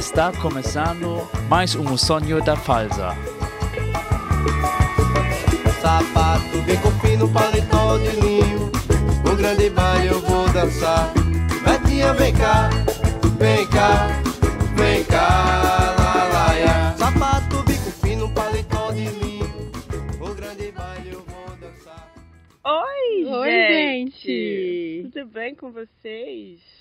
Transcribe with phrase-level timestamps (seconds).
[0.00, 3.14] Está começando mais um sonho da Falsa.
[5.78, 8.72] Sapato bem com fino, paletó de linho.
[9.30, 11.12] Um grande baile eu vou dançar.
[11.62, 12.70] Betinha, vem cá,
[13.38, 14.06] vem cá,
[14.74, 15.94] vem cá,
[16.32, 16.94] lá.
[16.96, 19.70] Sapato bico fino, paletó de linho.
[20.18, 22.10] Um grande baile eu vou dançar.
[22.64, 25.10] Oi, Oi, gente.
[25.12, 26.79] Tudo bem com vocês?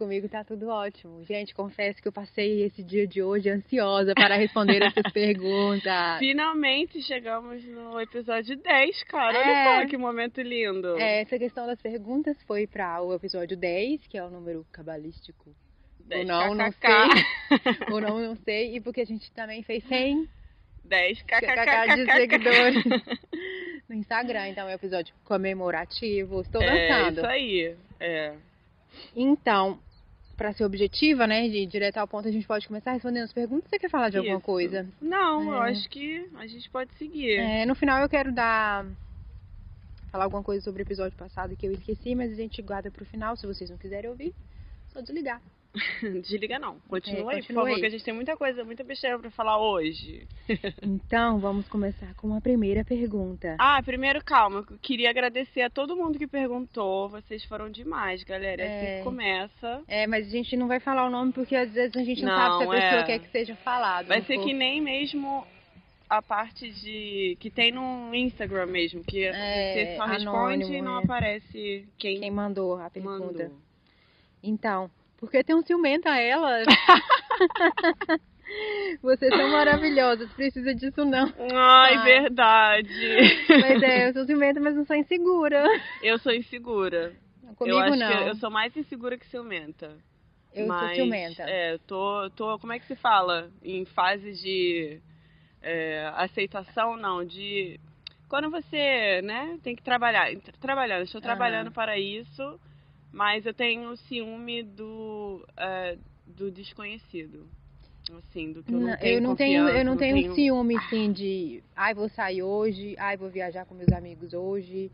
[0.00, 1.22] Comigo tá tudo ótimo.
[1.24, 6.18] Gente, confesso que eu passei esse dia de hoje ansiosa para responder essas perguntas.
[6.18, 9.36] Finalmente chegamos no episódio 10, cara.
[9.36, 9.40] É.
[9.42, 10.96] Olha só que momento lindo.
[10.98, 15.54] É, essa questão das perguntas foi para o episódio 10, que é o número cabalístico.
[16.06, 16.80] 10 Ou não, não kkk.
[16.80, 17.76] sei.
[17.92, 18.76] Ou não, não sei.
[18.76, 20.26] E porque a gente também fez 100
[20.82, 22.84] 10 kkk de seguidores
[23.86, 24.48] no Instagram.
[24.48, 26.40] Então é um episódio comemorativo.
[26.40, 27.18] Estou É dançando.
[27.18, 27.76] isso aí.
[28.00, 28.32] É.
[29.14, 29.78] Então,
[30.40, 33.32] para ser objetiva, né, de ir direto ao ponto, a gente pode começar respondendo as
[33.32, 33.68] perguntas.
[33.68, 34.46] Você quer falar de alguma Isso.
[34.46, 34.88] coisa?
[34.98, 35.70] Não, eu É.
[35.72, 37.32] acho que a gente pode seguir.
[37.38, 38.86] É, no final eu quero dar.
[40.10, 43.04] Falar alguma coisa sobre o episódio passado que eu esqueci, mas a gente guarda pro
[43.04, 43.36] final.
[43.36, 44.34] Se vocês não quiserem ouvir,
[44.88, 45.42] só desligar.
[46.22, 46.80] Desliga não.
[46.88, 47.80] Continua É, aí, por continua favor, aí.
[47.80, 50.26] que a gente tem muita coisa, muita besteira pra falar hoje.
[50.82, 53.56] Então, vamos começar com a primeira pergunta.
[53.58, 54.64] Ah, primeiro, calma.
[54.68, 57.08] Eu queria agradecer a todo mundo que perguntou.
[57.08, 58.62] Vocês foram demais, galera.
[58.62, 58.98] É assim É.
[58.98, 59.82] que começa.
[59.86, 62.32] É, mas a gente não vai falar o nome porque às vezes a gente não,
[62.32, 63.04] Não, sabe se a pessoa é.
[63.04, 64.06] quer que seja falado.
[64.08, 65.46] Vai ser for- que nem mesmo
[66.08, 67.36] a parte de.
[67.38, 70.28] que tem no Instagram mesmo, que É, você só responde
[70.64, 71.04] anônimo, e não é.
[71.04, 73.24] aparece quem, Quem mandou a pergunta.
[73.44, 73.52] mandou.
[74.42, 76.62] Então, porque tem um ciumento a ela.
[79.00, 81.32] Vocês são maravilhosas, precisa disso não.
[81.54, 82.04] Ai, Ai.
[82.04, 83.46] verdade.
[83.48, 85.64] Mas é, eu sou ciumenta, mas não sou insegura.
[86.02, 87.12] Eu sou insegura.
[87.56, 88.08] Comigo eu acho não.
[88.08, 89.96] que eu sou mais insegura que ciumenta.
[90.52, 91.42] Eu Mas, sou ciumenta.
[91.44, 92.58] É, tô, tô.
[92.58, 93.50] Como é que se fala?
[93.62, 95.00] Em fase de
[95.62, 97.78] é, aceitação, não, de.
[98.28, 100.28] Quando você, né, tem que trabalhar.
[100.40, 102.58] Tra- Trabalhando, estou trabalhando para isso,
[103.12, 107.48] mas eu tenho ciúme do, é, do desconhecido.
[108.18, 110.34] Assim, do que eu não, Não, tenho eu não tenho, eu confiança, não tenho, tenho
[110.34, 114.90] ciúme assim de, ai, vou sair hoje, ai, vou viajar com meus amigos hoje.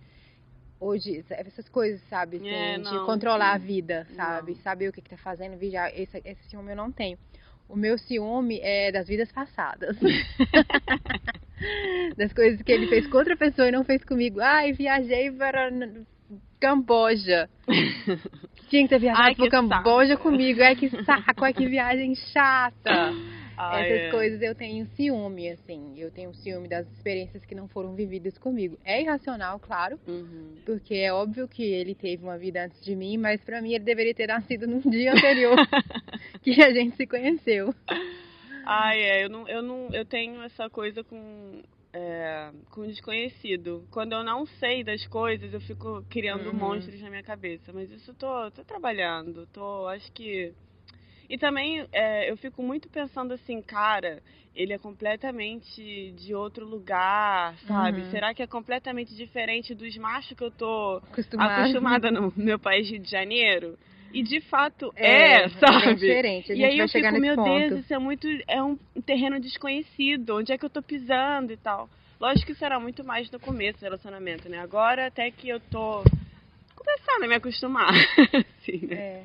[0.78, 2.36] Hoje, essas coisas, sabe?
[2.36, 3.06] Assim, É, de não.
[3.06, 4.52] controlar a vida, sabe?
[4.52, 4.60] Não.
[4.60, 5.90] Saber o que, que tá fazendo, viajar.
[5.98, 7.16] Esse, esse ciúme eu não tenho.
[7.66, 9.96] O meu ciúme é das vidas passadas.
[12.16, 14.40] das coisas que ele fez com outra pessoa e não fez comigo.
[14.40, 15.70] Ai, viajei para
[16.60, 17.48] Camboja.
[18.68, 20.22] Tinha que ter viajado Ai, para que Camboja saco.
[20.22, 20.62] comigo.
[20.62, 23.12] Ai, que saco, ai, que viagem chata.
[23.58, 24.10] Ai, Essas é.
[24.10, 25.94] coisas eu tenho ciúme, assim.
[25.96, 28.78] Eu tenho ciúme das experiências que não foram vividas comigo.
[28.84, 30.56] É irracional, claro, Uhum.
[30.66, 33.82] porque é óbvio que ele teve uma vida antes de mim, mas pra mim ele
[33.84, 35.56] deveria ter nascido num dia anterior
[36.42, 37.74] que a gente se conheceu.
[38.66, 41.62] Ai, é, eu não, eu não, eu tenho essa coisa com
[41.96, 43.86] é, com desconhecido.
[43.90, 46.58] Quando eu não sei das coisas, eu fico criando Uhum.
[46.58, 47.72] monstros na minha cabeça.
[47.72, 50.52] Mas isso tô, tô trabalhando, tô, acho que
[51.28, 54.22] e também é, eu fico muito pensando assim, cara,
[54.54, 58.02] ele é completamente de outro lugar, sabe?
[58.02, 58.10] Uhum.
[58.10, 61.60] Será que é completamente diferente dos machos que eu tô Acostumada.
[61.62, 63.76] acostumada no meu país Rio de Janeiro?
[64.18, 65.84] E de fato É, é, sabe?
[65.86, 66.52] bem diferente.
[66.52, 67.50] A E aí vai eu chegar fico, meu ponto.
[67.68, 68.26] Deus, isso é muito.
[68.48, 70.36] É um terreno desconhecido.
[70.36, 71.88] Onde é que eu tô pisando e tal?
[72.18, 74.58] Lógico que será muito mais no começo do relacionamento, né?
[74.58, 76.02] Agora até que eu tô
[76.74, 77.90] começando a me acostumar.
[78.58, 78.94] assim, né?
[78.96, 79.22] É.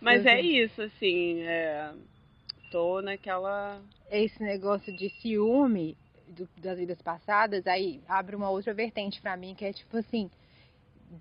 [0.00, 0.62] Mas eu é sei.
[0.64, 1.40] isso, assim.
[1.42, 1.90] É...
[2.70, 3.80] Tô naquela.
[4.10, 5.96] Esse negócio de ciúme
[6.28, 10.30] do- das vidas passadas, aí abre uma outra vertente pra mim, que é tipo assim,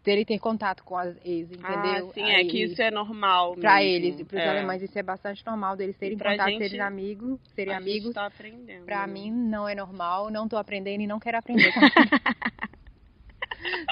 [0.04, 2.09] dele ter contato com as ex, entendeu?
[2.09, 3.56] Ah, sim, é Aí- que isso é normal.
[3.56, 3.90] Pra mesmo.
[3.90, 4.50] eles e pros é.
[4.50, 8.14] alemães isso é bastante normal deles terem contato, gente- serem amigos, serem A gente amigos.
[8.14, 8.86] tá aprendendo.
[8.86, 9.14] Pra né?
[9.14, 11.74] mim não é normal, não tô aprendendo e não quero aprender.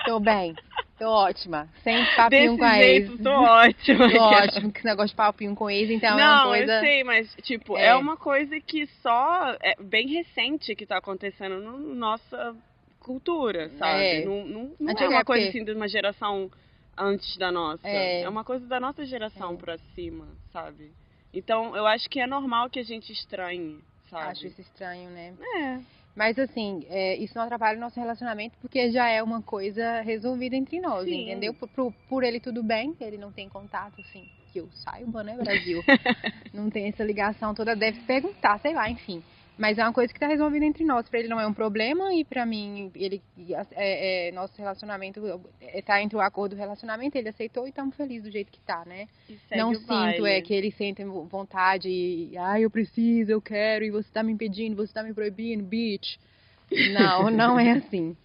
[0.06, 0.54] tô bem,
[1.00, 1.68] tô ótima.
[1.84, 3.22] Sem papinho Desse com a jeito, ex.
[3.22, 4.12] tô ótima.
[4.12, 6.74] Tô ótimo, que esse negócio de papinho com ex, então é uma não, coisa.
[6.74, 7.88] eu sei, mas, tipo, é.
[7.88, 7.96] É.
[7.96, 12.56] uma coisa que só é bem recente que tá acontecendo na nossa
[13.02, 14.04] cultura, sabe?
[14.04, 14.26] É.
[14.26, 16.50] Não, não, não é uma coisa assim de uma geração
[16.98, 17.88] antes da nossa.
[17.88, 18.22] É.
[18.22, 19.58] É, uma coisa da nossa geração É.
[19.58, 20.92] pra cima, sabe?
[21.34, 24.32] Então, eu acho que é normal que a gente estranhe, sabe?
[24.32, 25.34] Acho isso estranho, né?
[25.58, 25.80] É.
[26.16, 30.56] Mas assim, é, isso não atrapalha o nosso relacionamento porque já é uma coisa resolvida
[30.58, 31.24] entre nós, Sim.
[31.24, 31.54] entendeu?
[31.54, 35.38] Por, por, por ele tudo bem, ele não tem contato, assim, que eu saiba, né,
[35.38, 35.82] Brasil?
[36.54, 39.24] não tem essa ligação toda, deve perguntar, sei lá, enfim.
[39.62, 41.08] Mas é uma coisa que tá resolvida entre nós.
[41.08, 43.22] Pra ele não é um problema e pra mim, ele,
[43.74, 45.22] é, é, nosso relacionamento
[45.62, 48.60] é, tá entre o acordo do relacionamento, ele aceitou e estamos felizes do jeito que
[48.62, 49.08] tá, né?
[49.56, 50.30] Não sinto baile.
[50.30, 54.32] é que ele sente vontade e, ah, eu preciso, eu quero, e você tá me
[54.32, 56.18] impedindo, você tá me proibindo, bitch.
[56.92, 58.18] Não, não é assim.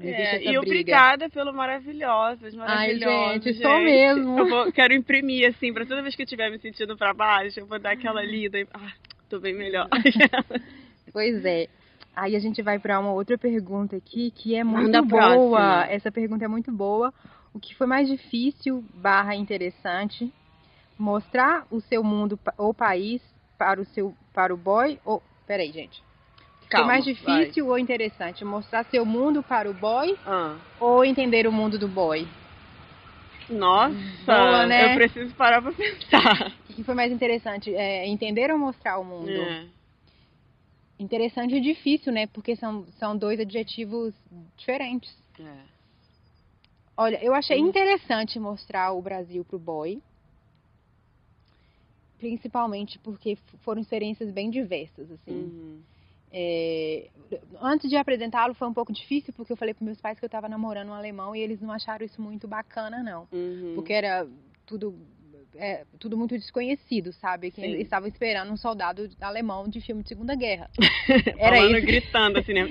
[0.00, 0.60] É, e briga.
[0.60, 3.44] obrigada pelo maravilhosas, Ai, maravilhosos.
[3.44, 4.38] gente, sou mesmo.
[4.38, 7.60] Eu vou, quero imprimir, assim, pra toda vez que eu estiver me sentindo pra baixo,
[7.60, 8.66] eu vou dar aquela lida e.
[8.72, 8.92] Ah,
[9.30, 9.88] tô bem melhor.
[11.12, 11.66] Pois é.
[12.14, 15.20] Aí a gente vai para uma outra pergunta aqui, que é muito Manda boa.
[15.20, 15.86] próxima.
[15.88, 17.12] Essa pergunta é muito boa.
[17.52, 20.32] O que foi mais difícil barra interessante?
[20.98, 23.20] Mostrar o seu mundo ou país
[23.58, 26.00] para o seu para o boy ou peraí, gente.
[26.60, 28.44] Que foi Calma, mais difícil ou interessante?
[28.44, 30.56] Mostrar seu mundo para o boy Ah.
[30.78, 32.28] ou entender o mundo do boy?
[33.48, 33.94] Nossa,
[34.26, 34.92] Boa, né?
[34.92, 36.52] eu preciso parar pra pensar.
[36.70, 37.74] O que foi mais interessante?
[37.74, 39.30] É entender ou mostrar o mundo?
[39.30, 39.66] É.
[40.98, 42.26] Interessante e difícil, né?
[42.28, 44.14] Porque são, são dois adjetivos
[44.56, 45.12] diferentes.
[45.38, 45.62] É.
[46.96, 50.00] Olha, eu achei interessante mostrar o Brasil pro boy.
[52.18, 55.32] Principalmente porque foram experiências bem diversas, assim.
[55.32, 55.80] Uhum.
[56.32, 57.08] É,
[57.60, 60.28] antes de apresentá-lo foi um pouco difícil, porque eu falei para meus pais que eu
[60.28, 63.26] estava namorando um alemão e eles não acharam isso muito bacana, não.
[63.32, 63.72] Uhum.
[63.74, 64.28] Porque era
[64.66, 64.94] tudo,
[65.56, 67.50] é, tudo muito desconhecido, sabe?
[67.50, 70.70] Que eles estavam esperando um soldado alemão de filme de Segunda Guerra.
[71.38, 71.86] Era Falando, isso.
[71.86, 72.68] gritando assim, né?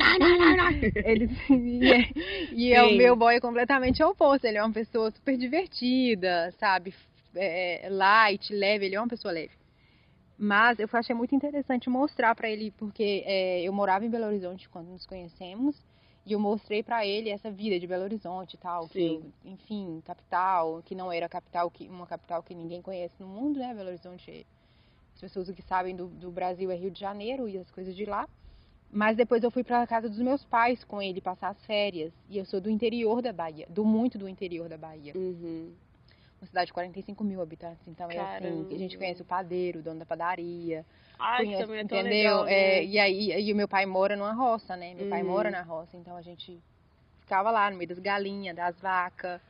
[1.03, 2.09] Eles, e é,
[2.51, 4.45] e é o meu boy é completamente oposto.
[4.45, 6.93] Ele é uma pessoa super divertida, sabe?
[7.35, 8.85] É, light, leve.
[8.85, 9.51] Ele é uma pessoa leve.
[10.37, 14.69] Mas eu achei muito interessante mostrar pra ele, porque é, eu morava em Belo Horizonte
[14.69, 15.75] quando nos conhecemos.
[16.29, 18.87] E eu mostrei pra ele essa vida de Belo Horizonte e tal.
[18.87, 19.33] Que Sim.
[19.43, 23.59] eu, enfim, capital, que não era capital, que, uma capital que ninguém conhece no mundo,
[23.59, 23.73] né?
[23.73, 24.45] Belo Horizonte,
[25.15, 28.05] as pessoas que sabem do, do Brasil é Rio de Janeiro e as coisas de
[28.05, 28.29] lá.
[28.91, 32.13] Mas depois eu fui pra casa dos meus pais com ele passar as férias.
[32.29, 35.13] E eu sou do interior da Bahia, do muito do interior da Bahia.
[35.15, 35.73] Uhum.
[36.41, 37.85] Uma cidade de 45 mil habitantes.
[37.87, 38.67] Então é assim, Caramba.
[38.73, 40.85] a gente conhece o padeiro, o dono da padaria.
[41.19, 42.37] Ai, que conhece, também é tão entendeu?
[42.37, 42.85] legal, É, né?
[42.85, 44.93] e aí e o meu pai mora numa roça, né?
[44.93, 45.27] Meu pai Uhum.
[45.27, 46.57] mora na roça, então a gente
[47.21, 49.41] ficava lá no meio das galinhas, das vacas.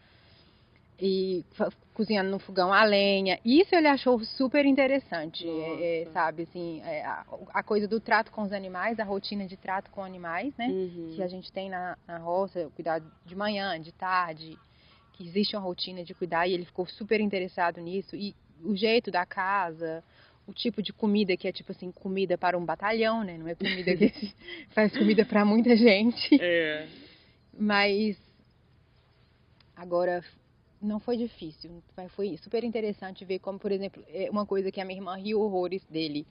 [1.02, 1.46] E
[1.94, 3.40] cozinhando no fogão a lenha.
[3.46, 6.44] Isso ele achou super interessante, é, é, sabe?
[6.44, 10.04] Assim, é, a, a coisa do trato com os animais, a rotina de trato com
[10.04, 10.68] animais, né?
[10.68, 11.14] Uhum.
[11.16, 14.58] que a gente tem na, na roça, cuidar de manhã, de tarde,
[15.20, 18.16] que existe uma rotina de cuidar e ele ficou super interessado nisso.
[18.16, 18.34] E
[18.64, 20.02] o jeito da casa,
[20.48, 23.38] o tipo de comida que é tipo assim, comida para um batalhão, né?
[23.38, 24.34] Não é comida que
[24.70, 26.42] faz comida para muita gente.
[26.42, 26.88] É.
[27.54, 28.18] Mas
[29.76, 30.24] agora
[30.82, 34.80] não foi difícil, mas foi super interessante ver como, por exemplo, é uma coisa que
[34.80, 36.26] a minha irmã riu horrores dele.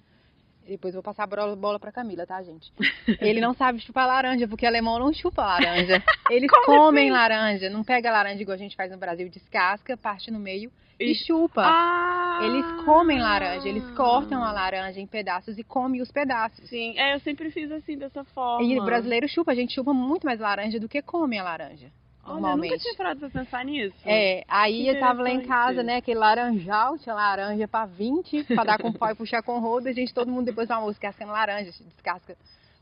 [0.68, 2.70] Depois eu vou passar a bola, bola pra Camila, tá, gente?
[3.20, 6.02] Ele não sabe chupar laranja, porque alemão não chupa laranja.
[6.30, 7.18] Eles Como comem assim?
[7.18, 10.70] laranja, não pega laranja igual a gente faz no Brasil, descasca, parte no meio
[11.00, 11.62] e, E- chupa.
[11.64, 12.40] Ah!
[12.42, 16.68] Eles comem laranja, eles cortam a laranja em pedaços e comem os pedaços.
[16.68, 18.64] Sim, é, eu sempre fiz assim, dessa forma.
[18.64, 21.90] E o brasileiro chupa, a gente chupa muito mais laranja do que come a laranja.
[22.28, 22.70] Olha, eu Normalmente.
[22.70, 23.94] nunca tinha parado pra pensar nisso.
[24.04, 28.44] É, aí Que eu tava lá em casa, né, aquele laranjal, tinha laranja pra 20,
[28.44, 30.92] pra dar com pau e puxar com roda, a gente, todo mundo depois do almoço
[31.00, 32.36] descascando laranja, descasca.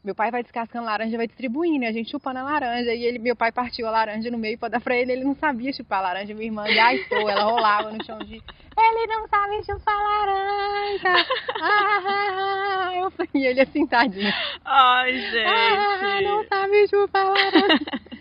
[0.05, 3.35] Meu pai vai descascando laranja, vai distribuindo, a gente chupando a laranja, e ele, meu
[3.35, 6.33] pai partiu a laranja no meio pra dar pra ele, ele não sabia chupar laranja,
[6.33, 11.27] minha irmã gaitou, ela rolava no chão de, ele não sabe chupar laranja,
[11.61, 12.97] ah, ah, ah.
[12.97, 14.33] Eu falei, e ele assim, tadinho,
[14.65, 15.45] Ai, gente.
[15.45, 17.79] ah, não sabe chupar laranja.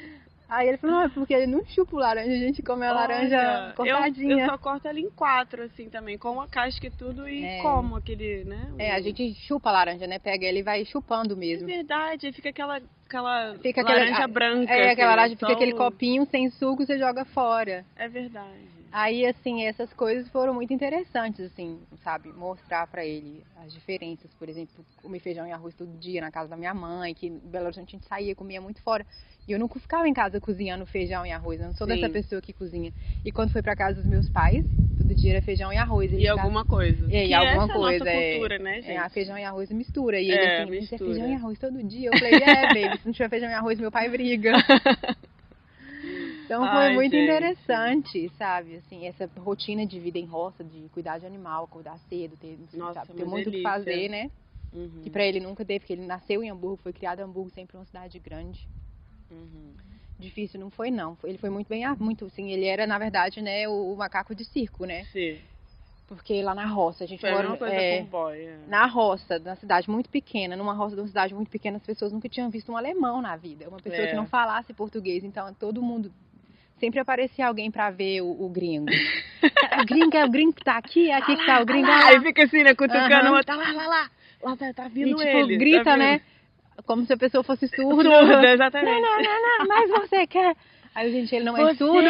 [0.56, 2.94] Aí ele falou, não, é porque ele não chupa o laranja, a gente come a
[2.94, 4.34] laranja Olha, cortadinha.
[4.34, 6.18] Eu, eu só corto ela em quatro, assim, também.
[6.18, 7.62] Com a casca e tudo e É.
[7.62, 8.70] como aquele, né?
[8.80, 10.18] É, a o- gente chupa a laranja, né?
[10.18, 11.68] Pega ele e vai chupando É mesmo.
[11.68, 14.74] verdade, aí fica aquela, aquela Fica aquela- laranja branca.
[14.74, 17.86] É, aquela laranja, fica aquele o- copinho sem suco, você joga fora.
[17.96, 18.76] É verdade.
[18.98, 22.32] Aí, assim, essas coisas foram muito interessantes, assim, sabe?
[22.32, 24.34] Mostrar pra ele as diferenças.
[24.36, 27.38] Por exemplo, comer feijão e arroz todo dia na casa da minha mãe, que em
[27.38, 29.06] Belo Horizonte a gente saía, comia muito fora.
[29.46, 31.94] E eu nunca ficava em casa cozinhando feijão e arroz, eu não sou Sim.
[31.94, 32.94] dessa pessoa que cozinha.
[33.26, 34.66] E quando foi pra casa dos meus pais,
[34.98, 36.14] todo dia era feijão e arroz.
[36.14, 37.12] E alguma coisa.
[37.12, 38.92] É, e que alguma essa coisa, é é- cultura, né, gente?
[38.98, 40.22] É, feijão e arroz mistura.
[40.22, 41.12] E É, ele assim, mas é mistura.
[41.12, 42.10] feijão e arroz todo dia.
[42.12, 44.54] Eu falei, é, baby, se não tiver feijão e arroz, meu pai briga.
[46.46, 47.24] Então foi Ai, muito gente.
[47.24, 48.78] interessante, sabe?
[48.78, 53.06] Assim, essa rotina de vida em roça, de cuidar de animal, acordar cedo, ter, Nossa,
[53.06, 54.32] sabe, ter muito o que fazer, né?
[54.72, 57.50] Uhum, Que pra ele nunca teve, porque ele nasceu em Hamburgo, foi criado em Hamburgo,
[57.50, 58.68] sempre uma cidade grande.
[59.32, 59.74] uhum.
[60.18, 61.18] Difícil não foi, não.
[61.26, 64.34] Ele foi muito bem, ah, muito, assim, ele era, na verdade, né, o, o macaco
[64.34, 65.04] de circo, né?
[65.12, 65.38] Sim.
[66.08, 68.40] Porque lá na roça, a gente Foi mora é, boy.
[68.40, 68.60] é.
[68.68, 72.14] na roça, na cidade muito pequena, numa roça de uma cidade muito pequena, as pessoas
[72.14, 74.08] nunca tinham visto um alemão na vida, uma pessoa É.
[74.12, 76.12] que não falasse português, então todo mundo
[76.80, 78.86] sempre aparecia alguém pra ver o, o gringo.
[79.82, 81.88] o gringo é o gringo que tá aqui, é aqui que tá o gringo.
[81.88, 84.10] Ah, ah, Aí fica assim, né, cutucando outro, tá lá, lá, lá.
[84.44, 85.58] Lá tá, tá e vindo tipo, ele.
[85.58, 86.22] grita, tá né?
[86.86, 88.04] Como se a pessoa fosse surda.
[88.04, 89.02] Surda, Não, exatamente.
[89.02, 90.56] não, não, não, mas você quer.
[90.96, 91.76] Aí, gente, ele não é Você!
[91.76, 92.08] surdo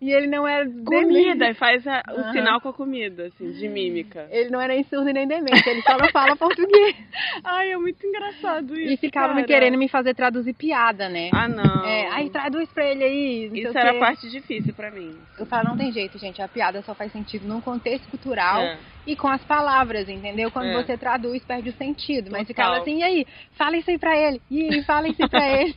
[0.00, 2.32] e ele não é Comida, e faz a- o Aham.
[2.32, 4.26] sinal com a comida, assim, de mímica.
[4.32, 6.96] Ele não é nem surdo nem demente, ele só não fala português.
[7.44, 8.92] Ai, é muito engraçado isso.
[8.94, 9.46] E ficava me cara.
[9.46, 11.30] querendo me fazer traduzir piada, né?
[11.32, 11.84] Ah, não.
[11.86, 13.50] É, aí traduz pra ele aí.
[13.54, 15.16] Isso era a parte difícil pra mim.
[15.38, 16.42] Eu falo, não tem jeito, gente.
[16.42, 18.76] A piada só faz sentido num contexto cultural É.
[19.06, 20.50] e com as palavras, entendeu?
[20.50, 20.74] Quando É.
[20.82, 22.28] você traduz, perde o sentido.
[22.32, 22.46] Mas Total.
[22.46, 23.26] ficava assim, e aí?
[23.52, 24.42] Fala isso aí pra ele.
[24.50, 25.76] E aí, fala isso aí pra ele.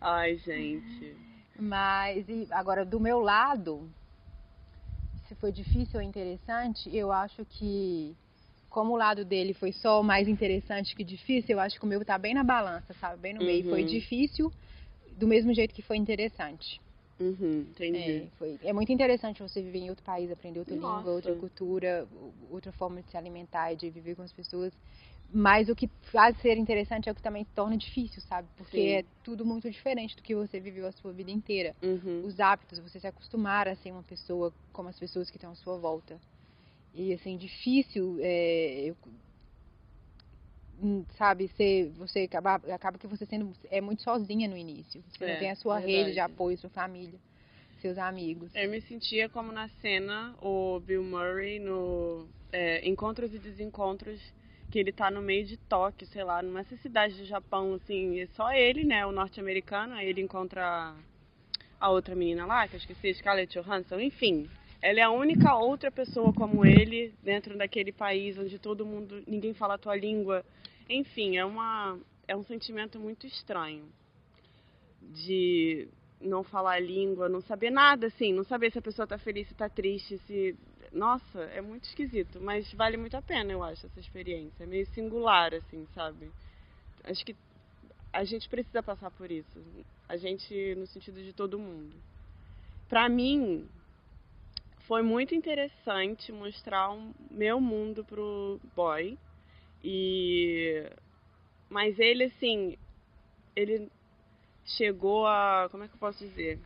[0.00, 1.19] Ai, gente.
[1.60, 3.90] Mas, e agora, do meu lado,
[5.28, 8.16] se foi difícil ou interessante, eu acho que,
[8.68, 12.04] como o lado dele foi só mais interessante que difícil, eu acho que o meu
[12.04, 13.20] tá bem na balança, sabe?
[13.20, 13.68] Bem no meio.
[13.68, 13.86] Foi Uhum.
[13.86, 14.52] difícil,
[15.16, 16.80] do mesmo jeito que foi interessante.
[17.20, 18.24] Uhum, entendi.
[18.24, 20.96] É, foi, é muito interessante você viver em outro país, aprender outra Nossa.
[20.98, 22.08] língua, outra cultura,
[22.50, 24.72] outra forma de se alimentar e de viver com as pessoas.
[25.32, 28.48] Mas o que faz ser interessante é o que também torna difícil, sabe?
[28.56, 28.88] Porque Sim.
[28.96, 31.74] é tudo muito diferente do que você viveu a sua vida inteira.
[31.82, 32.22] Uhum.
[32.26, 35.54] Os hábitos, você se acostumar a ser uma pessoa como as pessoas que estão à
[35.54, 36.20] sua volta.
[36.92, 38.96] E assim, difícil, é, eu-
[41.16, 45.02] sabe, ser, você acaba, acaba que você sendo é muito sozinha no início.
[45.10, 45.92] Você É, não tem a sua verdade.
[45.92, 47.18] rede de apoio, sua família,
[47.80, 48.50] seus amigos.
[48.54, 54.20] Eu me sentia como na cena o Bill Murray no é, Encontros e Desencontros,
[54.70, 58.26] que ele tá no meio de Tóquio, sei lá, numa cidade do Japão, assim, e
[58.28, 60.94] só ele, né, o norte-americano, aí ele encontra
[61.80, 64.48] a outra menina lá, que eu esqueci, Scarlett Johansson, enfim.
[64.82, 69.52] Ela é a única outra pessoa como ele dentro daquele país onde todo mundo, ninguém
[69.52, 70.44] fala a tua língua.
[70.88, 71.98] Enfim, é uma
[72.30, 73.84] é um sentimento muito estranho
[75.02, 75.88] de
[76.20, 79.48] não falar a língua, não saber nada, assim, não saber se a pessoa tá feliz,
[79.48, 80.56] se tá triste, se.
[80.92, 84.64] Nossa, é muito esquisito, mas vale muito a pena, eu acho, essa experiência.
[84.64, 86.28] É meio singular, assim, sabe?
[87.04, 87.36] Acho que
[88.12, 89.60] a gente precisa passar por isso.
[90.08, 91.96] A gente, no sentido de todo mundo.
[92.88, 93.68] Pra mim,
[94.80, 99.16] foi muito interessante mostrar o meu mundo pro boy.
[99.84, 100.84] E.
[101.68, 102.76] Mas ele, assim,
[103.54, 103.88] ele
[104.64, 105.68] chegou a.
[105.70, 106.60] Como é que eu posso dizer?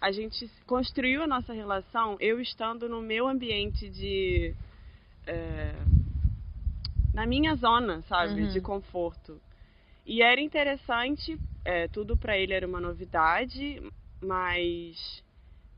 [0.00, 4.54] A gente construiu a nossa relação eu estando no meu ambiente de.
[5.26, 5.72] é,
[7.14, 8.42] na minha zona, sabe?
[8.42, 8.52] Uhum.
[8.52, 9.40] De conforto.
[10.04, 13.82] E era interessante, é, tudo pra ele era uma novidade,
[14.20, 15.22] mas.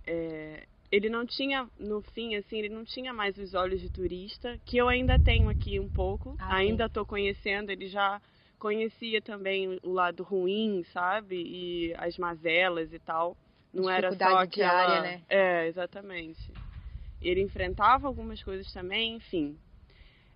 [0.06, 4.58] é, ele não tinha, no fim, assim, ele não tinha mais os olhos de turista,
[4.64, 8.20] que eu ainda tenho aqui um pouco, Ah, ainda estou conhecendo, ele já
[8.58, 11.36] conhecia também o lado ruim, sabe?
[11.36, 13.36] E as mazelas e tal.
[13.72, 14.44] Não era só aquela...
[14.46, 15.22] diária, né?
[15.28, 16.52] É, exatamente.
[17.20, 19.58] Ele enfrentava algumas coisas também, enfim.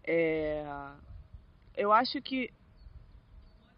[0.04, 0.64] É,
[1.76, 2.50] Eu acho que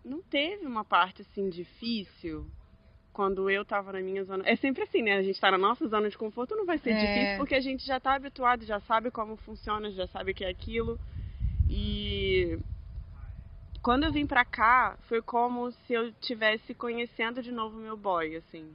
[0.04, 2.46] não teve uma parte assim difícil
[3.12, 4.42] quando eu tava na minha zona.
[4.46, 5.12] É sempre assim, né?
[5.16, 6.94] A gente tá na nossa zona de conforto, não vai ser É.
[6.99, 10.44] difícil porque a gente já tá habituado, já sabe como funciona, já sabe o que
[10.44, 10.99] é aquilo.
[11.70, 12.58] E
[13.82, 18.34] quando eu vim pra cá, foi como se eu tivesse conhecendo de novo meu boy,
[18.37, 18.75] assim.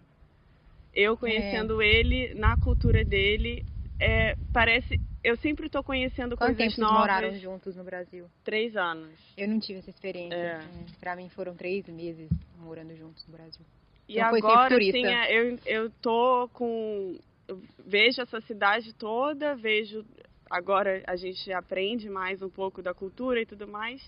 [0.99, 3.65] Eu conhecendo ele na cultura dele,
[3.99, 4.99] é, parece.
[5.23, 6.99] Eu sempre tô conhecendo Quanto tempo coisas vocês novas.
[6.99, 8.25] moraram juntos no Brasil?
[8.43, 9.17] Três anos.
[9.37, 10.35] Eu não tive essa experiência.
[10.35, 10.55] É.
[10.55, 13.65] É, Pra mim foram três meses morando juntos no Brasil.
[14.07, 17.17] E Então agora, assim, é, eu, eu tô com.
[17.47, 20.05] Eu vejo essa cidade toda, vejo.
[20.49, 24.01] Agora a gente aprende mais um pouco da cultura e tudo mais.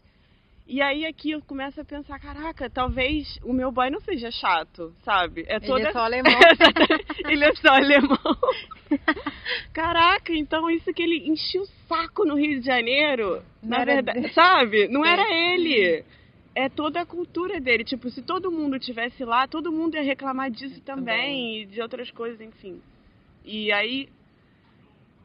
[0.73, 4.95] E aí aqui eu começo a pensar, caraca, talvez o meu boy não seja chato,
[5.03, 5.43] sabe?
[5.45, 6.39] É toda Ele é só alemão.
[7.27, 8.37] ele é só alemão.
[9.73, 13.95] Caraca, então isso que ele enchia o saco no Rio de Janeiro, Não na era
[13.95, 14.87] verdade, sabe?
[14.87, 15.11] Não É.
[15.11, 16.05] era ele.
[16.55, 17.83] É toda a cultura dele.
[17.83, 22.09] Tipo, se todo mundo tivesse lá, todo mundo ia reclamar disso também, e de outras
[22.11, 22.81] coisas, enfim.
[23.43, 24.07] E aí,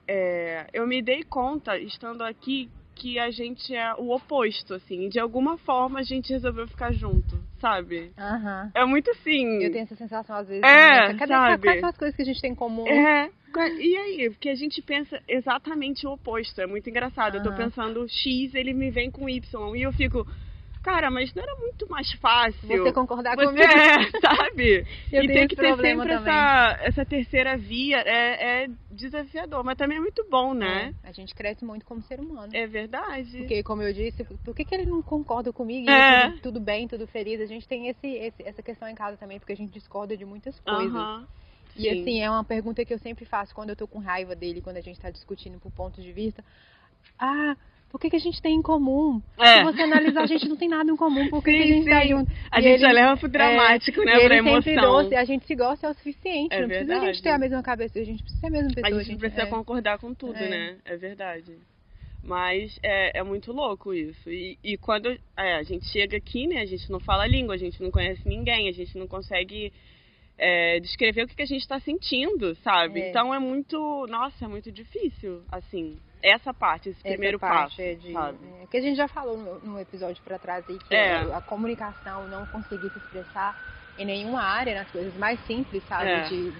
[0.08, 5.08] é, eu me dei conta, estando aqui, que a gente é o oposto, assim.
[5.08, 8.10] De alguma forma a gente resolveu ficar junto, sabe?
[8.18, 8.70] Aham.
[8.74, 9.62] É muito assim.
[9.62, 10.64] Eu tenho essa sensação às vezes.
[10.64, 11.16] É, também.
[11.18, 11.62] Cadê sabe?
[11.62, 12.88] quais são as coisas que a gente tem em comum?
[12.88, 13.30] É.
[13.78, 14.30] E aí?
[14.30, 16.60] Porque a gente pensa exatamente o oposto.
[16.60, 17.36] É muito engraçado.
[17.36, 17.56] Eu tô Aham.
[17.56, 19.76] pensando X, ele me vem com Y.
[19.76, 20.26] E eu fico.
[20.86, 22.60] Cara, mas não era muito mais fácil.
[22.68, 23.72] Você concordar Você comigo?
[23.72, 24.86] é, sabe?
[25.12, 26.32] Eu e tem que ter sempre também.
[26.34, 30.94] essa, essa terceira via é, é desafiador, mas também é muito bom, né?
[31.04, 32.52] É, a gente cresce muito como ser humano.
[32.52, 33.38] É, verdade.
[33.38, 35.88] Porque, como eu disse, por que, que ele não concorda comigo?
[35.88, 36.28] E É.
[36.28, 37.40] tudo, tudo bem, tudo feliz.
[37.40, 40.24] A gente tem esse, esse- essa questão em casa também, porque a gente discorda de
[40.24, 41.02] muitas coisas.
[41.02, 41.26] Aham.
[41.76, 42.00] E Sim.
[42.00, 44.78] assim, é uma pergunta que eu sempre faço quando eu tô com raiva dele, quando
[44.78, 46.42] a gente tá discutindo por pontos de vista.
[47.18, 47.56] Ah,
[47.90, 49.22] por que, que a gente tem em comum?
[49.38, 49.58] É.
[49.58, 51.28] Se você analisar, a gente não tem nada em comum.
[51.30, 52.08] Por que, que a Sim, gente tá sim.
[52.08, 52.32] junto?
[52.50, 54.20] A E gente ele- já leva pro dramático, é, né?
[54.26, 54.74] Pra emoção.
[54.74, 56.54] doce, a gente se gosta é o suficiente.
[56.54, 57.14] É não precisa a verdade.
[57.14, 59.00] gente ter a mesma cabeça, a gente precisa ser a mesma pessoa.
[59.00, 59.46] A gente precisa é.
[59.46, 60.48] concordar com tudo, É.
[60.48, 60.76] né?
[60.84, 61.56] É verdade.
[62.22, 64.28] Mas é, é muito louco isso.
[64.28, 66.60] E, e quando é, a gente chega aqui, né?
[66.60, 69.72] A gente não fala a língua, a gente não conhece ninguém, a gente não consegue
[70.38, 73.00] é, descrever o que, que a gente está sentindo, sabe?
[73.00, 73.08] É.
[73.10, 74.06] Então é muito.
[74.08, 75.98] Nossa, é muito difícil, assim.
[76.22, 77.82] Essa parte, esse Essa primeiro parte passo.
[77.82, 78.38] é de, sabe?
[78.62, 81.14] é, que a gente já falou no, no episódio pra trás aí que É.
[81.16, 83.54] a, a comunicação não conseguir se expressar
[83.98, 86.10] em nenhuma área, nas coisas mais simples, sabe?
[86.10, 86.22] É.
[86.28, 86.52] De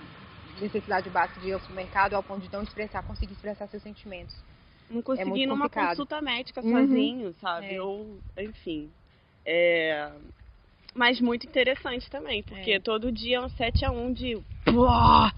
[0.60, 4.34] necessidade básica de ir ao supermercado ao ponto de não expressar, conseguir expressar seus sentimentos.
[4.88, 6.72] Não conseguir muito ir numa consulta médica Uhum.
[6.72, 7.74] sozinho, sabe?
[7.74, 7.82] É.
[7.82, 8.90] Ou, enfim.
[9.44, 10.10] É...
[10.96, 12.80] Mas muito interessante também, porque É.
[12.80, 14.38] todo dia é um 7 a 1 de.
[14.64, 14.88] Pô,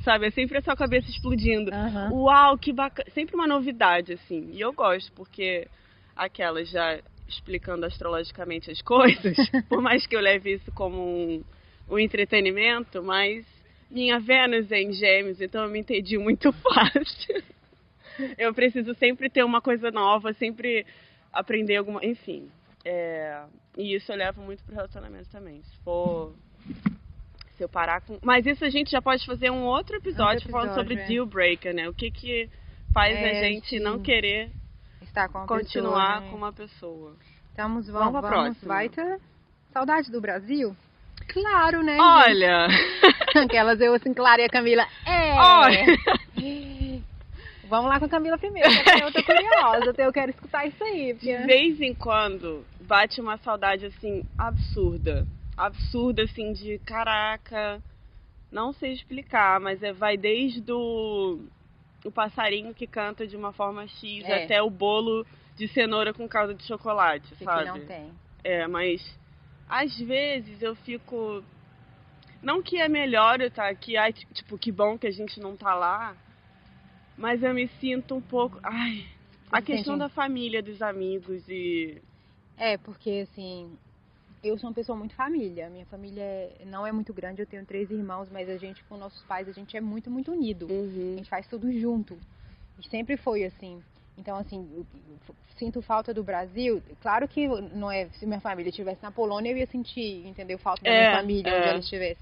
[0.04, 0.26] sabe?
[0.26, 1.70] É sempre a sua cabeça explodindo.
[1.74, 2.12] Aham.
[2.12, 3.10] Uau, que bacana.
[3.10, 4.50] Sempre uma novidade, assim.
[4.52, 5.66] E eu gosto, porque
[6.14, 9.36] aquelas já explicando astrologicamente as coisas,
[9.68, 11.44] por mais que eu leve isso como um,
[11.90, 13.44] um entretenimento, mas
[13.90, 17.42] minha Vênus é em gêmeos, então eu me entendi muito fácil.
[18.38, 20.86] Eu preciso sempre ter uma coisa nova, sempre
[21.32, 22.04] aprender alguma.
[22.04, 22.48] Enfim.
[22.84, 23.42] É,
[23.76, 25.62] E isso eu levo muito pro relacionamento também.
[25.62, 26.34] Se for.
[27.56, 28.18] Se eu parar com.
[28.22, 31.16] Mas isso a gente já pode fazer um outro episódio, Outro falando sobre episódio, é.
[31.16, 31.88] deal breaker, né?
[31.88, 32.48] O que que
[32.92, 33.80] faz É, a gente sim.
[33.80, 34.50] não querer
[35.02, 36.30] Estar com continuar pessoa, né?
[36.30, 37.16] com uma pessoa.
[37.50, 39.20] Estamos, Vamos vamos, vamos, ter
[39.72, 40.76] saudade do Brasil?
[41.28, 41.98] Claro, né?
[42.00, 42.68] Olha!
[42.68, 43.38] gente?
[43.44, 44.86] Aquelas eu assim, Clara e a Camila.
[45.04, 45.34] É!
[45.34, 45.84] Olha!
[47.68, 51.14] Vamos lá com a Camila primeiro, porque eu tô curiosa, eu quero escutar isso aí.
[51.14, 51.36] Porque...
[51.36, 55.26] De vez em quando bate uma saudade assim absurda.
[55.56, 57.82] Absurda assim de caraca,
[58.50, 61.40] não sei explicar, mas é vai desde o,
[62.04, 64.44] o passarinho que canta de uma forma X É.
[64.44, 67.66] até o bolo de cenoura com calda de chocolate, Que sabe?
[67.66, 68.10] não tem.
[68.44, 69.02] É, mas
[69.68, 71.42] às vezes eu fico.
[72.40, 75.56] Não que é melhor eu estar aqui, ai, tipo, que bom que a gente não
[75.56, 76.16] tá lá.
[77.18, 78.58] Mas eu me sinto um pouco.
[78.62, 79.04] Ai.
[79.50, 81.98] A questão da família, dos amigos e.
[82.56, 83.70] É, porque assim,
[84.42, 85.68] eu sou uma pessoa muito família.
[85.70, 88.96] Minha família é- não é muito grande, eu tenho três irmãos, mas a gente, com
[88.96, 90.66] nossos pais, a gente é muito, muito unido.
[90.68, 91.14] A Uhum.
[91.18, 92.16] gente faz tudo junto.
[92.78, 93.82] E sempre foi assim.
[94.16, 94.84] Então, assim,
[95.56, 96.82] sinto falta do Brasil.
[97.00, 98.06] Claro que não é.
[98.18, 100.58] Se minha família estivesse na Polônia, eu ia sentir, entendeu?
[100.58, 101.58] Falta da É, minha família, é.
[101.58, 102.20] onde ela estivesse.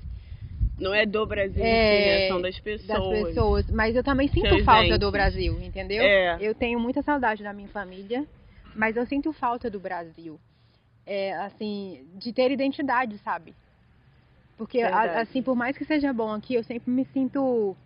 [0.79, 2.29] Não é do Brasil, É, si, né?
[2.29, 2.87] São das pessoas.
[2.89, 3.67] Das pessoas.
[3.71, 4.99] Mas eu também sinto Seus falta entes.
[4.99, 6.03] do Brasil, entendeu?
[6.05, 6.37] É.
[6.41, 8.27] Eu tenho muita saudade da minha família,
[8.75, 10.39] mas eu sinto falta do Brasil.
[11.07, 13.55] É, assim, de ter identidade, sabe?
[14.59, 17.77] Porque, a- assim, por mais que seja bom aqui, eu sempre me sinto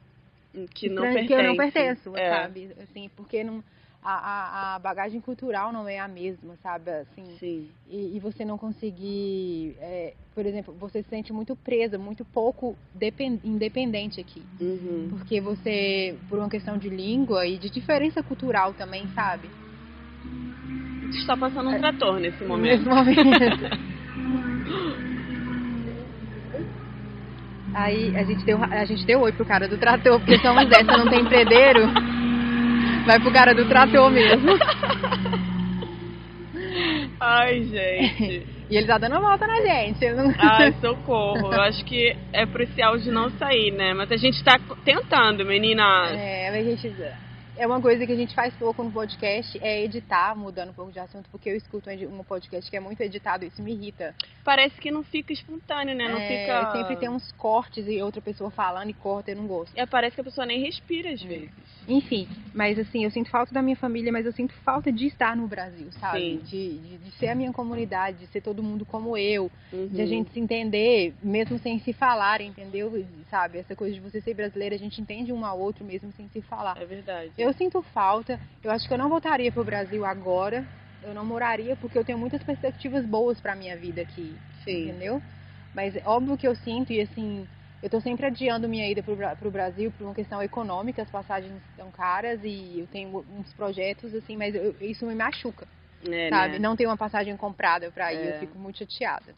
[0.75, 1.27] Que não pertence.
[1.27, 2.31] que eu não pertenço, É.
[2.31, 2.71] sabe?
[2.83, 3.63] Assim, porque não,
[4.03, 6.91] a, a, a bagagem cultural não é a mesma, sabe?
[6.91, 7.69] Assim, Sim.
[7.89, 12.77] e, e você não conseguir, é, por exemplo, você se sente muito presa, muito pouco
[12.95, 14.43] depen- independente aqui.
[14.61, 15.09] Uhum.
[15.11, 19.51] Porque você, por uma questão de língua e de diferença cultural também, sabe?
[21.11, 22.89] Está passando um trator nesse Nesse momento.
[22.89, 23.65] momento.
[27.75, 30.97] Aí a gente, deu, a gente deu oi pro cara do trator, porque somos dessa,
[30.97, 31.81] não tem empreendeiro.
[33.07, 34.51] Vai pro cara do trator mesmo.
[37.19, 38.47] Ai, gente.
[38.71, 40.09] E ele tá dando a volta na gente.
[40.11, 41.53] não- Ai, socorro.
[41.53, 43.93] Eu acho que é pro esse áudio não sair, né?
[43.95, 46.13] Mas a gente tá tentando, meninas.
[46.13, 46.97] É, mas a gente,
[47.61, 50.91] é uma coisa que a gente faz pouco no podcast, é editar, mudando um pouco
[50.91, 54.15] de assunto, porque eu escuto um podcast que é muito editado, isso me irrita.
[54.43, 56.09] Parece que não fica espontâneo, né?
[56.09, 56.73] Não É, fica.
[56.73, 59.77] Sempre tem uns cortes e outra pessoa falando e corta, eu não gosto.
[59.77, 61.51] É, parece que a pessoa nem respira às vezes.
[61.87, 65.37] Enfim, mas assim, eu sinto falta da minha família, mas eu sinto falta de estar
[65.37, 66.39] no Brasil, sabe?
[66.39, 70.05] De, de, de ser a minha comunidade, de ser todo mundo como eu, de a
[70.05, 70.07] Uhum.
[70.09, 73.05] gente se entender, mesmo sem se falar, entendeu?
[73.29, 73.59] Sabe?
[73.59, 76.41] Essa coisa de você ser brasileira, a gente entende um ao outro mesmo sem se
[76.43, 76.77] falar.
[76.81, 77.33] É verdade.
[77.51, 80.65] Eu sinto falta, eu acho que eu não voltaria pro Brasil agora,
[81.03, 84.85] eu não moraria porque eu tenho muitas perspectivas boas pra minha vida aqui, Sim.
[84.85, 85.21] entendeu?
[85.75, 87.49] Mas óbvio que eu sinto e assim,
[87.83, 91.61] eu tô sempre adiando minha ida Bra- pro Brasil por uma questão econômica, as passagens
[91.71, 95.67] estão caras e eu tenho uns projetos assim, mas eu- isso me machuca.
[96.09, 96.53] É, sabe?
[96.53, 96.59] né?
[96.61, 98.27] Não ter uma passagem comprada pra ir.
[98.27, 98.37] É.
[98.37, 99.35] Eu fico muito chateada.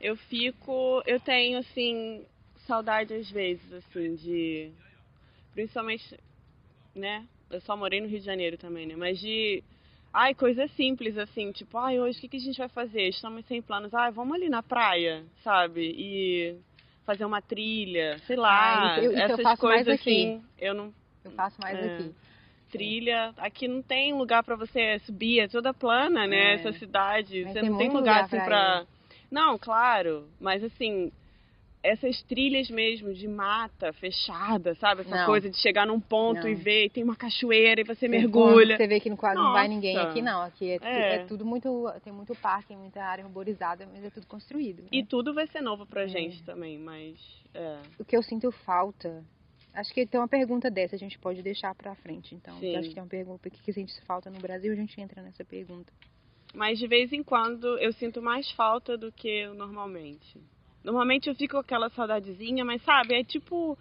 [0.00, 1.02] Eu fico.
[1.06, 2.24] Eu tenho, assim,
[2.68, 4.70] saudade às vezes, assim, de.
[5.52, 6.16] Principalmente,
[6.94, 7.24] né?
[7.50, 8.94] Eu só morei no Rio de Janeiro também, né?
[8.96, 9.62] Mas de.
[10.12, 13.08] Ai, coisas simples, assim, tipo, ai, hoje o que, que a gente vai fazer?
[13.08, 13.94] Estamos sem planos.
[13.94, 15.94] Ai, vamos ali na praia, sabe?
[15.96, 16.56] E
[17.06, 18.94] fazer uma trilha, sei lá.
[18.94, 20.42] Ah, isso eu- isso essas coisas assim.
[20.58, 20.92] Eu não.
[21.24, 21.94] Eu faço mais É.
[21.94, 22.14] aqui.
[22.70, 23.34] Trilha.
[23.36, 26.52] Aqui não tem lugar pra você subir, é toda plana, né?
[26.52, 26.54] É.
[26.54, 27.42] Essa cidade.
[27.44, 28.86] Mas você não tem lugar, lugar assim pra pra.
[29.30, 30.26] Não, claro.
[30.40, 31.10] Mas assim,
[31.82, 35.00] essas trilhas mesmo de mata fechada, sabe?
[35.00, 35.26] Essa Não.
[35.26, 36.48] coisa de chegar num ponto Não.
[36.48, 38.76] e ver, e tem uma cachoeira e você Você mergulha.
[38.76, 39.74] Você vê que no quase não vai Nossa.
[39.74, 40.42] ninguém aqui, não.
[40.42, 41.14] Aqui é, É.
[41.16, 41.90] é tudo muito.
[42.04, 44.82] Tem muito parque, muita área arborizada, mas é tudo construído.
[44.82, 44.88] né?
[44.92, 46.08] E tudo vai ser novo pra É.
[46.08, 47.18] gente também, mas.
[47.54, 47.78] É.
[47.98, 49.24] O que eu sinto falta.
[49.74, 52.54] Acho que tem uma pergunta dessa, a gente pode deixar pra frente, então.
[52.56, 53.48] Acho que tem uma pergunta.
[53.48, 55.90] O que que a gente falta no Brasil, a gente entra nessa pergunta.
[56.54, 60.38] Mas de vez em quando eu sinto mais falta do que normalmente.
[60.84, 63.78] Normalmente eu fico com aquela saudadezinha, mas sabe, é tipo.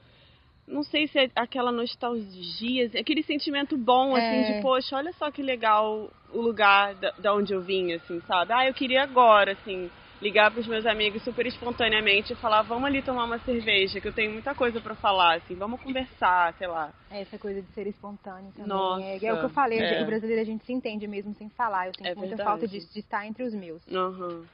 [0.68, 4.44] Não sei se é aquela nostalgia, assim, aquele sentimento bom, assim, É.
[4.44, 8.54] de, poxa, olha só que legal o lugar da, da onde eu vim, assim, sabe?
[8.54, 9.90] Ah, eu queria agora, assim,
[10.22, 14.14] ligar pros meus amigos super espontaneamente e falar, vamos ali tomar uma cerveja, que eu
[14.14, 16.94] tenho muita coisa pra falar, assim, vamos conversar, sei lá.
[17.10, 18.70] Essa coisa de ser espontâneo também.
[18.70, 20.04] Nossa, é, é o que eu falei, é.
[20.04, 21.88] o brasileiro a gente se entende mesmo sem falar.
[21.88, 22.50] Eu sinto É muita verdade.
[22.50, 23.82] falta de, de estar entre os meus.
[23.92, 24.46] Aham.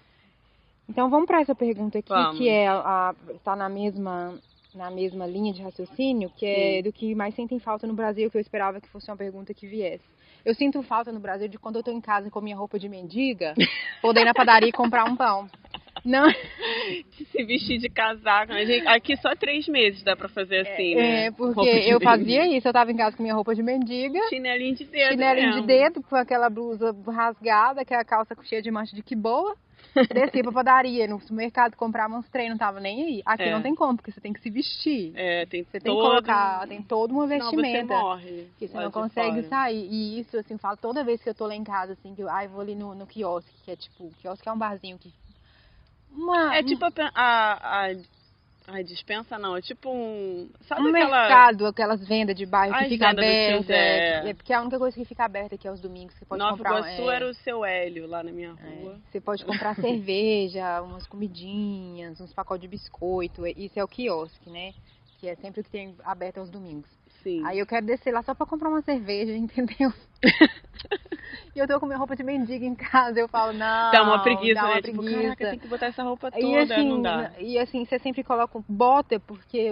[0.89, 2.37] Então vamos para essa pergunta aqui, Vamos.
[2.37, 4.37] que é a, tá na mesma
[4.75, 6.83] na mesma linha de raciocínio, que é Sim.
[6.83, 9.65] do que mais sentem falta no Brasil, que eu esperava que fosse uma pergunta que
[9.65, 10.03] viesse.
[10.45, 12.87] Eu sinto falta no Brasil de quando eu tô em casa com minha roupa de
[12.87, 13.53] mendiga,
[14.01, 15.49] poder ir na padaria e comprar um pão.
[16.05, 16.29] Não,
[17.31, 21.25] Se vestir de casaco, gente, aqui só três meses dá pra fazer assim, né?
[21.25, 22.55] é, porque eu fazia mendigo.
[22.57, 25.11] isso, eu tava em casa com minha roupa de mendiga, Chinelinho de dedo.
[25.11, 25.67] chinelinho de mesmo.
[25.67, 29.55] dedo, com aquela blusa rasgada, aquela calça cheia de mancha de que boa.
[30.13, 33.21] Descia pra padaria, no supermercado, comprar uns trem, não tava nem aí.
[33.25, 33.51] Aqui É.
[33.51, 35.11] não tem como, porque você tem que se vestir.
[35.15, 36.01] É, tem Você tem todo...
[36.03, 37.97] que colocar, tem toda uma Senão você vestimenta.
[37.97, 38.47] morre.
[38.59, 39.47] Que você não consegue fora.
[39.49, 39.87] sair.
[39.89, 42.21] E isso, assim, eu falo toda vez que eu tô lá em casa, assim, que
[42.21, 45.11] eu ai, vou ali no, no quiosque, que é tipo, quiosque é um barzinho que.
[46.11, 47.95] Uma, É tipo a, a, a,
[48.67, 49.55] a dispensa, não.
[49.55, 50.49] É tipo um...
[50.67, 51.21] Sabe um aquela...
[51.21, 53.73] mercado, aquelas vendas de bairro que fica aberta.
[53.73, 56.13] É porque é a única coisa que fica aberta aqui é os domingos.
[56.15, 56.79] Você pode Nova comprar.
[56.79, 58.99] Iguaçu é, era o seu Hélio lá na minha é, rua.
[59.09, 63.45] você pode comprar cerveja, umas comidinhas, uns pacotes de biscoito.
[63.45, 64.73] é- Isso é o quiosque, né?
[65.19, 66.96] Que é sempre o que tem aberto aos domingos.
[67.27, 67.45] Sim.
[67.45, 69.91] Aí eu quero descer lá só pra comprar uma cerveja, entendeu?
[71.53, 73.91] e eu tô com minha roupa de mendiga em casa, eu falo, não.
[73.91, 74.81] Dá uma preguiça, dá uma né?
[74.81, 75.21] Tipo, preguiça.
[75.23, 77.33] caraca, tem que botar essa roupa toda, e assim, não dá.
[77.37, 79.69] e assim, você sempre coloca bota, porque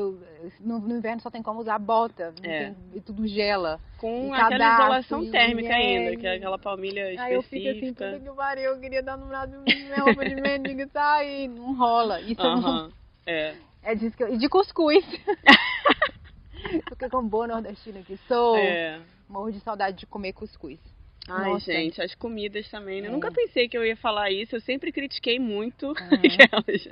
[0.60, 2.66] no, no inverno só tem como usar bota, não É.
[2.66, 3.80] tem- e tudo gela.
[3.98, 7.42] Com e aquela cadastro, isolação e- térmica é, ainda, que é aquela palmilha Aí eu
[7.42, 8.12] fico assim, específica.
[8.20, 11.74] tudo que pariu, eu queria dar no lado minha roupa de mendiga, tá aí, não
[11.74, 12.20] rola.
[12.20, 12.92] Isso eu não, Aham.
[13.26, 13.56] É.
[13.82, 15.06] é disso que eu, e de cuscuz.
[16.88, 19.00] porque como boa nordestina que sou, É.
[19.28, 20.80] morro de saudade de comer cuscuz.
[21.28, 21.72] Ai, Nossa.
[21.74, 23.02] gente, as comidas também.
[23.02, 23.08] né?
[23.08, 23.14] Eu É.
[23.14, 24.56] nunca pensei que eu ia falar isso.
[24.56, 25.92] Eu sempre critiquei muito
[26.54, 26.88] aquelas.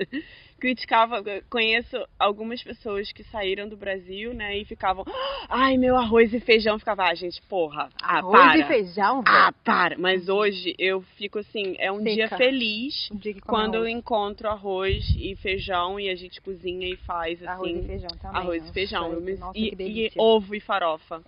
[0.58, 5.04] Criticava, conheço algumas pessoas que saíram do Brasil, né, e ficavam,
[5.48, 6.78] ai, meu arroz e feijão.
[6.78, 8.58] Ficava, ah, gente, porra, ah, Arroz para.
[8.58, 9.36] e feijão, velho.
[9.36, 9.98] Ah, para.
[9.98, 12.36] Mas hoje eu fico assim, é um dia Seca.
[12.38, 13.94] feliz Um dia quando eu arroz.
[13.94, 17.46] encontro arroz e feijão e a gente cozinha e faz assim.
[17.50, 18.40] Arroz e feijão também.
[18.40, 19.12] arroz e feijão.
[19.12, 21.22] Eu Nossa, e, e ovo e farofa.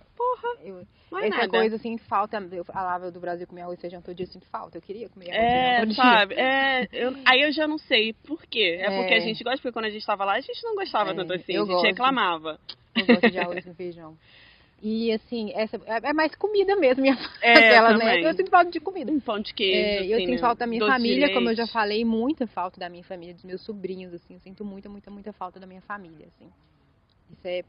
[0.63, 1.49] Eu- Não é essa nada.
[1.49, 2.37] coisa assim, falta.
[2.51, 4.77] Eu falava do Brasil comer arroz e feijão todo dia, eu sinto falta.
[4.77, 6.03] Eu queria comer arroz e É, feijão todo dia.
[6.03, 6.33] sabe?
[6.35, 8.77] É, eu- aí eu já não sei por quê.
[8.79, 8.97] É, É.
[8.99, 11.13] porque a gente gosta, porque quando a gente tava lá, a gente não gostava É,
[11.13, 11.53] tanto assim.
[11.53, 11.85] eu a gente gosto.
[11.85, 12.59] reclamava.
[12.95, 14.17] Eu gosto de arroz com feijão.
[14.79, 17.53] E assim, essa é é mais comida mesmo, minha É,
[17.95, 18.21] aquelas, né?
[18.23, 19.11] Eu sinto falta de comida.
[19.11, 19.75] Um pão de queijo.
[19.75, 20.37] É, eu assim, sinto né?
[20.37, 23.43] falta da minha Doce família, como eu já falei, muita falta da minha família, dos
[23.43, 24.35] meus sobrinhos, assim.
[24.35, 26.47] Eu sinto muita, muita, muita falta da minha família, assim.
[27.31, 27.63] Isso é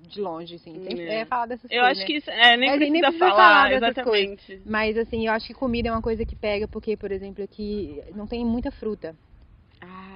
[0.00, 0.72] de longe, assim.
[0.84, 1.14] Sempre É.
[1.20, 1.90] é, falar dessas Eu coisas.
[1.90, 2.06] acho né?
[2.06, 4.62] que isso, é, nem É, precisa nem precisa falar, falar dessas exatamente.
[4.66, 8.02] Mas assim, eu acho que comida é uma coisa que pega, porque, por exemplo, aqui
[8.14, 9.16] não tem muita fruta.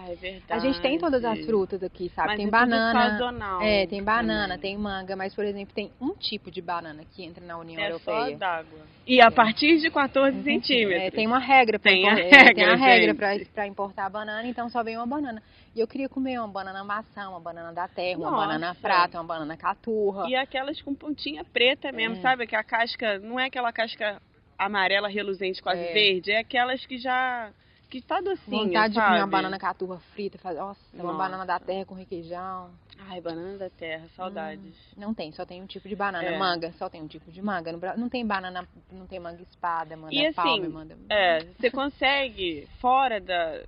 [0.04, 0.52] Ah, é verdade.
[0.52, 2.28] A gente tem todas as frutas aqui, sabe?
[2.28, 3.10] Mas tem é tudo banana.
[3.10, 4.58] sazonal É, tem banana, também.
[4.60, 7.96] tem manga, mas, por exemplo, tem um tipo de banana que entra na União É
[7.98, 8.36] só Europeia.
[8.36, 8.78] d'água.
[9.06, 11.02] E a partir de 14 centímetros.
[11.02, 13.14] É, tem uma regra pra Tem a impor- é, tem regra, a regra
[13.54, 15.42] pra importar a banana, então só vem uma banana.
[15.74, 18.46] E eu queria comer uma banana maçã, uma banana da terra, uma Nossa.
[18.46, 20.28] banana prata, uma banana caturra.
[20.28, 22.20] E aquelas com pontinha preta mesmo, É.
[22.20, 22.46] sabe?
[22.46, 24.20] Que a casca não é aquela casca
[24.58, 25.92] amarela reluzente, quase É.
[25.92, 27.50] verde, é aquelas que já.
[27.92, 28.64] Que tá docinha.
[28.64, 29.08] Vontade de sabe?
[29.08, 31.18] comer uma banana caturra frita, faz, nossa, uma Nossa.
[31.18, 32.70] banana da terra com requeijão.
[32.98, 34.74] Ai, banana da terra, saudades.
[34.96, 36.26] Não tem, só tem um tipo de banana.
[36.26, 36.38] É.
[36.38, 37.70] Manga, só tem um tipo de manga.
[37.98, 40.96] Não tem banana, não tem manga espada, manga E assim, palma, manga...
[41.10, 43.62] É, você consegue, fora da,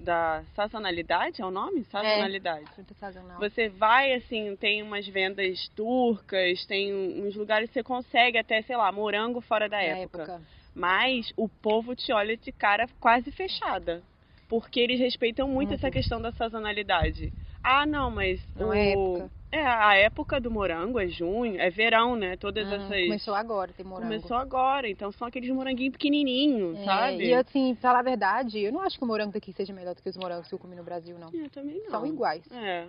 [0.00, 1.84] da sazonalidade, é o nome?
[1.84, 2.66] Sazonalidade.
[2.74, 3.38] Fruta sazonal.
[3.38, 8.76] Você vai, assim, tem umas vendas turcas, tem uns lugares que você consegue até, sei
[8.76, 10.42] lá, morango fora da Na época.
[10.74, 14.02] Mas o povo te olha de cara quase fechada.
[14.48, 15.74] Porque eles respeitam muito Uhum.
[15.76, 17.32] essa questão da sazonalidade.
[17.62, 18.40] Ah, não, mas.
[18.54, 18.74] Não o...
[18.74, 19.30] é época.
[19.50, 22.36] É, a época do morango é junho, é verão, né?
[22.36, 23.04] Todas Hum, essas.
[23.04, 24.08] Começou agora, tem morango.
[24.08, 27.24] Começou agora, então são aqueles moranguinhos pequenininhos, É, sabe?
[27.28, 30.02] E assim, falar a verdade, eu não acho que o morango daqui seja melhor do
[30.02, 31.30] que os morangos que eu comi no Brasil, não.
[31.32, 31.90] Eu também não.
[31.90, 32.44] São iguais.
[32.50, 32.88] É.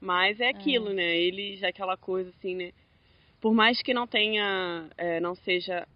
[0.00, 1.14] Mas é aquilo, né?
[1.16, 2.72] Eles, aquela coisa assim, né?
[3.40, 5.86] Por mais que não tenha, é, não seja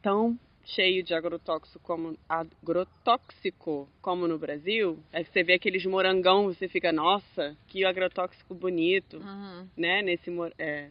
[0.00, 6.46] tão cheio de agrotóxico como, agrotóxico como no Brasil, é que você vê aqueles morangão,
[6.52, 9.68] você fica, nossa, que agrotóxico bonito, Uhum.
[9.76, 10.02] né?
[10.02, 10.88] Nesse, é,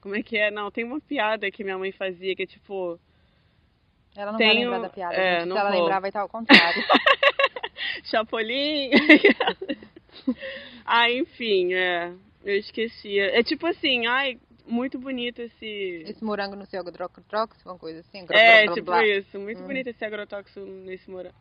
[0.00, 0.50] como é que é?
[0.50, 2.98] Não, tem uma piada que minha mãe fazia que é tipo,
[4.16, 5.14] Ela não vai lembrar da piada.
[5.14, 5.52] é, gente.
[5.52, 5.80] Se ela vou.
[5.80, 6.82] lembrar, vai estar ao contrário.
[8.04, 8.90] Chapolin.
[10.84, 12.12] ah, enfim, é.
[12.44, 13.18] Eu esqueci.
[13.18, 16.04] É tipo assim, ai, muito bonito esse.
[16.06, 18.24] Esse morango no seu agrotóxico, uma coisa assim.
[18.30, 19.06] É, blá, tipo blá.
[19.06, 19.38] isso.
[19.38, 19.66] Muito Hum.
[19.66, 21.34] bonito esse agrotóxico nesse morango.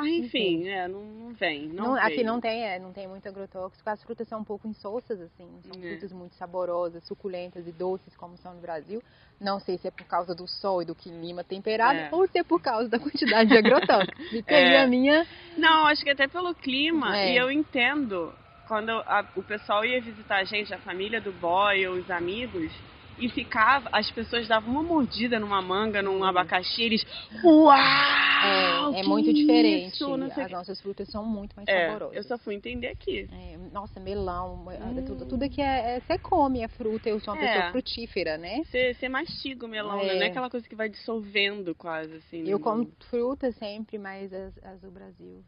[0.00, 1.66] Ah, enfim, é, não, não vem.
[1.66, 2.26] Não, Não, aqui veio.
[2.28, 3.90] não tem, é, não tem muito agrotóxico.
[3.90, 5.48] As frutas são um pouco insossas, assim.
[5.64, 5.88] São É.
[5.90, 9.02] frutas muito saborosas, suculentas e doces, como são no Brasil.
[9.40, 12.08] Não sei se é por causa do sol e do clima temperado É.
[12.12, 14.16] ou se é por causa da quantidade de agrotóxico.
[14.30, 14.82] Fica aí É.
[14.82, 15.26] a minha...
[15.56, 17.16] Não, acho que até pelo clima.
[17.18, 17.32] É.
[17.32, 18.32] E eu entendo
[18.68, 22.70] quando a- o pessoal ia visitar a gente, a família do boy ou os amigos,
[23.18, 27.04] e ficava, as pessoas davam uma mordida numa manga, num abacaxi, eles.
[27.42, 27.74] Uau!
[28.94, 29.88] É, é que muito diferente.
[29.88, 30.14] isso?
[30.14, 30.46] As quê.
[30.48, 32.16] nossas frutas são muito mais É, saborosas.
[32.16, 33.28] eu só fui entender aqui.
[33.32, 35.02] É, nossa, melão, Hum.
[35.04, 37.08] tudo, tudo aqui é, é- você come a fruta.
[37.08, 37.46] Eu sou uma É.
[37.48, 38.62] pessoa frutífera, né?
[38.64, 40.14] Você, você mastiga o melão, né?
[40.14, 40.16] É.
[40.16, 42.48] Não é aquela coisa que vai dissolvendo quase, assim.
[42.48, 45.42] Eu como fruta sempre, mas as, as do Brasil.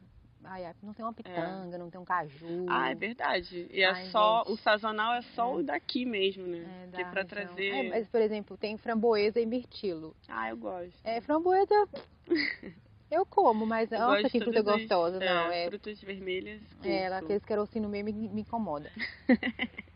[0.44, 2.66] Ai, não tem uma pitanga, não tem um caju.
[2.68, 3.68] Ah, é verdade.
[3.70, 4.52] E é Ai, só, gente.
[4.52, 5.56] o sazonal é só É.
[5.58, 6.86] o daqui mesmo, né?
[6.92, 7.26] É, que é pra região.
[7.46, 7.68] trazer.
[7.68, 10.16] É, mas, por exemplo, tem framboesa e mirtilo.
[10.28, 10.94] Ah, eu gosto.
[11.04, 11.88] É, framboesa
[13.10, 15.20] eu como, mas Eu nossa, que fruta todas as- gostosa.
[15.20, 16.60] não, é, Frutas vermelhas.
[16.84, 17.24] é ela, curto.
[17.26, 17.44] aqueles
[17.90, 18.90] meio me, me incomoda.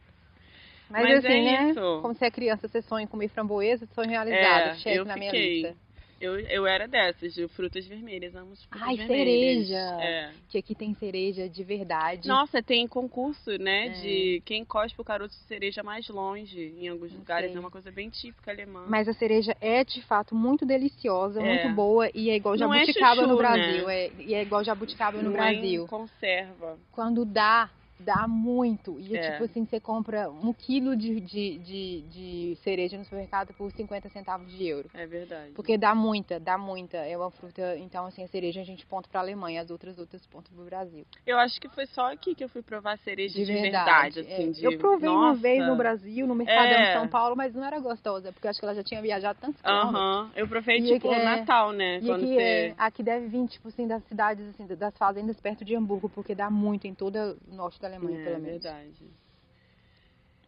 [0.91, 1.71] Mas, Mas assim, é né?
[1.71, 1.81] isso.
[2.03, 4.69] Como você é criança, você sonha em comer framboesa, sonho realizado.
[4.69, 5.63] É, cheque eu na minha fiquei.
[5.63, 5.84] lista.
[6.25, 9.69] Eu, eu era dessas, de frutas vermelhas, amo as frutas Ai, vermelhas.
[9.69, 9.99] cereja.
[10.01, 10.31] É.
[10.49, 12.27] Que aqui tem cereja de verdade.
[12.27, 13.91] Nossa, tem concurso, né, É.
[13.91, 17.57] de quem cospe o caroço de cereja mais longe, em alguns Não lugares, sei.
[17.57, 18.85] é uma coisa bem típica alemã.
[18.89, 21.45] Mas a cereja é de fato muito deliciosa, É.
[21.45, 23.87] muito boa e é igual é jabuticaba no chuchu, Brasil.
[23.87, 23.95] né?
[24.07, 25.87] É, e é igual jabuticaba no Não é Brasil.
[25.87, 26.79] conserva.
[26.91, 27.69] Quando dá,
[28.05, 28.99] dá muito.
[29.01, 29.33] E É.
[29.33, 34.09] tipo assim, você compra um quilo de, de, de, de cereja no supermercado por 50
[34.11, 34.89] centavos de euro.
[34.95, 35.53] É verdade.
[35.53, 36.99] Porque dá muita, dá muita.
[36.99, 40.25] É uma fruta, então assim, a cereja a gente ponta pra Alemanha, as outras outras
[40.27, 41.07] ponto pro Brasil.
[41.27, 44.21] Eu acho que foi só aqui que eu fui provar cereja de, De verdade, verdade.
[44.21, 44.49] assim.
[44.49, 44.53] é.
[44.53, 45.41] de- Eu provei uma Nossa.
[45.41, 46.87] vez no Brasil, no Mercadão É.
[46.87, 49.39] de São Paulo, mas não era gostosa, porque eu acho que ela já tinha viajado
[49.41, 49.95] tantos quilômetros.
[49.95, 50.31] Aham.
[50.37, 51.99] Eu provei, E tipo, é- Natal, né?
[51.99, 52.41] E quando aqui, você...
[52.43, 56.35] é, aqui deve vir, tipo assim, das cidades, assim, das fazendas perto de Hamburgo, porque
[56.35, 58.63] dá muito em todo o norte da Alemanha, É pelo menos.
[58.63, 59.25] verdade.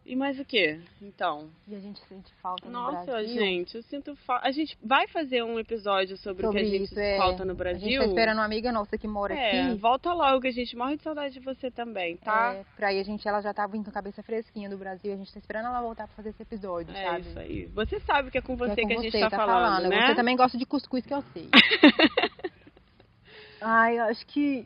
[0.09, 1.49] E mais o que, então?
[1.67, 3.27] E a gente sente falta no Nossa, Brasil.
[3.35, 4.47] gente, eu sinto falta.
[4.47, 7.17] A gente vai fazer um episódio sobre, o Sobre que a gente isso, é.
[7.17, 7.81] falta no A Brasil.
[7.81, 9.77] gente tá esperando uma amiga nossa que mora É, aqui.
[9.77, 12.53] volta logo, que a gente morre de saudade de você também, tá?
[12.53, 15.11] É, pra aí a gente, ela já tá vindo com a cabeça fresquinha do Brasil,
[15.11, 17.21] a gente tá esperando ela voltar pra fazer esse episódio, É, sabe?
[17.27, 17.65] isso aí.
[17.65, 19.89] Você sabe que é com Que é você com que a gente você, tá, falando,
[19.89, 20.07] né?
[20.07, 21.49] Você também gosta de cuscuz, que eu sei.
[23.59, 24.65] Ai, eu acho que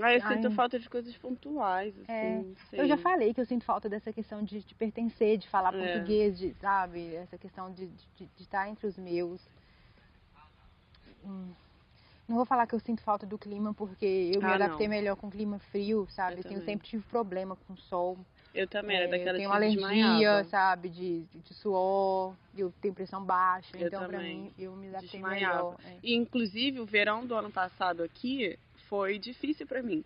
[0.00, 0.36] Ah, eu Ai.
[0.36, 2.80] sinto falta de coisas pontuais, assim, É, não sei.
[2.80, 5.78] Eu já falei que eu sinto falta dessa questão de, de pertencer, de falar É.
[5.78, 7.14] português, de, sabe?
[7.14, 9.40] Essa questão de estar de, de estar entre os meus.
[11.24, 11.52] Hum.
[12.28, 14.94] Não vou falar que eu sinto falta do clima, porque eu me Ah, adaptei não.
[14.94, 16.36] melhor com clima frio, sabe?
[16.36, 18.18] Eu Assim, eu sempre tive problema com sol.
[18.54, 20.90] Eu também, era É, daquela eu tenho alergia, sabe?
[20.90, 23.76] De, de, suor, eu tenho pressão baixa.
[23.78, 24.42] Eu então, pra também.
[24.42, 25.70] mim, eu me adaptei Desmaiava.
[25.70, 25.76] melhor.
[25.86, 25.98] é.
[26.02, 30.04] E, inclusive, o verão do ano passado aqui foi difícil pra mim.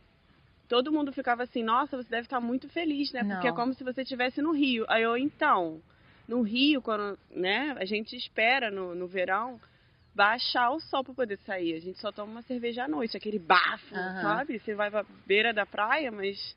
[0.68, 3.23] Todo mundo ficava assim, nossa, você deve estar muito feliz, né?
[3.25, 3.57] Porque é Não.
[3.57, 4.85] como se você estivesse no Rio.
[4.88, 5.81] Aí eu, então,
[6.27, 9.61] no Rio, quando, né, a gente espera no, no verão
[10.14, 11.75] baixar o sol pra poder sair.
[11.75, 14.59] A gente só toma uma cerveja à noite, aquele bafo, sabe?
[14.59, 16.57] Você vai pra beira da praia, mas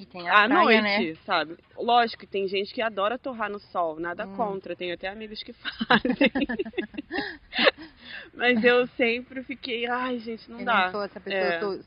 [0.00, 1.18] E tem a à praia, noite, né?
[1.26, 1.56] sabe?
[1.76, 4.36] Lógico tem gente que adora torrar no sol, nada Hum.
[4.36, 5.52] contra, tenho até amigos que
[5.86, 6.16] fazem.
[8.34, 10.84] Mas eu sempre fiquei, ai gente, não eu dá.
[10.86, 11.56] não sou essa pessoa, É.
[11.56, 11.84] eu, sou,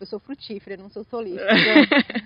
[0.00, 1.46] eu sou frutífera, não sou solista.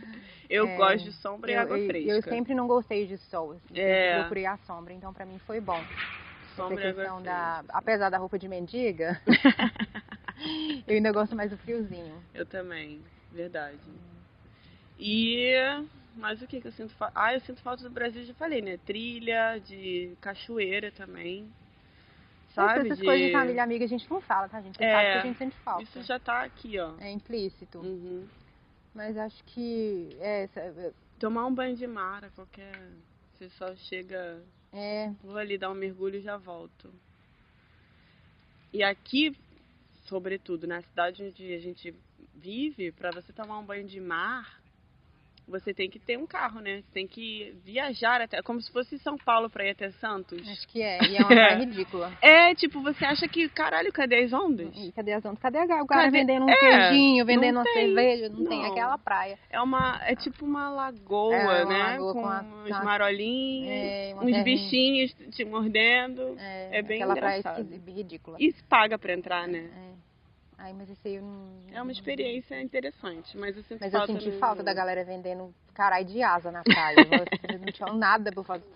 [0.49, 2.11] Eu É, gosto de sombra e eu, água eu- fresca.
[2.17, 4.17] eu sempre não gostei de sol, assim, É.
[4.19, 5.87] eu procurei a sombra, então pra mim foi bom.
[6.55, 9.19] sombra Essa e água questão da, apesar da roupa de mendiga,
[10.87, 12.23] eu ainda gosto mais do friozinho.
[12.35, 13.81] Eu também, verdade.
[14.99, 15.53] E
[16.17, 17.13] mas o que que eu sinto falta?
[17.21, 18.77] Ah, eu sinto falta do Brasil, já falei, né?
[18.79, 21.51] Trilha, de cachoeira também.
[22.55, 22.87] Sabe?
[22.89, 23.05] Essas de...
[23.05, 24.77] coisas de família amiga a gente não fala, tá, gente?
[24.77, 25.83] Você É, sabe que a gente sente falta.
[25.83, 26.95] Isso já tá aqui, ó.
[27.01, 27.79] É implícito.
[27.81, 28.29] Uhum.
[28.95, 32.73] Mas acho que é, essa- Tomar um banho de mar, qualquer.
[33.33, 34.41] Você só chega.
[34.73, 36.93] é, Vou ali dar um mergulho e já volto.
[38.73, 39.37] E aqui,
[40.07, 41.95] sobretudo, na cidade onde a gente
[42.35, 44.61] vive, pra você tomar um banho de mar,
[45.47, 46.79] você tem que ter um carro, né?
[46.83, 48.41] Você tem que viajar até.
[48.43, 50.41] Como se fosse São Paulo pra ir até Santos.
[50.49, 50.99] acho que é.
[51.05, 52.13] E é uma praia ridícula.
[52.23, 54.69] É, tipo, você acha que, caralho, cadê as ondas?
[54.77, 55.39] E cadê as ondas?
[55.41, 58.29] Cadê a- o cara Cadê- vendendo um É, queijinho, vendendo uma tem, cerveja?
[58.29, 58.71] Não, tem não.
[58.73, 59.39] aquela praia.
[59.51, 60.01] É uma.
[60.05, 61.79] É tipo uma lagoa, É, uma né?
[61.93, 64.45] lagoa com com a- uns marolinhos, É, uma uns terrinha.
[64.45, 66.37] bichinhos te mordendo.
[66.39, 67.63] É, é bem aquela praia engraçado.
[67.65, 68.37] esquisita, ridícula.
[68.41, 69.69] E se paga pra entrar, né?
[70.59, 70.63] É.
[70.63, 71.49] Ai, mas isso aí eu não.
[71.73, 75.05] É uma experiência interessante, mas eu sinto Mas eu falta senti no- falta da galera
[75.05, 76.97] vendendo caralho de asa na praia.
[77.05, 78.67] Vocês não tinham nada pra fazer.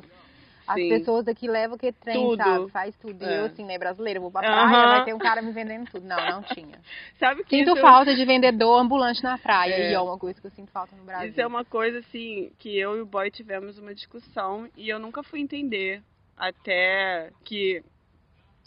[0.67, 0.89] As Sim.
[0.91, 2.37] pessoas daqui levam que trem, Tudo.
[2.45, 2.71] sabe?
[2.71, 3.25] Faz tudo.
[3.25, 3.41] E É.
[3.41, 6.07] eu, assim, né, brasileira, vou pra praia, vai ter um cara me vendendo tudo.
[6.07, 6.79] Não, não tinha.
[7.19, 9.73] Sabe que Sinto isso, falta de vendedor ambulante na praia.
[9.73, 9.91] É.
[9.93, 11.31] E é uma coisa que eu sinto falta no Brasil.
[11.31, 14.99] isso é uma coisa assim que eu e o boy tivemos uma discussão e eu
[14.99, 16.03] nunca fui entender
[16.37, 17.83] até que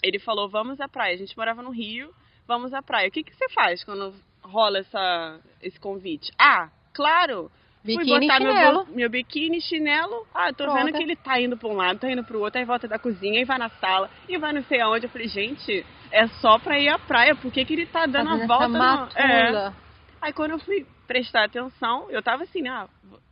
[0.03, 1.13] ele falou vamos à praia.
[1.13, 2.11] A gente morava no Rio,
[2.51, 3.07] vamos à praia.
[3.07, 6.31] O que que você faz quando rola essa esse convite?
[6.37, 7.49] Ah, claro.
[7.83, 8.85] Fui Biquíni e botar meu, chinelo.
[8.89, 10.27] meu biquíni e chinelo.
[10.35, 10.97] Ah, tô vendo Pronto.
[10.97, 13.39] que ele tá indo pra um lado, tá indo pro outro, aí volta da cozinha,
[13.39, 15.05] aí vai na sala, e vai não sei aonde.
[15.07, 18.29] Eu falei, gente, é só pra ir à praia, por que, que ele tá dando
[18.29, 18.67] Fazendo a volta?
[18.67, 19.73] no- É.
[20.21, 22.87] Aí quando eu fui prestar atenção, eu tava assim, ah,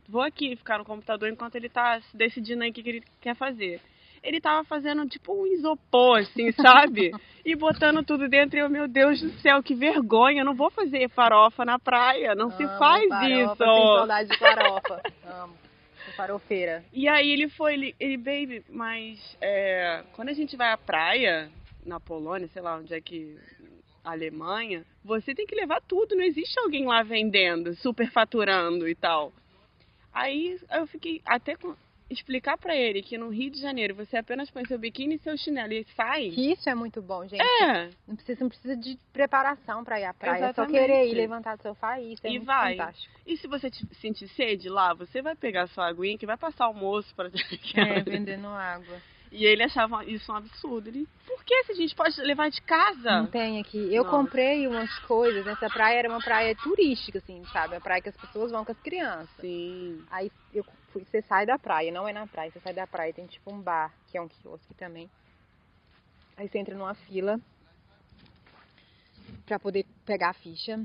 [0.08, 3.36] vou aqui ficar no computador enquanto ele tá decidindo aí o que, que ele quer
[3.36, 3.80] fazer.
[4.22, 7.12] Ele tava fazendo tipo um isopor, assim, sabe?
[7.44, 10.70] e botando tudo dentro e eu, meu Deus do céu, que vergonha, eu não vou
[10.70, 13.56] fazer farofa na praia, não se Amo faz farofa, isso.
[13.56, 15.02] Tenho saudade de farofa.
[15.24, 15.60] Amo.
[16.16, 16.84] Farofeira.
[16.92, 21.50] E aí ele foi, ele, ele baby, mas é, quando a gente vai à praia,
[21.84, 23.38] na Polônia, sei lá onde é que.
[24.02, 29.30] Alemanha, você tem que levar tudo, não existe alguém lá vendendo, superfaturando e tal.
[30.12, 31.76] Aí eu fiquei até com,
[32.10, 35.36] explicar pra ele que no Rio de Janeiro você apenas põe seu biquíni e seu
[35.38, 36.30] chinelo e sai.
[36.30, 37.40] Que isso é muito bom, gente.
[37.40, 40.36] É, Não precisa, não precisa de preparação pra ir à praia.
[40.36, 40.72] É só Exatamente.
[40.80, 42.76] querer ir levantar do sofá e isso é E vai.
[42.76, 43.14] fantástico.
[43.26, 43.70] e se você
[44.00, 47.30] sentir sede lá, você vai pegar sua aguinha que vai passar almoço pra
[47.76, 49.00] É, vendendo água.
[49.32, 50.88] E ele achava isso um absurdo.
[50.88, 53.20] Ele, por que se a gente pode levar de casa?
[53.20, 53.78] Não tem aqui.
[53.94, 54.16] Eu Nossa.
[54.16, 55.46] comprei umas coisas.
[55.46, 57.74] Essa praia era uma praia turística, assim, sabe?
[57.76, 59.28] Uma praia que as pessoas vão com as crianças.
[59.40, 60.02] Sim.
[60.10, 63.12] Aí eu fui, você sai da praia, não é na praia, você sai da praia,
[63.12, 65.10] tem tipo um bar, que é um quiosque também.
[66.36, 67.40] Aí você entra numa fila
[69.46, 70.80] pra poder pegar a ficha.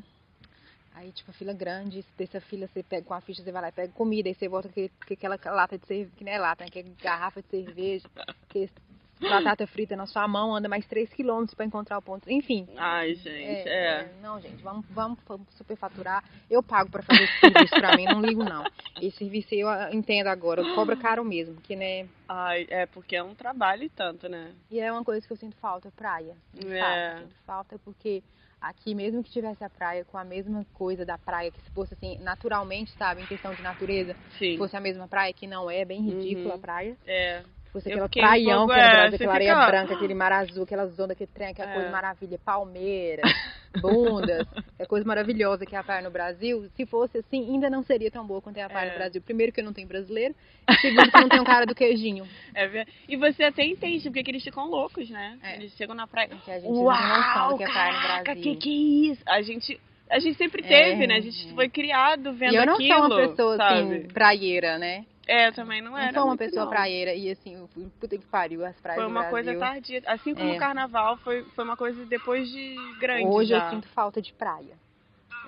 [0.94, 3.68] Aí, tipo, a fila grande, dessa fila você pega com a ficha, você vai lá
[3.68, 6.64] e pega comida, aí você volta com, aquela lata de cerveja, que não é lata,
[6.64, 6.70] né?
[6.70, 8.10] que é garrafa de cerveja,
[8.48, 8.70] que
[9.20, 12.30] batata frita na sua mão, anda mais 3 quilômetros pra encontrar o ponto.
[12.30, 14.12] Enfim, Ai, gente, é.
[14.22, 15.20] não, gente, vamos, vamos
[15.52, 16.24] superfaturar.
[16.50, 18.66] Eu pago pra fazer esse serviço pra mim, não ligo não.
[19.02, 22.08] Esse serviço eu entendo agora, cobra caro mesmo, que né.
[22.28, 24.54] Ai, é porque é um trabalho e tanto, né?
[24.70, 26.36] E é uma coisa que eu sinto falta, praia.
[26.54, 26.80] De É.
[26.80, 28.24] fato, sinto falta porque
[28.60, 31.94] aqui mesmo que tivesse a praia com a mesma coisa da praia, que se fosse
[31.94, 34.54] assim, naturalmente, sabe, em questão de natureza, Sim.
[34.54, 36.56] se fosse a mesma praia, que não é, bem ridícula Uhum.
[36.56, 36.98] a praia.
[37.06, 37.44] É.
[37.82, 40.64] Se fosse aquela um praião pouco, era é, aquela areia fica- branca, aquele mar azul,
[40.64, 41.74] aquelas ondas, aquele trem, aquela É.
[41.74, 43.24] coisa maravilha, palmeiras,
[43.82, 44.48] bundas,
[44.80, 46.68] é coisa maravilhosa que é a praia no Brasil.
[46.76, 48.92] Se fosse assim, ainda não seria tão boa quanto é a praia É.
[48.92, 49.22] no Brasil.
[49.22, 50.34] Primeiro que eu não tenho brasileiro,
[50.70, 52.26] e segundo que não tem um cara do queijinho.
[52.56, 55.38] É E você até entende, porque que eles ficam loucos, né?
[55.44, 55.56] É.
[55.58, 56.30] Eles chegam na praia.
[56.30, 58.44] Que a gente não tem noção do que é praia no Brasil.
[58.44, 59.22] que que é isso?
[59.28, 61.16] A gente, a gente sempre É, teve, né?
[61.18, 61.54] A gente é.
[61.54, 63.80] foi criado vendo E eu não aquilo, sou uma pessoa sabe?
[63.80, 65.06] assim, praieira, né?
[65.28, 66.70] É, eu também não Não, era sou uma pessoa não.
[66.70, 67.14] praieira.
[67.14, 67.68] E assim,
[68.00, 70.04] puta que pariu, as praias Foi uma coisa tardia.
[70.06, 70.56] Assim como É.
[70.56, 73.66] o carnaval foi, foi uma coisa depois de grande Hoje já.
[73.66, 74.78] eu sinto falta de praia.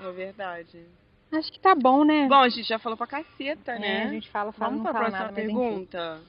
[0.01, 0.85] É verdade.
[1.31, 2.27] Acho que tá bom, né?
[2.27, 4.03] Bom, a gente já falou pra caceta, É, né?
[4.05, 6.21] a gente fala, fala, Vamos não pra fala próxima nada, pergunta?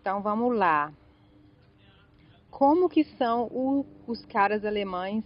[0.00, 0.92] Então vamos lá.
[2.50, 5.24] Como que são o- os caras alemães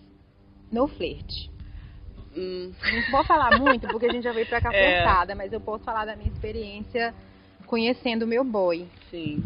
[0.70, 1.50] no flerte?
[2.36, 4.78] Hum, Não vou falar muito porque a gente já veio pra cá É.
[4.78, 7.14] flertada, mas eu posso falar da minha experiência
[7.66, 8.86] conhecendo o meu boy.
[9.10, 9.42] sim.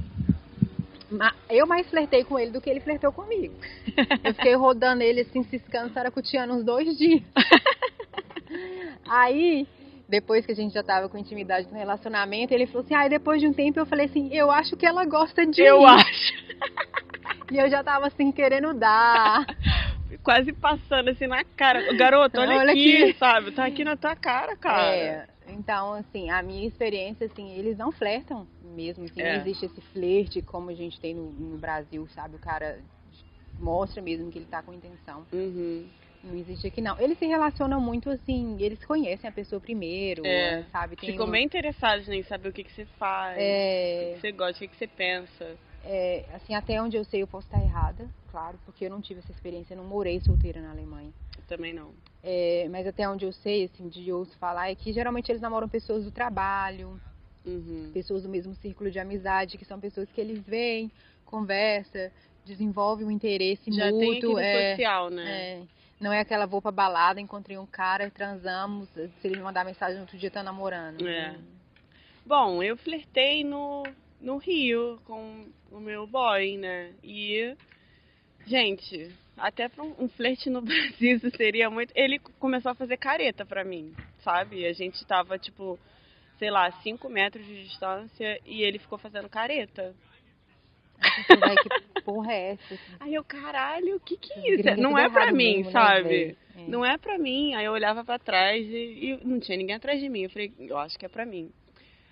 [1.49, 3.53] Eu mais flertei com ele do que ele flertou comigo.
[4.23, 7.23] Eu fiquei rodando ele assim, ciscando, saracuteando uns dois dias.
[9.09, 9.67] Aí
[10.09, 13.11] depois que a gente já tava com intimidade no relacionamento, ele falou assim, ah, e
[13.11, 15.85] depois de um tempo eu falei assim, eu acho que ela gosta de Eu mim.
[15.87, 16.33] acho.
[17.53, 19.47] E eu já tava assim, querendo dar.
[20.23, 21.93] Quase passando assim na cara.
[21.95, 23.19] Garoto, olha, Olha aqui, aqui.
[23.19, 23.53] sabe?
[23.53, 24.97] Tá aqui na tua cara, cara.
[24.97, 29.33] É, então, assim, a minha experiência, assim, eles não flertam mesmo, assim, É.
[29.35, 32.37] não existe esse flerte como a gente tem no, no Brasil, sabe?
[32.37, 32.79] O cara
[33.59, 35.27] mostra mesmo que ele tá com intenção.
[35.33, 35.87] Uhum.
[36.23, 36.99] Não existe aqui, não.
[37.01, 40.65] Eles se relacionam muito, assim, eles conhecem a pessoa primeiro, É.
[40.71, 40.97] sabe?
[40.97, 44.21] Tem Ficam um- bem interessados em saber o que, que você faz, o É, que
[44.21, 45.57] você gosta, o que, que você pensa.
[45.85, 49.21] É, assim, até onde eu sei eu posso estar errada, claro, porque eu não tive
[49.21, 51.11] essa experiência, eu não morei solteira na Alemanha.
[51.37, 51.93] Eu também não.
[52.23, 55.69] É, mas até onde eu sei, assim, de ouço falar, é que geralmente eles namoram
[55.69, 57.01] pessoas do trabalho,
[57.45, 57.91] Uhum.
[57.95, 60.93] pessoas do mesmo círculo de amizade, que são pessoas que eles veem,
[61.25, 62.13] conversa,
[62.45, 64.37] desenvolve um interesse Já tem mútuo.
[64.37, 65.41] aquele É, social, né?
[65.41, 65.63] é,
[65.99, 69.97] não é aquela vou pra balada, encontrei um cara, transamos, se ele me mandar mensagem
[69.97, 71.07] no outro dia tá namorando.
[71.09, 71.35] É.
[72.27, 73.83] Bom, eu flertei no,
[74.21, 76.93] no Rio com o meu boy, né?
[77.03, 77.57] E,
[78.47, 81.93] gente, até pra um, um flerte no Brasil isso seria muito.
[81.95, 84.67] Ele começou a fazer careta pra mim, sabe?
[84.67, 85.79] A gente tava, tipo,
[86.39, 89.95] sei lá, 5 metros de distância e ele ficou fazendo careta.
[91.41, 92.79] Vai, que porra é essa?
[93.01, 94.81] Aí eu, caralho, o que que é isso?
[94.81, 96.09] Não tudo é pra mim, mesmo, né, sabe?
[96.09, 96.37] velho?
[96.57, 96.69] É.
[96.69, 97.55] Não é pra mim.
[97.55, 100.25] Aí eu olhava pra trás e, e não tinha ninguém atrás de mim.
[100.25, 101.51] Eu falei, eu acho que é pra mim.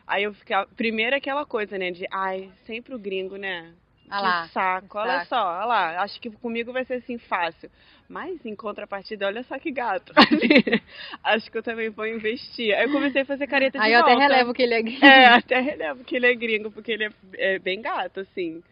[0.08, 0.66] Aí eu ficava.
[0.76, 1.90] Primeiro aquela coisa, né?
[1.90, 3.72] De, ai, sempre o gringo, né?
[4.10, 4.88] Ah que lá, saco.
[4.88, 5.26] que Olha saco.
[5.26, 6.02] só, olha lá.
[6.02, 7.70] Acho que comigo vai ser assim fácil.
[8.08, 10.14] Mas em contrapartida, olha só que gato.
[11.22, 12.74] Acho que eu também vou investir.
[12.74, 14.28] Aí eu comecei a fazer careta de Aí eu até volta.
[14.28, 14.98] relevo que ele é gay.
[15.02, 18.62] É, até relevo que ele é gringo, porque ele é, é bem gato, assim.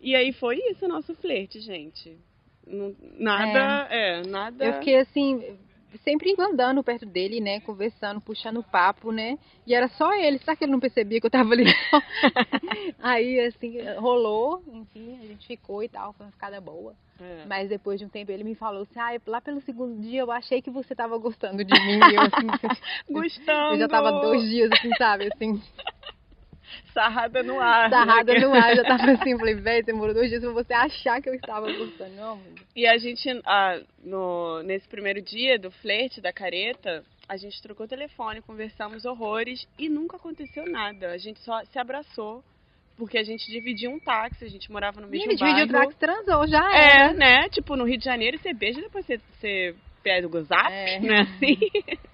[0.00, 2.14] E aí foi isso o nosso flerte, gente.
[2.66, 4.64] Não- nada, é, nada.
[4.66, 5.58] Eu fiquei assim,
[6.04, 7.60] sempre andando perto dele, né?
[7.60, 9.38] Conversando, puxando papo, né?
[9.66, 11.64] E era só ele, será que ele não percebia que eu tava ali?
[13.00, 16.94] Aí, assim, rolou, enfim, a gente ficou e tal, foi uma ficada boa.
[17.20, 17.44] É.
[17.46, 20.30] Mas depois de um tempo ele me falou assim, ah, lá pelo segundo dia eu
[20.30, 21.98] achei que você tava gostando de mim.
[21.98, 22.46] E eu, assim,
[23.10, 23.74] Gostando.
[23.74, 25.28] eu já tava dois dias, assim, sabe?
[25.32, 25.60] Assim,
[26.92, 27.90] Sarrada no ar.
[27.90, 28.40] sarrada né?
[28.40, 31.34] no ar, já tava assim, falei, velho, demorou dois dias pra você achar que eu
[31.34, 32.14] estava gostando.
[32.16, 32.40] Não.
[32.74, 37.86] E a gente, ah, no, nesse primeiro dia do flerte, da careta, a gente trocou
[37.86, 41.10] telefone, conversamos horrores e nunca aconteceu nada.
[41.12, 42.42] A gente só se abraçou,
[42.96, 45.68] porque a gente dividia um táxi, a gente morava no E mesmo ele dividiu o
[45.68, 45.84] bairro.
[45.92, 47.12] táxi, transou, já É, era.
[47.14, 47.48] né?
[47.50, 50.98] Tipo, no Rio de Janeiro você beija e depois você, você pede o zap, É.
[51.00, 51.20] né?
[51.20, 51.56] Assim.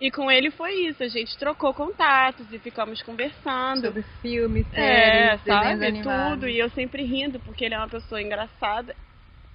[0.00, 3.80] E com ele foi isso, a gente trocou contatos e ficamos conversando.
[3.86, 5.86] Sobre filmes, É, séries, desenhos sabe?
[5.86, 6.34] animados.
[6.34, 6.48] Tudo.
[6.48, 8.94] E eu sempre rindo, porque ele é uma pessoa engraçada.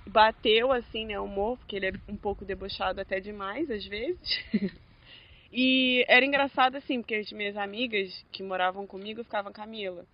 [0.09, 4.19] Bateu, assim, né, o humor, porque ele é um pouco debochado até demais, às vezes.
[5.51, 10.05] e era engraçado, assim, porque as minhas amigas que moravam comigo ficavam, Camila,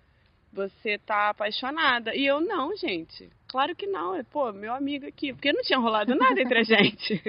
[0.53, 2.15] você tá apaixonada.
[2.15, 3.27] E eu, não, gente.
[3.47, 4.13] Claro que não.
[4.15, 5.33] É, pô, meu amigo aqui.
[5.33, 7.19] Porque não tinha rolado nada entre a gente.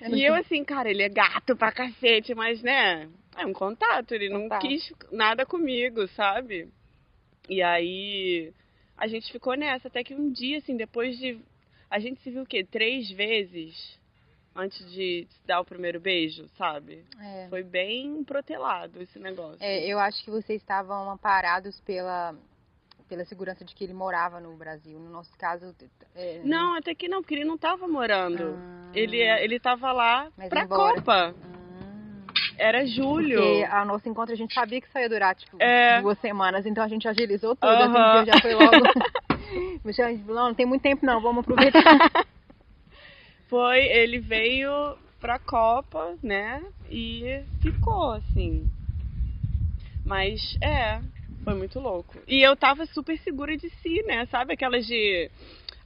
[0.00, 3.52] Eu não E eu assim, cara, ele é gato pra cacete, mas né, é um
[3.52, 4.60] contato, ele não Contato.
[4.62, 6.68] quis nada comigo, sabe?
[7.48, 8.52] E aí
[8.96, 11.40] a gente ficou nessa, até que um dia, assim, depois de.
[11.90, 12.64] A gente se viu o quê?
[12.64, 14.00] Três vezes
[14.54, 17.04] antes de dar o primeiro beijo, sabe?
[17.20, 17.48] É.
[17.48, 19.58] Foi bem protelado esse negócio.
[19.60, 22.34] É, eu acho que vocês estavam amparados pela,
[23.12, 24.98] pela segurança de que ele morava no Brasil.
[24.98, 25.74] No nosso caso.
[26.14, 28.56] é, Não, até que não, porque ele não tava morando.
[28.56, 28.90] Ah.
[28.94, 30.94] Ele, é, ele tava lá Mas pra embora.
[30.94, 31.34] Copa.
[31.36, 32.24] Hum.
[32.56, 33.36] Era julho.
[33.38, 36.00] Porque a nosso encontro a gente sabia que só ia durar, tipo, É.
[36.00, 38.20] duas semanas, então a gente agilizou tudo, Aham.
[38.20, 38.70] assim, já foi logo.
[40.26, 41.82] Não, não tem muito tempo não, vamos aproveitar.
[43.48, 46.62] Foi, ele veio pra Copa, né?
[46.88, 48.70] E ficou, assim.
[50.06, 51.00] Mas, é,
[51.44, 52.18] foi muito louco.
[52.26, 54.26] E eu tava super segura de si, né?
[54.26, 55.30] Sabe aquelas de.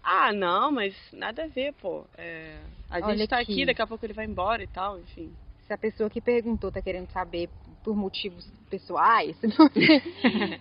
[0.03, 2.05] Ah, não, mas nada a ver, pô.
[2.17, 2.59] É,
[2.91, 3.53] a gente Olha tá aqui.
[3.53, 3.67] aqui.
[3.67, 5.35] daqui a pouco ele vai embora e tal, enfim.
[5.67, 7.49] Se a pessoa que perguntou tá querendo saber
[7.83, 10.03] por motivos pessoais, você,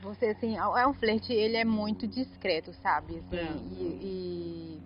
[0.00, 3.18] você assim, é um flerte, ele é muito discreto, sabe?
[3.18, 3.52] Assim, É.
[3.80, 4.80] e, e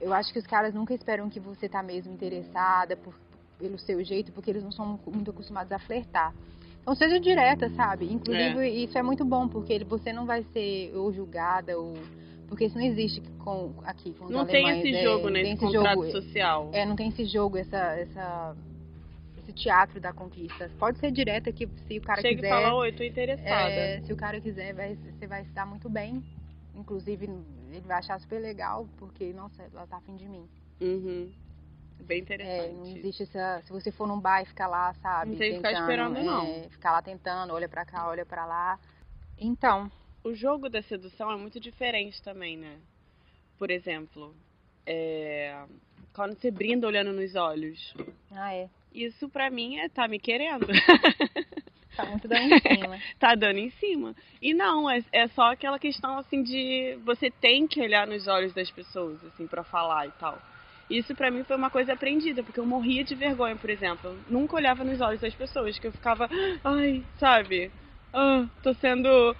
[0.00, 3.14] eu acho que os caras nunca esperam que você tá mesmo interessada por,
[3.58, 6.34] pelo seu jeito, porque eles não são muito acostumados a flertar.
[6.84, 8.12] Então seja direta, sabe?
[8.12, 11.94] Inclusive isso é muito bom, porque você não vai ser ou julgada ou
[12.46, 15.42] porque isso não existe com aqui com os Não tem alemães, esse é, jogo, né?
[15.42, 16.70] tem Esse esse contrato jogo, social.
[16.74, 18.54] é, não tem esse jogo, essa, essa,
[19.38, 20.70] esse teatro da conquista.
[20.78, 23.70] Pode ser direta que se o cara Chega quiser, e fala, oi, tô interessada.
[23.72, 26.22] é, se o cara quiser, vai, você vai se dar muito bem.
[26.76, 27.24] Inclusive,
[27.72, 30.46] ele vai achar super legal, porque, nossa, ela tá afim de mim.
[30.82, 31.30] Uhum.
[32.00, 32.74] Bem É, interessante.
[32.74, 33.62] não existe essa.
[33.62, 35.30] Se você for num bar e ficar lá, sabe?
[35.32, 36.68] Não tem que ficar esperando, é, não.
[36.70, 38.78] Ficar lá tentando, olha pra cá, olha pra lá.
[39.38, 39.90] Então,
[40.22, 42.78] O jogo da sedução é muito diferente também, né?
[43.58, 44.34] Por exemplo,
[44.86, 45.64] é,
[46.14, 47.94] quando você brinda olhando nos olhos.
[48.32, 48.68] ah, é.
[48.92, 50.66] Isso pra mim é tá me querendo.
[51.96, 52.98] Tá muito dando em cima.
[53.18, 54.14] tá dando em cima.
[54.40, 58.52] E não, é, é só aquela questão assim de você tem que olhar nos olhos
[58.54, 60.40] das pessoas, assim, pra falar e tal.
[60.88, 64.10] Isso pra mim foi uma coisa aprendida, porque eu morria de vergonha, por exemplo.
[64.10, 66.28] Eu nunca olhava nos olhos das pessoas, que eu ficava,
[66.62, 67.70] ai, sabe?
[68.12, 69.34] Ah, tô sendo.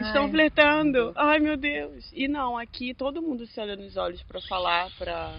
[0.00, 1.12] Estão Ai, flertando.
[1.16, 2.10] Ai, meu Deus.
[2.12, 5.34] E não, aqui todo mundo se olha nos olhos pra falar, pra.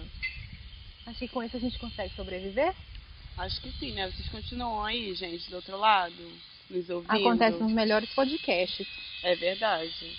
[1.06, 2.74] Acho que com isso a gente consegue sobreviver.
[3.36, 4.10] Acho que sim, né?
[4.10, 6.14] Vocês continuam aí, gente, do outro lado,
[6.68, 7.28] nos ouvindo.
[7.28, 8.88] Acontece nos melhores podcasts.
[9.22, 10.18] É verdade.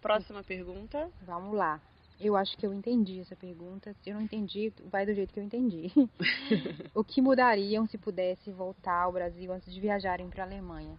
[0.00, 1.08] Próxima pergunta.
[1.22, 1.80] Vamos lá.
[2.18, 3.94] Eu acho que eu entendi essa pergunta.
[4.02, 5.92] Se eu não entendi, vai do jeito que eu entendi.
[6.94, 10.96] o que mudariam se pudesse voltar ao Brasil antes de viajarem para a Alemanha?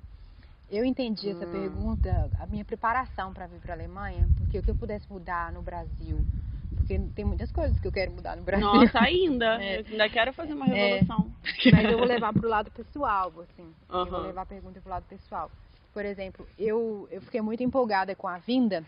[0.69, 1.49] Eu entendi essa Hum.
[1.49, 5.51] pergunta, a minha preparação para vir para a Alemanha, porque o que eu pudesse mudar
[5.51, 6.19] no Brasil,
[6.75, 8.67] porque tem muitas coisas que eu quero mudar no Brasil.
[8.67, 9.57] Nossa, ainda.
[9.63, 9.79] É.
[9.79, 10.75] Eu ainda quero fazer uma É.
[10.75, 11.31] revolução.
[11.71, 13.73] Mas eu vou levar pro lado pessoal, assim.
[13.89, 15.49] Eu vou levar a pergunta pro lado pessoal.
[15.93, 18.83] Por exemplo, eu, eu fiquei muito empolgada com a vinda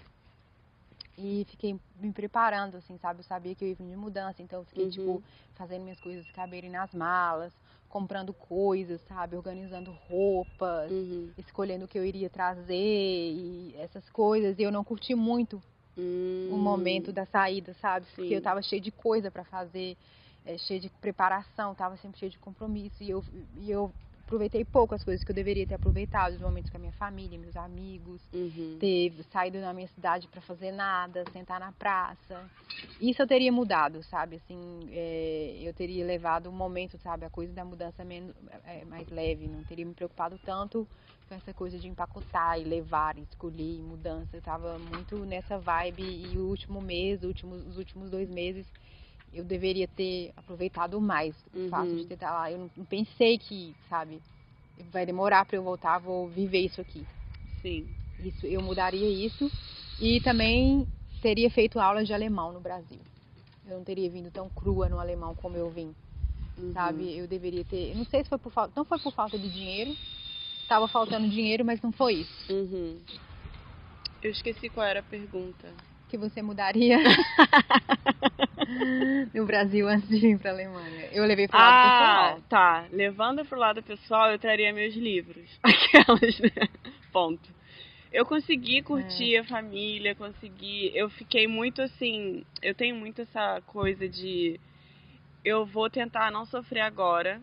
[1.22, 3.20] e fiquei me preparando, assim, sabe?
[3.20, 4.90] Eu sabia que eu ia vir de mudança, então eu fiquei, Uhum.
[4.90, 7.54] tipo, fazendo minhas coisas caberem nas malas,
[7.90, 9.36] comprando coisas, sabe?
[9.36, 11.34] Organizando roupas, Uhum.
[11.38, 14.58] escolhendo o que eu iria trazer e essas coisas.
[14.58, 15.62] E eu não curti muito
[15.98, 16.48] Hum.
[16.54, 18.06] o momento da saída, sabe?
[18.16, 18.36] Porque Sim.
[18.36, 19.98] eu tava cheia de coisa pra fazer,
[20.46, 23.22] é, cheia de preparação, tava sempre cheia de compromisso e eu,
[23.58, 23.94] e eu
[24.30, 27.38] aproveitei pouco as coisas que eu deveria ter aproveitado, os momentos com a minha família,
[27.40, 28.78] meus amigos, Uhum.
[28.80, 32.50] ter saído da minha cidade pra fazer nada, sentar na praça.
[33.00, 34.36] Isso eu teria mudado, sabe?
[34.36, 37.26] Assim, é, eu teria levado o momento, sabe?
[37.26, 40.88] A coisa da mudança menos, é, mais leve, não teria me preocupado tanto
[41.28, 44.36] com essa coisa de empacotar e levar, e escolher, mudança.
[44.38, 48.68] Eu tava muito nessa vibe e o último mês, últimos, os últimos dois meses,
[49.34, 51.70] eu deveria ter aproveitado mais o Uhum.
[51.70, 52.52] fato de ter estado lá.
[52.52, 54.22] Eu não, não pensei que, sabe,
[54.92, 57.06] vai demorar pra eu voltar, vou viver isso aqui.
[57.62, 57.88] Sim.
[58.24, 59.52] Isso, eu mudaria isso
[60.00, 60.88] e também
[61.22, 63.00] teria feito aulas de alemão no Brasil.
[63.66, 65.94] Eu não teria vindo tão crua no alemão como eu vim,
[66.58, 66.74] Uhum.
[66.74, 67.18] sabe?
[67.18, 69.96] Eu deveria ter, não sei se foi por falta, não foi por falta de dinheiro.
[70.68, 72.54] Tava faltando dinheiro, mas não foi isso.
[72.54, 73.00] Uhum.
[74.22, 75.74] Eu esqueci qual era a pergunta.
[76.10, 76.98] Que você mudaria
[79.34, 81.08] no Brasil antes de vir pra Alemanha.
[81.12, 82.42] Eu levei pro lado Ah, pessoal.
[82.50, 82.86] tá.
[82.92, 85.48] Levando pro lado pessoal, eu traria meus livros.
[85.64, 86.68] Aquelas, né?
[87.12, 87.50] Ponto.
[88.12, 89.40] Eu consegui curtir É.
[89.40, 90.92] a família, consegui.
[90.96, 92.44] Eu fiquei muito assim.
[92.62, 94.60] Eu tenho muito essa coisa de.
[95.46, 97.40] Eu vou tentar não sofrer agora.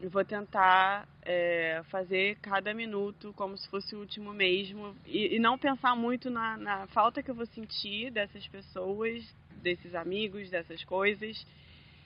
[0.00, 4.94] Eu vou tentar é, fazer cada minuto como se fosse o último mesmo.
[5.06, 9.24] E, e não pensar muito na, na falta que eu vou sentir dessas pessoas,
[9.62, 11.46] desses amigos, dessas coisas.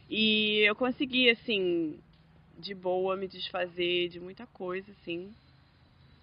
[0.08, 1.98] E eu consegui, assim,
[2.58, 5.32] de boa me desfazer de muita coisa, assim.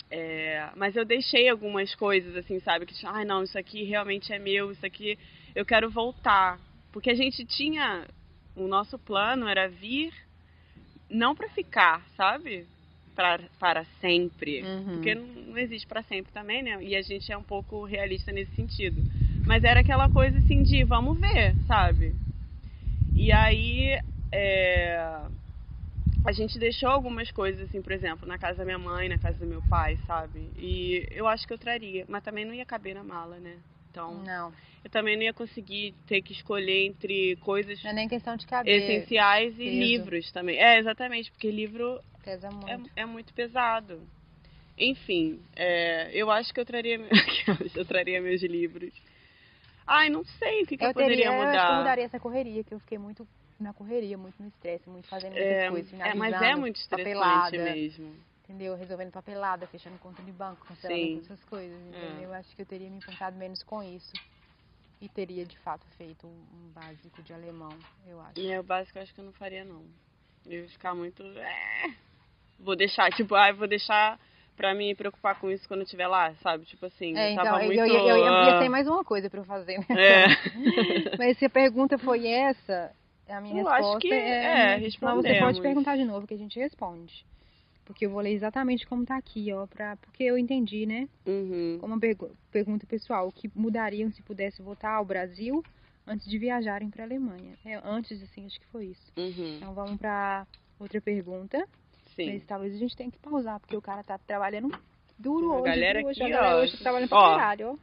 [0.09, 2.86] É, mas eu deixei algumas coisas, assim, sabe?
[2.86, 5.18] Que, ai, não, isso aqui realmente é meu, isso aqui
[5.55, 6.59] eu quero voltar.
[6.91, 8.07] Porque a gente tinha.
[8.55, 10.13] O nosso plano era vir,
[11.16, 12.66] não pra ficar, sabe?
[13.16, 14.61] Pra, para sempre.
[14.61, 14.93] Uhum.
[14.93, 16.84] Porque não, não existe pra sempre também, né?
[16.84, 19.03] E a gente é um pouco realista nesse sentido.
[19.45, 22.16] Mas era aquela coisa assim de vamos ver, sabe?
[23.16, 23.97] E aí
[24.32, 24.99] é,
[26.26, 29.38] a gente deixou algumas coisas, assim, por exemplo, na casa da minha mãe, na casa
[29.38, 30.51] do meu pai, sabe?
[30.57, 33.57] E eu acho que eu traria, mas também não ia caber na mala, né?
[33.95, 38.09] Então, Não, eu também não ia conseguir ter que escolher entre coisas não é nem
[38.09, 38.77] questão de caber.
[38.77, 39.79] essenciais e peso.
[39.79, 40.57] livros também.
[40.57, 42.91] É, exatamente, porque livro Pesa muito.
[42.97, 44.01] é, é muito pesado.
[44.77, 46.99] Enfim, é, eu acho que eu traria,
[47.73, 48.91] eu traria meus livros.
[49.87, 51.77] Ai, não sei o que, que eu, eu poderia teria, eu acho que eu mudar.
[51.77, 53.25] mudaria essa correria, que eu fiquei muito
[53.57, 56.75] na correria, muito no estresse, muito fazendo muitas É, coisas, é, mas é finalizando, muito
[56.75, 58.13] estressante papelada, mesmo.
[58.45, 58.75] Entendeu?
[58.75, 62.19] Resolvendo papelada, fechando conta de banco, cancelando essas coisas, entendeu?
[62.21, 62.25] É.
[62.25, 64.13] Eu acho que eu teria me importado menos com isso.
[65.01, 67.77] E teria, de fato, feito um, básico de alemão,
[68.07, 68.39] eu acho.
[68.39, 69.83] E é o básico eu acho que eu não faria, não.
[70.45, 71.21] Eu ia ficar muito.
[71.23, 71.93] é,
[72.59, 74.17] Vou deixar, tipo, ai, vou deixar
[74.55, 76.65] pra me preocupar com isso quando eu estiver lá, sabe?
[76.65, 77.79] Tipo assim, É, eu então, tava eu, muito.
[77.79, 79.85] eu, eu, eu ia ah, ter mais uma coisa pra eu fazer, né?
[79.89, 80.25] É.
[81.19, 82.91] Mas se a pergunta foi essa,
[83.27, 84.75] a minha Eu acho resposta que é...
[84.75, 85.59] é, Mas você pode respondemos.
[85.59, 87.25] perguntar de novo que a gente responde.
[87.86, 91.07] Porque eu vou ler exatamente como tá aqui, ó, pra, porque eu entendi, né?
[91.25, 91.77] Uhum.
[91.79, 95.63] Como uma pergu- pergunta pessoal, o que mudariam se pudesse voltar ao Brasil
[96.07, 97.55] antes de viajarem para a Alemanha.
[97.63, 99.11] É, antes, assim, acho que foi isso.
[99.15, 99.57] Uhum.
[99.57, 100.47] Então vamos para
[100.79, 101.63] outra pergunta.
[102.15, 102.33] Sim.
[102.33, 104.71] Mas talvez a gente tenha que pausar, porque o cara tá trabalhando
[105.19, 105.65] duro A hoje.
[105.65, 105.99] galera?
[106.05, 107.36] Hoje aqui, a galera ó, hoje tá trabalhando pra ó.
[107.38, 107.75] caralho, ó.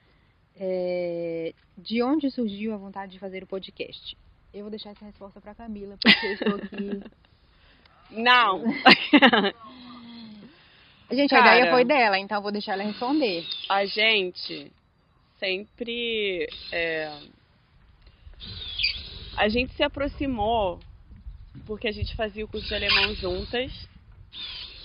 [0.56, 4.16] É, de onde surgiu a vontade de fazer o podcast?
[4.54, 7.04] Eu vou deixar essa resposta pra Camila, porque eu estou aqui.
[8.12, 8.64] Não.
[11.12, 11.58] Gente, a Cara.
[11.58, 13.46] ideia foi dela, então eu vou deixar ela responder.
[13.70, 14.72] a gente
[15.40, 16.48] sempre.
[16.72, 17.12] é,
[19.38, 20.80] A gente se aproximou
[21.68, 23.72] porque a gente fazia o curso de alemão juntas.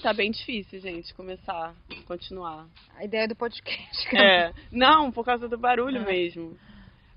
[0.03, 1.75] Tá bem difícil, gente, começar,
[2.07, 2.67] continuar.
[2.97, 4.15] A ideia do podcast.
[4.17, 6.05] É, não, por causa do barulho Ah.
[6.05, 6.59] mesmo.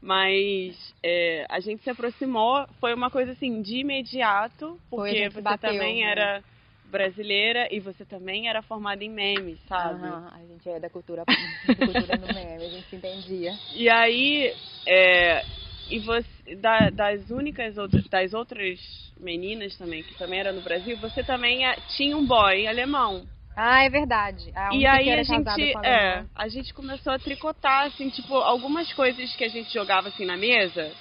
[0.02, 5.72] Mas é, a gente se aproximou, foi uma coisa assim, de imediato, porque você bateu,
[5.74, 6.12] também né?
[6.12, 6.44] era
[6.84, 9.98] brasileira e você também era formada em memes, sabe?
[9.98, 11.24] Aham, a gente é da cultura,
[11.78, 13.60] da cultura do meme, a gente se entendia.
[13.74, 14.56] E aí,
[14.88, 15.46] é,
[15.88, 18.80] e você, da- das únicas outras, das outras
[19.20, 23.26] meninas também, que também era no Brasil, você também é, tinha um boy alemão.
[23.56, 24.52] Ah, é verdade.
[24.56, 29.36] A e aí a gente, é, a gente começou a tricotar, assim, tipo, algumas coisas
[29.36, 30.92] que a gente jogava assim na mesa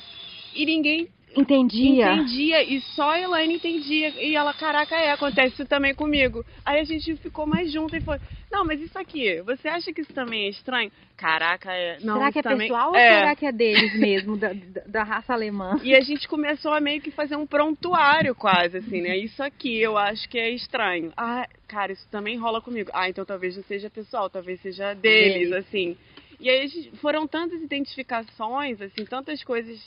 [0.54, 2.12] e ninguém Entendia.
[2.12, 4.08] entendia e só a Elaine entendia.
[4.20, 6.44] E ela, caraca, é, acontece isso também comigo.
[6.64, 8.18] Aí a gente ficou mais junto e foi,
[8.50, 10.90] não, mas isso aqui, você acha que isso também é estranho?
[11.16, 11.98] Caraca, é.
[12.00, 12.68] Não, será que é também...
[12.68, 13.18] pessoal ou é.
[13.18, 14.52] será que é deles mesmo, da,
[14.86, 15.78] da, raça alemã?
[15.84, 19.16] E a gente começou a meio que fazer um prontuário quase, assim, né?
[19.16, 21.12] Isso aqui eu acho que é estranho.
[21.16, 22.90] Ah, cara, isso também rola comigo.
[22.92, 25.52] Ah, então talvez não seja pessoal, talvez seja deles, Deles.
[25.52, 25.96] assim.
[26.40, 29.78] E aí foram tantas identificações, assim, tantas coisas.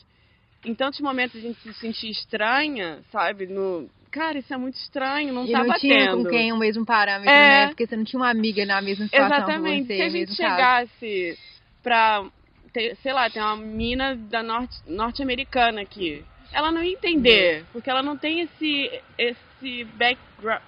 [0.66, 3.46] Em tantos momentos a gente se sentia estranha, sabe?
[3.48, 3.90] No.
[4.10, 6.24] Cara, isso é muito estranho, não e tá não tinha batendo.
[6.24, 7.50] com quem o mesmo parâmetro, É.
[7.66, 7.68] né?
[7.68, 9.88] Porque você não tinha uma amiga na mesma situação Exatamente.
[9.88, 10.36] você, Se a gente caso.
[10.36, 11.40] chegasse
[11.82, 12.24] pra,
[12.72, 17.90] ter- sei lá, tem uma mina da norte, norte-americana aqui, ela não ia entender, porque
[17.90, 20.62] ela não tem esse, esse background.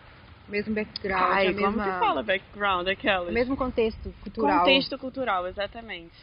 [0.49, 3.33] Mesmo background, Ai, como mesma, que fala background aquelas?
[3.33, 4.59] mesmo contexto cultural.
[4.59, 6.13] Contexto cultural, exatamente.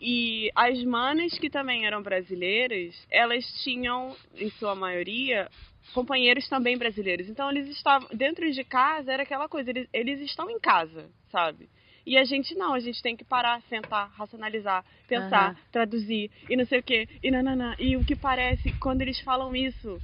[0.00, 5.50] E as manas que também eram brasileiras, elas tinham, em sua maioria,
[5.92, 7.28] companheiros também brasileiros.
[7.28, 11.68] Então eles estavam dentro de casa, era aquela coisa, eles, eles estão em casa, sabe?
[12.06, 15.56] E a gente não, a gente tem que parar, sentar, racionalizar, pensar, Aham.
[15.70, 17.74] traduzir e não sei o quê, e nananã.
[17.78, 20.00] E o que parece, quando eles falam isso,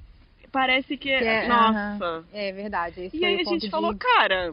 [0.53, 2.27] parece que, Que é, nossa.
[2.33, 3.09] É verdade.
[3.13, 4.53] E aí a gente de- falou, cara,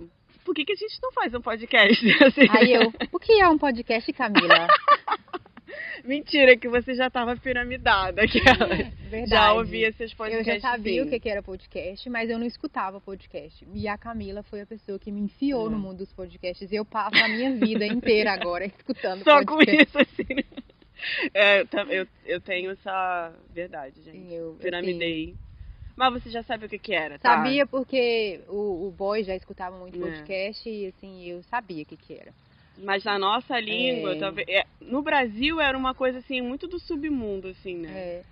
[0.52, 2.06] por que, que a gente não faz um podcast?
[2.24, 4.68] Assim, Aí eu, o que é um podcast, Camila?
[6.04, 8.24] Mentira, que você já tava piramidada.
[8.28, 9.30] Verdade.
[9.30, 10.62] já ouvia seus Eu podcasts.
[10.62, 11.16] já sabia sim.
[11.16, 13.66] o que era podcast, mas eu não escutava podcast.
[13.74, 15.70] E a Camila foi a pessoa que me enfiou É.
[15.70, 16.70] no mundo dos podcasts.
[16.74, 19.84] Eu passo a minha vida inteira agora escutando Só com podcast.
[19.88, 20.44] isso, assim, né?
[21.34, 24.34] É, eu, eu, eu tenho essa verdade, gente.
[24.34, 25.36] Eu, assim, Piramidei.
[26.02, 27.30] Mas você já sabe o que que era, tá?
[27.30, 30.02] Sabia porque o, o boy já escutava muito É.
[30.02, 32.34] podcast e assim, eu sabia o que que era.
[32.80, 34.20] Mas na nossa língua, É.
[34.20, 34.48] talvez...
[34.50, 37.92] é, no Brasil era uma coisa, assim, muito do submundo, assim, né?
[37.96, 38.24] É,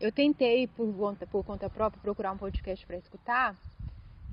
[0.00, 3.56] eu tentei, por conta, por conta própria, procurar um podcast pra escutar.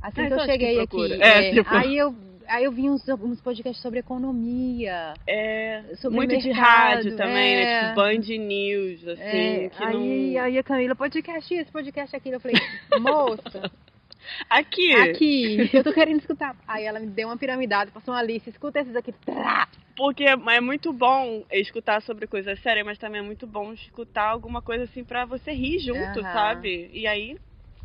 [0.04, 2.14] Assim É, que eu cheguei que aqui, é, É, tipo- aí, eu,
[2.48, 5.14] aí eu vi uns, uns podcasts sobre economia.
[5.26, 7.62] É, Sobre muito de mercado, rádio também, né?
[7.64, 7.84] é.
[7.86, 9.22] Tipo Band News, assim,
[9.66, 10.42] É, que aí, não...
[10.44, 12.36] aí a Camila, podcast isso, podcast aquilo.
[12.36, 12.58] Eu falei,
[13.00, 13.72] moça,
[14.50, 16.56] Aqui, aqui, eu tô querendo escutar.
[16.68, 19.14] Aí ela me deu uma piramidada, passou uma lista, escuta esses aqui.
[19.98, 24.62] Porque é muito bom escutar sobre coisa séria, mas também é muito bom escutar alguma
[24.62, 26.34] coisa assim pra você rir junto, Aham.
[26.34, 26.90] sabe?
[26.94, 27.38] E aí,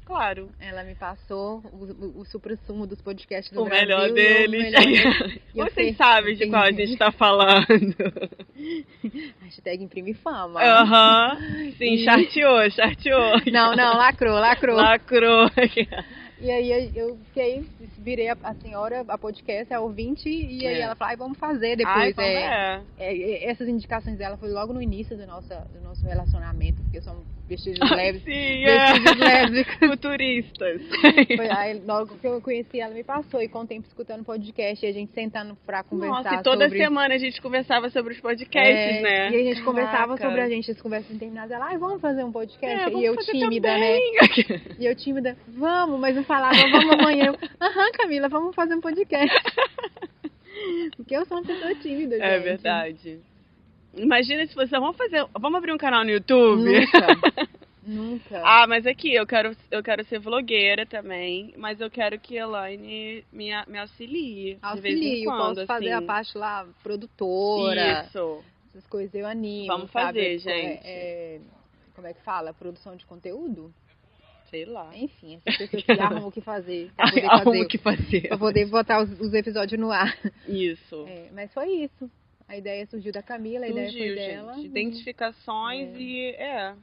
[0.09, 3.87] claro, Ela me passou o, o, o supra-sumo dos podcasts do o Brasil.
[3.87, 5.41] melhor o melhor deles.
[5.55, 7.67] Vocês sabem de qual a gente tá falando.
[9.43, 10.61] Hashtag imprime fama.
[10.63, 11.37] Aham.
[11.79, 13.33] Sim, E- charteou, charteou.
[13.53, 14.77] Não, não, lacrou, lacrou.
[14.77, 15.51] Lacrou.
[16.41, 17.67] E aí eu- fiquei,
[17.99, 20.81] virei a, a senhora, a podcast, a ouvinte, e aí É.
[20.83, 22.15] ela falou, ai, vamos fazer Ai, depois.
[22.15, 22.83] como é, é.
[22.99, 27.01] é, é, essas indicações dela foi logo no início do nosso, do nosso relacionamento, porque
[27.03, 28.23] somos vestidos leves.
[28.23, 29.25] Sim, Vestidos é.
[29.25, 29.67] leves.
[29.79, 30.83] Futuristas.
[31.37, 33.41] Foi, aí, logo que eu conheci ela, me passou.
[33.41, 36.65] E com o tempo escutando podcast, e a gente sentando pra conversar Nossa, e toda
[36.65, 36.79] sobre...
[36.79, 39.31] semana a gente conversava sobre os podcasts, É, né?
[39.31, 40.25] E a gente conversava Caraca.
[40.25, 41.51] sobre a gente, as conversas interminadas.
[41.51, 42.93] Ela, ai, vamos fazer um podcast?
[42.95, 44.13] É, e eu tímida, também.
[44.13, 44.19] né?
[44.79, 47.35] E eu tímida, vamos, mas não falava, vamos amanhã.
[47.61, 49.35] Aham, Camila, vamos fazer um podcast.
[50.97, 52.25] Porque eu sou uma pessoa tímida, gente.
[52.27, 53.19] É verdade.
[53.97, 54.79] Imagina se você.
[54.79, 55.25] Vamos fazer.
[55.39, 56.63] Vamos abrir um canal no YouTube?
[56.65, 57.49] Nunca.
[57.89, 58.43] Nunca.
[58.45, 62.43] Ah, mas aqui, eu quero, eu quero ser vlogueira também, mas eu quero que a
[62.43, 64.59] Elaine me, me auxilie.
[64.61, 66.05] Auxilio, quando, posso fazer assim.
[66.05, 68.03] a parte lá, produtora.
[68.05, 68.45] Isso.
[68.69, 69.69] essas coisas eu animo.
[69.69, 70.87] Vamos fazer, É, gente.
[70.87, 71.41] é,
[71.95, 72.53] como é que fala?
[72.53, 73.73] Produção de conteúdo?
[74.51, 74.91] Sei lá.
[74.95, 76.91] Enfim, essas pessoas que arrumam o que fazer.
[76.95, 78.29] Pra poder, Arruma fazer, o que fazer.
[78.29, 80.15] pra poder botar os, os episódios no ar.
[80.47, 81.07] Isso.
[81.09, 82.11] É, mas foi isso.
[82.49, 84.55] A ideia surgiu da Camila, a ideia Surgiu, foi dela.
[84.55, 84.67] gente.
[84.67, 85.99] Identificações É.
[86.01, 86.31] e.
[86.31, 86.75] É.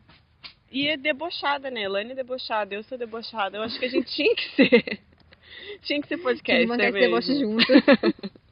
[0.72, 1.82] E é debochada, né?
[1.84, 3.58] Elaine é debochada, eu sou debochada.
[3.58, 5.00] Eu acho que a gente tinha que ser.
[5.84, 7.60] tinha que ser podcast, Vamos é manter esse deboche mesmo.
[7.62, 8.36] junto.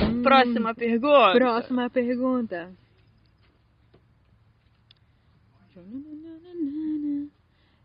[0.00, 1.32] Hum, Próxima pergunta.
[1.34, 2.72] Próxima pergunta.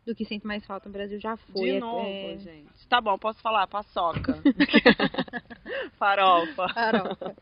[0.06, 1.70] Do que sinto mais falta no Brasil já foi.
[1.72, 2.88] De é- novo, é, gente.
[2.88, 3.68] Tá bom, posso falar?
[3.68, 4.40] Paçoca.
[5.98, 6.68] Farofa.
[6.74, 7.36] farofa.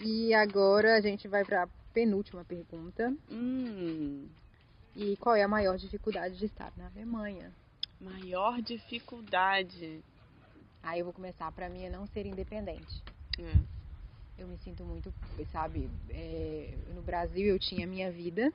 [0.00, 3.14] E agora a gente vai pra penúltima pergunta.
[3.30, 4.26] Hum,
[4.96, 7.52] E qual é a maior dificuldade de estar na Alemanha?
[8.00, 10.00] maior dificuldade.
[10.82, 11.50] Aí eu vou começar.
[11.52, 13.02] Pra mim é não ser independente.
[13.38, 13.56] É.
[14.38, 15.12] Eu me sinto muito,
[15.52, 18.52] sabe, é, no Brasil eu tinha minha vida,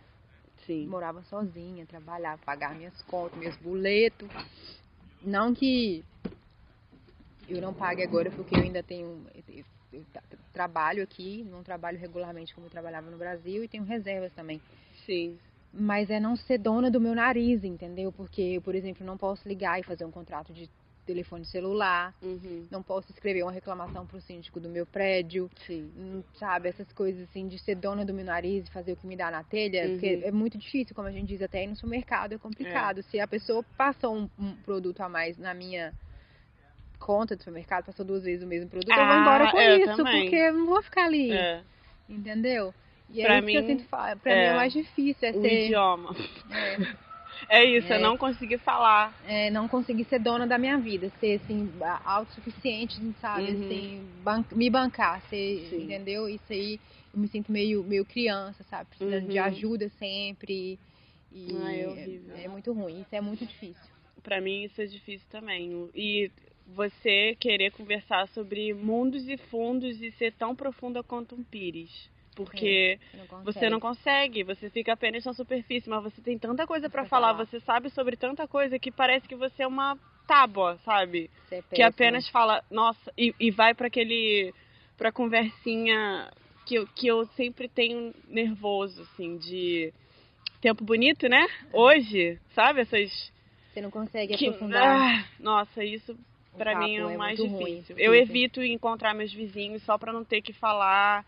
[0.65, 0.88] Sim.
[0.88, 4.28] morava sozinha, trabalhava, pagava minhas contas, meus boletos.
[5.22, 6.03] Não que
[7.47, 9.25] eu não pague agora, porque eu ainda tenho.
[9.47, 10.23] Eu, eu tra-
[10.53, 14.61] trabalho aqui, não trabalho regularmente como eu trabalhava no Brasil e tenho reservas também.
[15.05, 15.37] Sim.
[15.73, 18.11] Mas é não ser dona do meu nariz, entendeu?
[18.11, 20.69] Porque eu, por exemplo, não posso ligar e fazer um contrato de
[21.05, 22.67] telefone celular, Uhum.
[22.69, 25.49] não posso escrever uma reclamação pro síndico do meu prédio.
[25.65, 25.89] Sim.
[25.95, 29.07] Hum, sabe, essas coisas assim de ser dona do meu nariz e fazer o que
[29.07, 29.91] me dá na telha, Uhum.
[29.91, 33.01] porque é muito difícil, como a gente diz até aí no supermercado, é complicado.
[33.03, 35.93] Se a pessoa passou um, um produto a mais na minha
[36.99, 39.77] conta do supermercado, passou duas vezes o mesmo produto, eu vou Ah, embora com eu
[39.79, 40.21] isso, também.
[40.21, 41.63] porque eu não vou ficar ali, É.
[42.09, 42.73] entendeu?
[43.09, 44.35] E Pra é isso que eu mim, sinto pra é.
[44.35, 46.15] mim é mais difícil, é O ser idioma.
[46.51, 46.77] é,
[47.49, 47.99] É isso, é É.
[47.99, 49.13] não conseguir falar.
[49.25, 51.71] é, não conseguir ser dona da minha vida, ser assim,
[52.03, 53.63] autossuficiente, sabe, Uhum.
[53.65, 55.83] assim, ban- me bancar, ser, Sim.
[55.83, 56.27] entendeu?
[56.27, 56.79] Isso aí
[57.13, 58.89] eu me sinto meio, meio criança, sabe?
[58.89, 59.43] Precisando de Uhum.
[59.45, 60.79] ajuda sempre.
[61.31, 62.35] E Ah, é horrível.
[62.37, 63.91] é muito ruim, isso é muito difícil.
[64.23, 65.89] Pra mim isso é difícil também.
[65.93, 66.31] E
[66.68, 72.09] você querer conversar sobre mundos e fundos e ser tão profunda quanto um pires.
[72.36, 73.45] Porque Você não consegue.
[73.45, 77.09] você não consegue, você fica apenas na superfície, mas você tem tanta coisa pra Pra
[77.09, 77.45] falar, falar.
[77.45, 79.97] você sabe sobre tanta coisa que parece que você é uma
[80.28, 81.32] tábua, sabe?
[81.49, 84.53] É que apenas fala, nossa, e, e vai pra aquele.
[84.97, 86.30] pra conversinha
[86.65, 89.91] que eu, que eu sempre tenho nervoso, assim, de.
[90.61, 91.47] Tempo bonito, né?
[91.72, 92.82] Hoje, sabe?
[92.82, 93.32] Essas.
[93.74, 94.84] Você não consegue que- aprofundar.
[94.86, 96.15] Ah, nossa, isso
[96.65, 97.95] papo, mim é o mais muito ruim, difícil.
[97.97, 98.35] Eu difícil.
[98.35, 101.25] evito encontrar meus vizinhos só pra não ter que falar.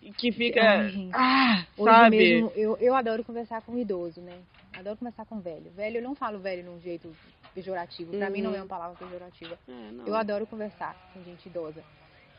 [0.00, 0.62] E que fica.
[0.62, 2.16] Ai, ah, sabe?
[2.16, 4.38] mesmo, eu, eu adoro conversar com idoso, né?
[4.78, 5.70] Adoro conversar com velho.
[5.74, 7.10] Velho, eu não falo velho num jeito
[7.54, 8.12] pejorativo.
[8.12, 8.60] Pra mim não é Uhum.
[8.62, 9.58] uma palavra pejorativa.
[9.68, 10.08] É.
[10.08, 11.82] Eu adoro conversar com gente idosa.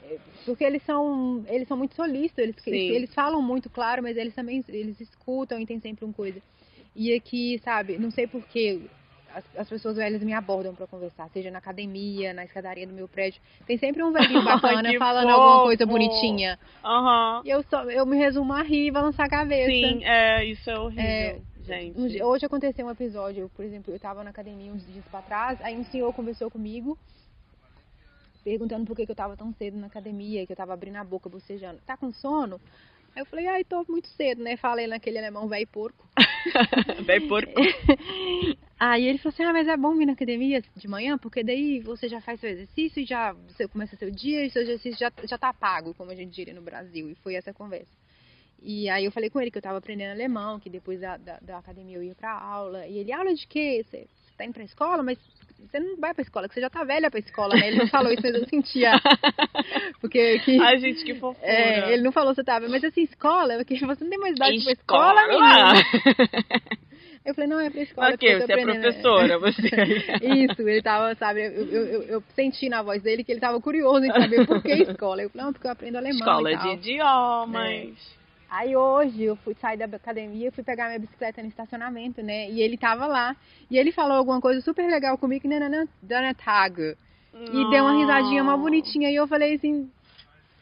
[0.03, 2.91] É, Porque eles são, eles são muito solistas, eles, Sim.
[2.91, 6.39] eles falam muito claro, mas eles também eles escutam e tem sempre uma coisa.
[6.95, 8.79] E aqui, sabe, não sei porquê,
[9.37, 13.07] as, as pessoas velhas me abordam pra conversar, seja na academia, na escadaria do meu
[13.07, 13.39] prédio.
[13.65, 15.93] Tem sempre um velhinho bacana falando alguma coisa fofo.
[15.93, 16.59] bonitinha.
[16.83, 17.41] Aham.
[17.45, 19.69] E eu, só, eu me resumo a rir e balançar a cabeça.
[19.69, 22.23] Sim, é, isso é horrível, É, gente.
[22.23, 25.59] Hoje aconteceu um episódio, eu, por exemplo, eu tava na academia uns dias pra trás,
[25.61, 26.97] aí um senhor conversou comigo,
[28.43, 31.03] perguntando por que, que eu tava tão cedo na academia, que eu tava abrindo a
[31.03, 31.79] boca, bocejando.
[31.85, 32.59] Tá com sono?
[33.17, 34.55] Aí eu falei, ai, tô muito cedo, né?
[34.57, 36.07] Falei naquele alemão velho porco.
[37.03, 37.51] Bem porco.
[38.79, 41.79] Aí ele falou assim, ah, mas é bom vir na academia de manhã, porque daí
[41.79, 45.11] você já faz seu exercício e já você começa seu dia e seu exercício já,
[45.23, 47.09] já tá pago, como a gente diria no Brasil.
[47.09, 47.91] E foi essa conversa.
[48.61, 51.39] E aí eu falei com ele que eu tava aprendendo alemão, que depois da, da,
[51.39, 52.85] da academia eu ia pra aula.
[52.85, 53.83] E ele, aula de quê?
[53.83, 55.01] Você, você tá indo pra escola?
[55.01, 55.17] Mas
[55.59, 57.67] você não vai pra escola, que você já tá velha pra escola, né?
[57.67, 58.91] Ele não falou isso, mas eu sentia.
[59.99, 60.61] Porque que...
[60.61, 61.45] Ai, gente, que fofura.
[61.45, 64.63] É, ele não falou você tava, mas assim, escola, porque você não tem mais idade
[64.63, 65.21] pra Escola.
[65.21, 66.77] escola, menina.
[67.27, 68.13] Eu falei, não, é pra escola.
[68.13, 68.81] Ok, você é aprendendo.
[68.83, 69.67] professora, você.
[70.23, 74.05] Isso, ele tava, sabe, eu, eu, eu, senti na voz dele que ele tava curioso
[74.05, 75.23] em saber por que escola.
[75.23, 78.17] Eu falei, não, porque eu aprendo alemão Escola e de idiomas.
[78.49, 82.49] Aí hoje eu fui sair da academia e fui pegar minha bicicleta no estacionamento, né?
[82.49, 83.35] E ele tava lá.
[83.69, 86.95] E ele falou alguma coisa super legal comigo, né, Dona Tag.
[87.51, 89.09] E deu uma risadinha mó bonitinha.
[89.09, 89.89] E eu falei assim,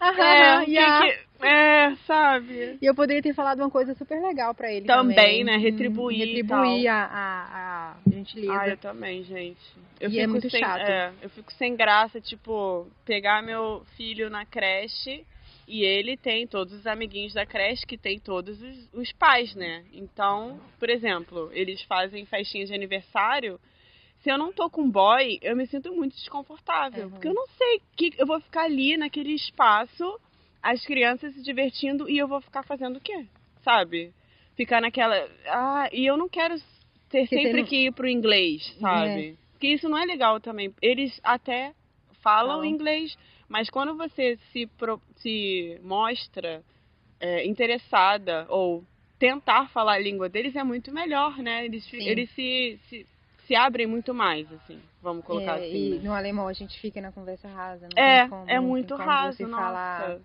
[0.02, 1.06] aham, É, que yeah.
[1.08, 2.78] que- é, sabe?
[2.82, 5.44] E eu poderia ter falado uma coisa super legal pra ele Também, também.
[5.44, 5.56] né?
[5.58, 8.60] Hum, Retribuir e Retribuir a, a, a gentileza.
[8.60, 9.60] Ah, eu também, gente.
[10.00, 10.82] Eu E fico é muito sem, chato.
[10.82, 15.24] é, eu fico sem graça, tipo, pegar meu filho na creche
[15.68, 19.84] e ele tem todos os amiguinhos da creche que tem todos os, os pais, né?
[19.92, 23.60] Então, por exemplo, eles fazem festinha de aniversário.
[24.22, 27.06] Se eu não tô com boy, eu me sinto muito desconfortável.
[27.06, 27.10] Uhum.
[27.12, 30.20] Porque eu não sei que eu vou ficar ali naquele espaço
[30.62, 33.26] as crianças se divertindo e eu vou ficar fazendo o quê?
[33.64, 34.12] Sabe?
[34.56, 35.16] Ficar naquela.
[35.48, 36.56] Ah, e eu não quero
[37.10, 39.38] ter sempre não- que ir pro inglês, sabe?
[39.52, 40.74] Porque isso não é legal também.
[40.82, 41.74] Eles até
[42.22, 42.66] falam Falam.
[42.66, 43.16] inglês,
[43.50, 46.64] mas quando você se, pro- se mostra
[47.20, 48.84] é, interessada ou
[49.20, 51.66] tentar falar a língua deles é muito melhor, né?
[51.66, 52.06] Eles, Sim.
[52.06, 53.08] eles se, se,
[53.48, 54.82] se abrem muito mais, assim.
[55.02, 55.78] Vamos colocar É, assim.
[55.78, 56.04] e né?
[56.04, 57.88] no alemão a gente fica na conversa rasa.
[57.88, 59.56] Não É, tem como, é muito como raso, você nossa.
[59.56, 60.20] falar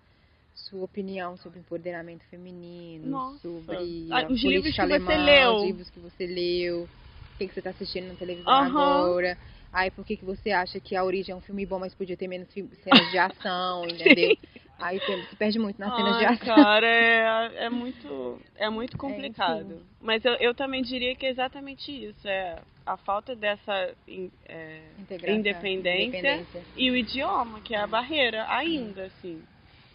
[0.53, 3.41] sua opinião sobre empoderamento feminino, Nossa.
[3.41, 3.75] sobre
[4.11, 5.53] Ah, os livros que você alemã, leu.
[5.57, 6.89] os livros que você leu, o
[7.37, 9.01] que, que você está assistindo na televisão Aham.
[9.05, 9.37] agora.
[9.71, 12.17] Aí por que, que você acha que a origem é um filme bom, mas podia
[12.17, 12.49] ter menos
[12.83, 14.37] cenas de ação, entendeu?
[14.77, 14.99] Aí
[15.29, 16.45] se perde muito nas cenas de ação.
[16.45, 19.73] cara, é, é muito, é muito complicado.
[19.73, 19.85] enfim.
[20.01, 22.27] Mas eu, eu também diria que é exatamente isso.
[22.27, 24.89] É a falta dessa in- é,
[25.27, 25.69] independência.
[25.69, 26.63] independência.
[26.75, 29.41] e o idioma, que é a barreira, ainda, assim.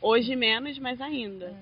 [0.00, 1.54] Hoje menos, mas ainda.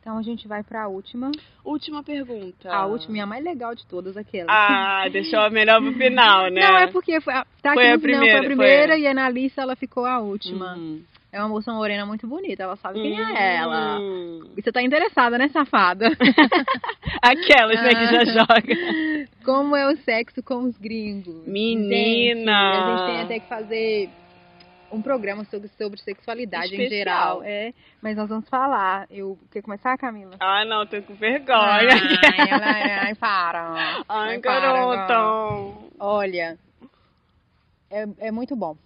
[0.00, 1.30] Então a gente vai para a última.
[1.62, 2.72] Última pergunta.
[2.72, 4.46] A última e a mais legal de todas, aquela.
[4.50, 6.60] Ah, deixou a melhor pro final, né?
[6.60, 9.00] Não, é porque foi tá Foi aqui a no final, primeira, foi a primeira foi.
[9.02, 10.74] e a Analissa ela ficou a última.
[10.74, 11.02] Uhum.
[11.32, 13.98] É uma moça morena muito bonita, ela sabe quem é ela.
[14.56, 16.06] E você tá interessada, né, safada?
[17.22, 18.24] Aquelas, né, que já Ah.
[18.24, 19.28] joga.
[19.44, 21.46] Como é o sexo com os gringos?
[21.46, 22.42] Menina!
[22.42, 24.10] Gente, a gente tem até que fazer
[24.92, 26.88] um programa sobre, sobre sexualidade em Especial.
[27.38, 27.42] geral.
[27.44, 27.72] É,
[28.02, 29.06] mas nós vamos falar.
[29.10, 30.36] Eu quer começar, Camila?
[30.40, 32.18] Ah, não, tô com Ai, vergonha.
[32.50, 34.04] ela- ai, para.
[34.08, 35.92] Ai, para, garota.
[35.98, 36.58] Olha,
[37.90, 38.76] é, é muito bom.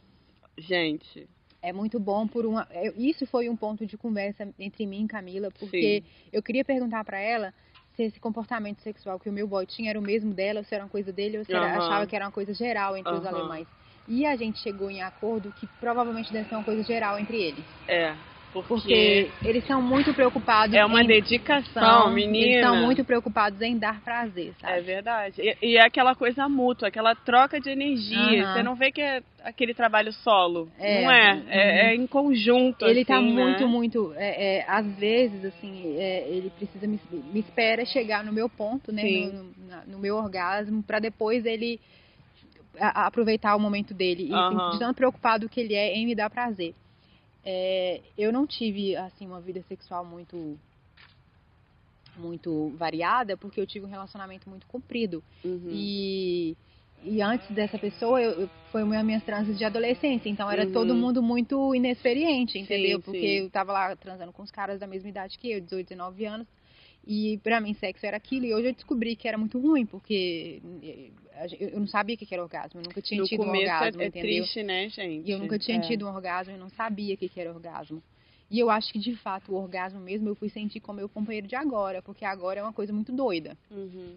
[0.56, 1.28] Gente,
[1.60, 2.66] É muito bom por uma.
[2.70, 7.02] é- Isso foi um ponto de conversa entre mim e Camila, porque eu queria perguntar
[7.04, 7.54] pra ela
[7.96, 10.74] se esse comportamento sexual que o meu boy tinha era o mesmo dela, ou se
[10.74, 11.78] era uma coisa dele, ou se era- Aham.
[11.86, 13.34] achava que era uma coisa geral entre os Aham.
[13.38, 13.66] alemães.
[14.06, 17.64] E a gente chegou em acordo que provavelmente deve ser uma coisa geral entre eles.
[17.88, 18.14] é.
[18.54, 22.46] Porque, Porque eles são muito preocupados é uma em dedicação, são- menina.
[22.46, 24.80] Eles são muito preocupados em dar prazer, É sabe?
[24.82, 25.42] verdade.
[25.42, 28.44] E, e é aquela coisa mútua, aquela troca de energia.
[28.44, 28.52] Aham.
[28.52, 30.70] Você não vê que é aquele trabalho solo.
[30.78, 31.02] É.
[31.02, 31.42] Não é.
[31.48, 32.86] É, é em conjunto.
[32.86, 33.42] Ele tá assim, né?
[33.42, 34.14] muito, muito.
[34.16, 38.92] É, é, às vezes, assim, é, ele precisa me, me espera chegar no meu ponto,
[38.92, 39.02] né?
[39.02, 41.80] No, na- no meu orgasmo, pra depois ele
[42.78, 44.24] a- a- aproveitar o momento dele.
[44.28, 44.70] E Aham.
[44.72, 46.74] de tão preocupado que ele é em me dar prazer.
[47.44, 50.58] É, eu não tive, assim, uma vida sexual muito
[52.16, 55.22] muito variada, porque eu tive um relacionamento muito comprido.
[55.44, 55.68] Uhum.
[55.68, 56.56] E,
[57.02, 60.28] e antes dessa pessoa, eu, eu- foi uma minhas transes de adolescência.
[60.28, 60.72] Então era Uhum.
[60.72, 62.98] todo mundo muito inexperiente, entendeu?
[62.98, 63.26] Sim, Porque sim.
[63.44, 66.46] eu tava lá transando com os caras da mesma idade que eu, 18, 19 anos.
[67.06, 68.46] E pra mim sexo era aquilo.
[68.46, 71.10] E hoje eu descobri que era muito ruim, porque eh,
[71.60, 72.80] eu não sabia o que era orgasmo.
[72.80, 74.42] Eu nunca tinha no tido um começo orgasmo, é, é entendeu?
[74.42, 75.28] triste, né, gente?
[75.28, 75.80] E eu nunca tinha É.
[75.80, 78.02] tido um orgasmo e não sabia o que era orgasmo.
[78.50, 81.46] E eu acho que, de fato, o orgasmo mesmo eu fui sentir com meu companheiro
[81.46, 83.56] de agora, porque agora é uma coisa muito doida.
[83.70, 84.16] Uhum.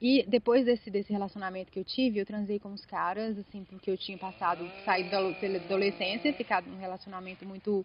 [0.00, 3.90] E depois desse, desse relacionamento que eu tive, eu transei com os caras, assim, porque
[3.90, 7.84] eu tinha passado, saído da adolescência, ficado num relacionamento muito,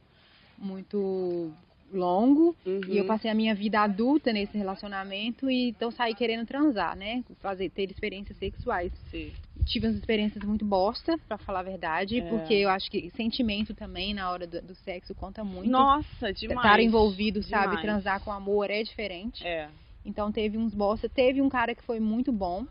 [0.57, 1.51] muito
[1.95, 2.55] longo.
[2.65, 2.81] Uhum.
[2.87, 7.23] E eu passei a minha vida adulta nesse relacionamento e então saí querendo transar, né?
[7.39, 8.91] Fazer, ter experiências sexuais.
[9.09, 9.31] Sim.
[9.65, 12.29] Tive umas experiências muito bosta, pra falar a verdade, É.
[12.29, 15.69] porque eu acho que sentimento também na hora do, do sexo conta muito.
[15.69, 16.59] Nossa, demais.
[16.59, 17.77] Estar envolvido, sabe?
[17.77, 17.81] Demais.
[17.81, 19.45] Transar com amor é diferente.
[19.45, 19.69] É.
[20.05, 21.09] Então teve uns bosta.
[21.09, 22.65] Teve um cara que foi muito bom.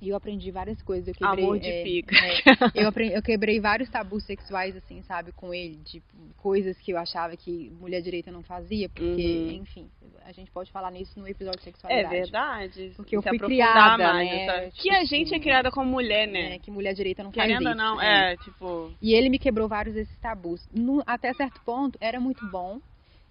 [0.00, 1.08] E eu aprendi várias coisas.
[1.08, 2.14] Eu quebrei, Amor de é, pica.
[2.16, 2.40] é,
[2.82, 5.76] eu, aprendi, eu quebrei vários tabus sexuais, assim, sabe, com ele.
[5.84, 8.88] Tipo, coisas que eu achava que mulher direita não fazia.
[8.88, 9.50] Porque, Uhum.
[9.62, 9.90] enfim,
[10.24, 12.14] a gente pode falar nisso no episódio de É sexualidade.
[12.14, 12.92] verdade.
[12.94, 16.28] Porque eu fui criada, mais, né, tipo Que a assim, gente é criada como mulher,
[16.28, 16.54] né?
[16.54, 17.76] É, que mulher direita não faz Querendo ou isso.
[17.76, 18.32] não, é.
[18.34, 18.92] é, tipo.
[19.02, 20.64] E ele me quebrou vários desses tabus.
[20.72, 22.80] No- até certo ponto, era muito bom.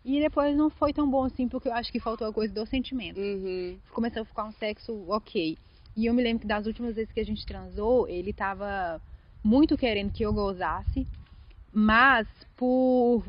[0.04, 2.66] E depois não foi tão bom assim, porque eu acho que faltou a coisa do
[2.66, 3.20] sentimento.
[3.20, 3.78] Uhum.
[3.92, 5.58] Começou a ficar um sexo ok.
[5.98, 9.02] E eu me lembro que das últimas vezes que a gente transou, ele tava
[9.44, 11.08] muito querendo que eu gozasse,
[11.74, 13.24] mas por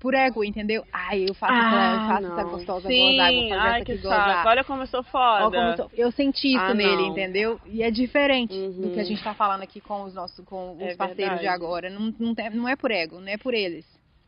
[0.00, 0.84] por ego, entendeu?
[0.92, 3.74] Ai, eu faço, essa, eu faço essa gostosa Ah, Sim, gozar, eu vou fazer ai,
[3.76, 4.02] essa que saco.
[4.02, 4.46] gozar.
[4.48, 5.44] Olha como eu sou foda.
[5.56, 7.08] como eu, sou- eu senti isso Ah, nele, não.
[7.12, 7.60] entendeu?
[7.64, 9.08] E é diferente do que a Uhum.
[9.08, 11.46] gente tá falando aqui com os nossos, com os É parceiros de verdade.
[11.46, 11.88] agora.
[11.88, 13.86] Não, não, tem- não é por ego, não é por eles.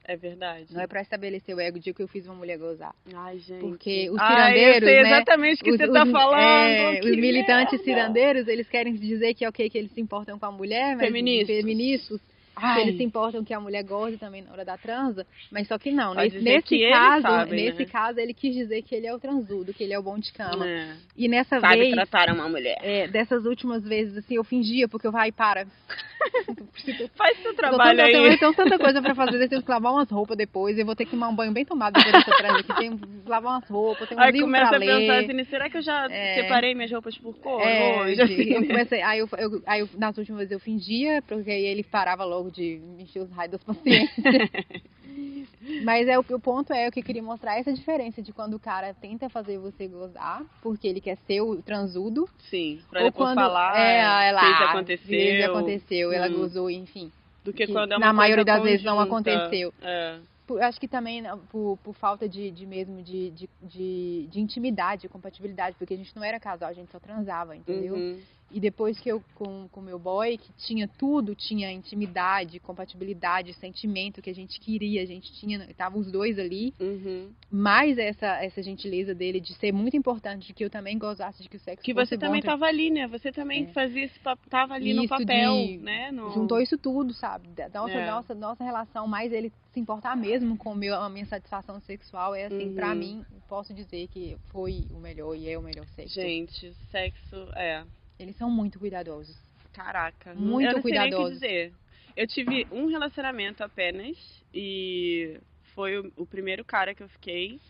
[0.09, 0.67] É verdade.
[0.73, 2.95] Não é pra estabelecer o ego de que eu fiz uma mulher gozar.
[3.13, 3.59] Ai, gente.
[3.61, 5.09] Porque os Ai, eu cirandeiros, sei né?
[5.11, 6.41] exatamente o que os, você tá os- falando.
[6.41, 7.85] é, que os militantes merda.
[7.85, 11.07] cirandeiros, eles querem dizer que é ok que eles se importam com a mulher, mas
[11.07, 11.57] Feministas.
[11.57, 12.21] feministas,
[12.57, 12.83] Ai.
[12.83, 15.91] eles se importam que a mulher goze também na hora da transa, mas só que
[15.93, 16.15] não.
[16.15, 17.85] Nesse, que caso, sabem, nesse né?
[17.85, 20.33] caso, ele quis dizer que ele é o transudo, que ele é o bom de
[20.33, 20.67] cama.
[20.67, 20.97] É.
[21.17, 22.79] E nessa Sabe vez, tratar uma mulher.
[22.83, 25.67] é, dessas últimas vezes, assim, eu fingia, porque eu vai, para.
[27.17, 28.33] Faz seu Eu trabalho tenho, aí.
[28.33, 30.95] eu tenho tanta coisa pra fazer, eu tenho que lavar umas roupas depois, eu vou
[30.95, 33.69] ter que tomar um banho bem tomado depois dessa transa aqui, tenho que lavar umas
[33.69, 35.25] roupas, tem um Aí livro começa pra a pensar ler.
[35.31, 36.35] assim, será que eu já É.
[36.35, 38.23] separei minhas roupas por cor É, hoje?
[38.23, 38.67] Assim, eu né?
[38.67, 42.25] comecei, aí, eu, eu- aí eu- nas últimas vezes eu fingia, porque aí ele parava
[42.25, 44.15] logo de me encher os raios das pacientes.
[45.83, 48.55] Mas é o, o ponto é o que eu queria mostrar essa diferença de quando
[48.55, 53.07] o cara tenta fazer você gozar, porque ele quer ser o transudo, Sim, pra ou
[53.07, 55.09] depois quando falar, é, ela fez aconteceu.
[55.09, 56.39] fez, aconteceu, ela Hum.
[56.39, 57.11] gozou, enfim.
[57.45, 59.31] Do que que quando é uma na maioria das vezes não conjunta.
[59.31, 59.73] aconteceu.
[59.83, 60.19] É.
[60.47, 65.03] Por- acho que também por, por falta de, de mesmo de, de, de, de intimidade,
[65.03, 67.95] de compatibilidade, porque a gente não era casal, a gente só transava, entendeu?
[67.97, 68.19] Uhum.
[68.51, 74.23] E depois que eu, com o meu boy, que tinha tudo, tinha intimidade, compatibilidade, sentimento
[74.23, 77.33] que a gente queria, a gente tinha, tava os dois ali, Uhum.
[77.51, 81.49] mais essa, essa gentileza dele de ser muito importante, de que eu também gozasse de
[81.49, 83.09] que o sexo Que fosse você também então, tava ali, né?
[83.09, 83.67] Você também É.
[83.73, 84.19] fazia esse
[84.49, 86.13] tava ali no Isso papel, de- né?
[86.13, 86.31] No...
[86.31, 87.49] juntou isso tudo, sabe?
[87.49, 88.07] Da Nossa, É.
[88.07, 92.47] nossa, nossa relação, mais ele se importar mesmo com meu, a minha satisfação sexual, é
[92.47, 92.99] assim, pra Uhum.
[92.99, 96.15] mim, posso dizer que foi o melhor e é o melhor sexo.
[96.15, 97.85] Gente, sexo é.
[98.19, 99.37] Eles são muito cuidadosos.
[99.73, 101.33] Caraca, Muito eu não sei nem o que cuidadoso.
[101.35, 101.73] dizer.
[102.17, 104.17] Eu tive um relacionamento apenas
[104.53, 105.39] e
[105.75, 107.61] foi o, o primeiro cara que eu fiquei.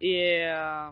[0.00, 0.90] E eh,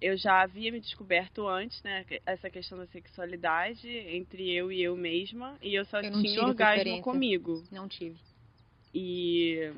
[0.00, 2.04] eu já havia me descoberto antes, né?
[2.24, 5.56] Essa questão da sexualidade entre eu e eu mesma.
[5.60, 7.64] E eu só Eu tinha orgasmo comigo.
[7.72, 8.20] Não tive.
[8.94, 9.72] E.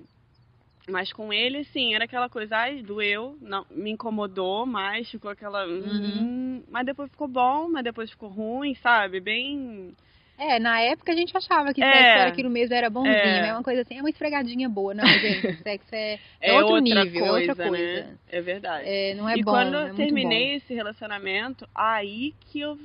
[0.88, 5.66] Mas com ele, sim, era aquela coisa, ai, doeu, não, me incomodou, mas ficou aquela.
[5.66, 9.20] hum, mas depois ficou bom, mas depois ficou ruim, sabe?
[9.20, 9.94] Bem.
[10.38, 11.90] É, na época a gente achava que É.
[11.90, 13.12] sexo era aquilo mesmo, era bonzinho,
[13.44, 13.48] É.
[13.48, 14.94] é uma coisa assim, é uma esfregadinha boa.
[14.94, 18.04] Não, gente, sexo é, é É outro outra nível, coisa, é outra coisa.
[18.04, 18.18] né?
[18.30, 18.88] É verdade.
[18.88, 22.78] É, não é e bom, quando é eu terminei esse relacionamento, aí que eu,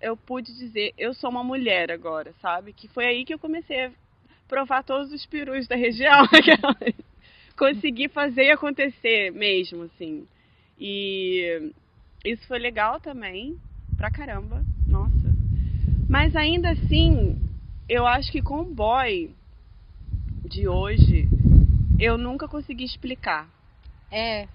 [0.00, 2.72] eu pude dizer, eu sou uma mulher agora, sabe?
[2.72, 3.90] Que foi aí que eu comecei a
[4.46, 6.22] provar todos os perus da região.
[7.56, 10.26] Consegui fazer acontecer mesmo, assim.
[10.78, 11.72] E
[12.24, 13.56] isso foi legal também,
[13.96, 15.30] pra caramba, nossa.
[16.08, 17.36] Mas ainda assim,
[17.88, 19.30] eu acho que com o boy
[20.44, 21.28] de hoje,
[21.98, 23.48] eu nunca consegui explicar.
[24.10, 24.48] É,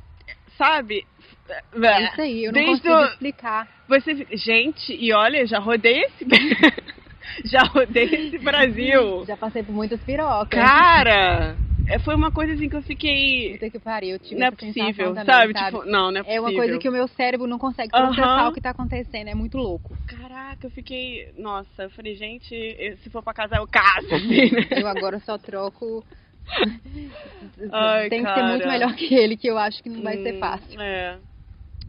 [0.58, 1.06] Sabe?
[1.50, 3.86] é isso aí, eu não Desde consigo o- explicar.
[3.88, 6.26] Você, gente, e olha, já rodei esse,
[7.46, 9.26] já rodei esse Brasil.
[9.26, 10.50] Já passei por muitas pirocas.
[10.60, 11.56] Cara,
[11.88, 14.52] é, foi uma coisa assim que eu fiquei, Puta que pariu, eu tive não é
[14.52, 15.54] possível, também, sabe?
[15.54, 15.66] sabe?
[15.78, 16.36] Tipo, não, não é possível.
[16.36, 19.36] É uma coisa que o meu cérebro não consegue processar o que tá acontecendo, é
[19.36, 19.96] muito louco.
[20.08, 24.66] Caraca, eu fiquei, nossa, eu falei, gente, se for pra casar eu caso, assim, né?
[24.72, 26.04] Eu agora só troco.
[27.72, 28.50] Ai, Tem que ser cara.
[28.52, 30.80] muito melhor que ele, que eu acho que não vai ser Hum, fácil.
[30.82, 31.18] É.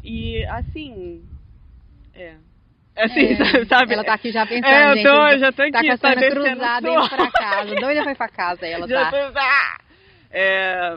[0.03, 1.25] E assim,
[2.15, 2.37] é.
[2.97, 3.15] Assim,
[3.61, 3.93] É, sabe?
[3.95, 5.09] Ela tá aqui já pensando, é, eu gente.
[5.09, 7.77] tô, já tô aqui, tá com a tá cruzada indo pra casa.
[7.77, 9.11] Doida foi pra casa, ela Já tá.
[9.11, 9.86] tô- ah!
[10.39, 10.95] É,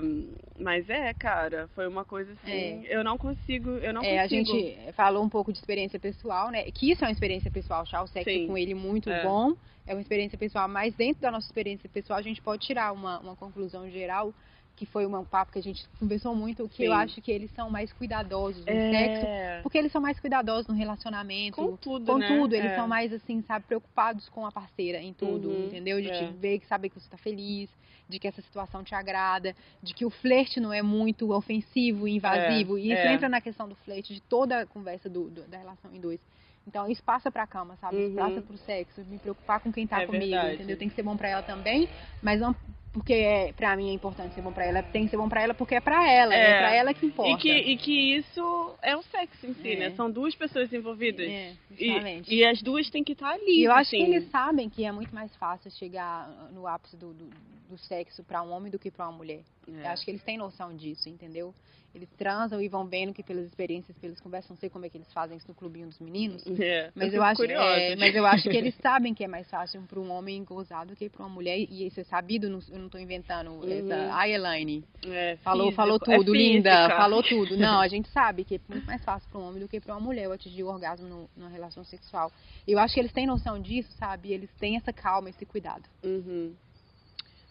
[0.59, 4.45] mas é, cara, foi uma coisa assim, eu não consigo, eu não É, a consigo.
[4.45, 6.63] gente falou um pouco de experiência pessoal, né?
[6.71, 8.47] Que isso é uma experiência pessoal, achar o sexo Sim.
[8.47, 9.23] com ele muito É.
[9.23, 9.53] bom.
[9.87, 13.19] É uma experiência pessoal, mas dentro da nossa experiência pessoal, a gente pode tirar uma,
[13.19, 14.33] uma conclusão geral,
[14.79, 16.97] que foi um papo que a gente conversou muito, que eu Sim.
[16.99, 20.73] acho que eles são mais cuidadosos no sexo, é, porque eles são mais cuidadosos no
[20.73, 21.57] relacionamento.
[21.57, 22.25] com tudo, com né?
[22.25, 22.75] tudo, eles É.
[22.75, 26.01] são mais assim, sabe, preocupados com a parceira em tudo, Uhum, entendeu?
[26.01, 26.11] De é.
[26.11, 27.69] te ver, saber que você tá feliz,
[28.07, 29.53] de que essa situação te agrada,
[29.83, 32.77] de que o flerte não é muito ofensivo e invasivo.
[32.77, 33.13] É, e isso é.
[33.13, 36.21] entra na questão do flerte, de toda a conversa do, do- da relação em dois.
[36.65, 37.97] Então, isso passa pra cama, sabe?
[37.97, 38.15] Isso Uhum.
[38.15, 40.53] passa pro sexo, me preocupar com quem tá É comigo, verdade.
[40.53, 40.77] entendeu?
[40.77, 41.89] Tem que ser bom pra ela também,
[42.21, 42.55] mas não
[42.91, 45.41] porque é, pra mim é importante ser bom pra ela, tem que ser bom pra
[45.43, 46.57] ela porque é pra ela, é, É.
[46.59, 47.31] pra ela que importa.
[47.31, 49.75] E que, e que isso é o sexo em si, É.
[49.75, 49.91] né?
[49.91, 51.27] São duas pessoas envolvidas.
[51.27, 53.59] É, E, e as duas têm que estar ali.
[53.59, 54.05] E eu acho assim.
[54.05, 57.29] que eles sabem que é muito mais fácil chegar no ápice do, do,
[57.69, 59.41] do sexo pra um homem do que pra uma mulher.
[59.67, 59.85] É.
[59.85, 61.53] Eu acho que eles têm noção disso, entendeu?
[61.93, 64.97] Eles transam e vão vendo que pelas experiências, pelas conversas, não sei como é que
[64.97, 66.43] eles fazem isso no clubinho dos meninos.
[66.59, 67.79] É, Mas eu, fico acho, curiosa.
[67.81, 70.85] é, mas eu acho que eles sabem que é mais fácil para um homem gozar
[70.85, 71.57] do que para uma mulher.
[71.57, 73.49] E isso é sabido, não- eu não estou inventando.
[73.51, 73.69] Uhum.
[73.71, 77.57] Essa, a Elaine É, falou, físico, falou é tudo, linda, falou tudo.
[77.57, 79.93] Não, a gente sabe que é muito mais fácil para um homem do que para
[79.95, 82.31] uma mulher eu atingir o orgasmo no, numa relação sexual.
[82.67, 84.31] Eu acho que eles têm noção disso, sabe?
[84.31, 85.83] Eles têm essa calma, esse cuidado.
[86.03, 86.53] Uhum.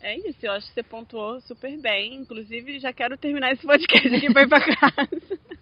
[0.01, 2.15] É isso, eu acho que você pontuou super bem.
[2.17, 5.09] Inclusive, já quero terminar esse podcast aqui pra ir pra casa.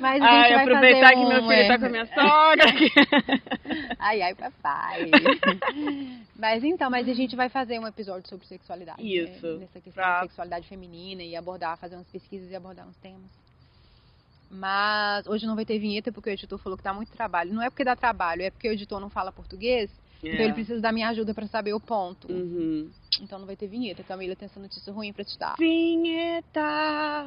[0.00, 2.64] Mas a Ai, aproveitar que meu um, filho é, tá com a minha sogra.
[4.00, 5.10] Ai, ai, papai.
[6.34, 9.00] mas então, mas a gente vai fazer um episódio sobre sexualidade.
[9.02, 9.08] né?
[9.08, 12.96] Isso, Nessa questão pra- de sexualidade feminina e abordar, fazer umas pesquisas e abordar uns
[12.96, 13.30] temas.
[14.50, 17.52] Mas hoje não vai ter vinheta porque o editor falou que dá muito trabalho.
[17.52, 19.90] Não é porque dá trabalho, é porque o editor não fala português,
[20.22, 22.30] então ele precisa da minha ajuda pra saber o ponto.
[22.30, 22.90] Uhum.
[23.20, 24.02] Então não vai ter vinheta.
[24.02, 25.56] Camila tem essa notícia ruim pra te dar.
[25.58, 26.60] Vinheta!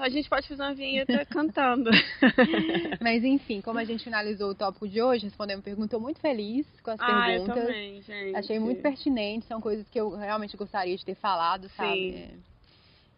[0.01, 1.89] A gente pode fazer uma vinheta cantando.
[3.01, 6.65] Mas enfim, como a gente finalizou o tópico de hoje, respondeu uma pergunta, muito feliz
[6.83, 7.65] com as Ah, eu perguntas.
[7.65, 8.35] também, gente.
[8.35, 11.95] Achei muito pertinente, são coisas que eu realmente gostaria de ter falado, sabe?
[11.97, 12.15] Sim.
[12.15, 12.29] É.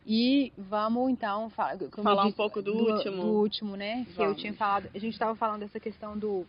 [0.05, 3.24] E vamos então falar, eu Falar um disse, pouco do último.
[3.24, 4.03] Do último, né?
[4.13, 4.41] Que eu Vamos.
[4.41, 4.89] tinha falado.
[4.93, 6.45] A gente estava falando dessa questão do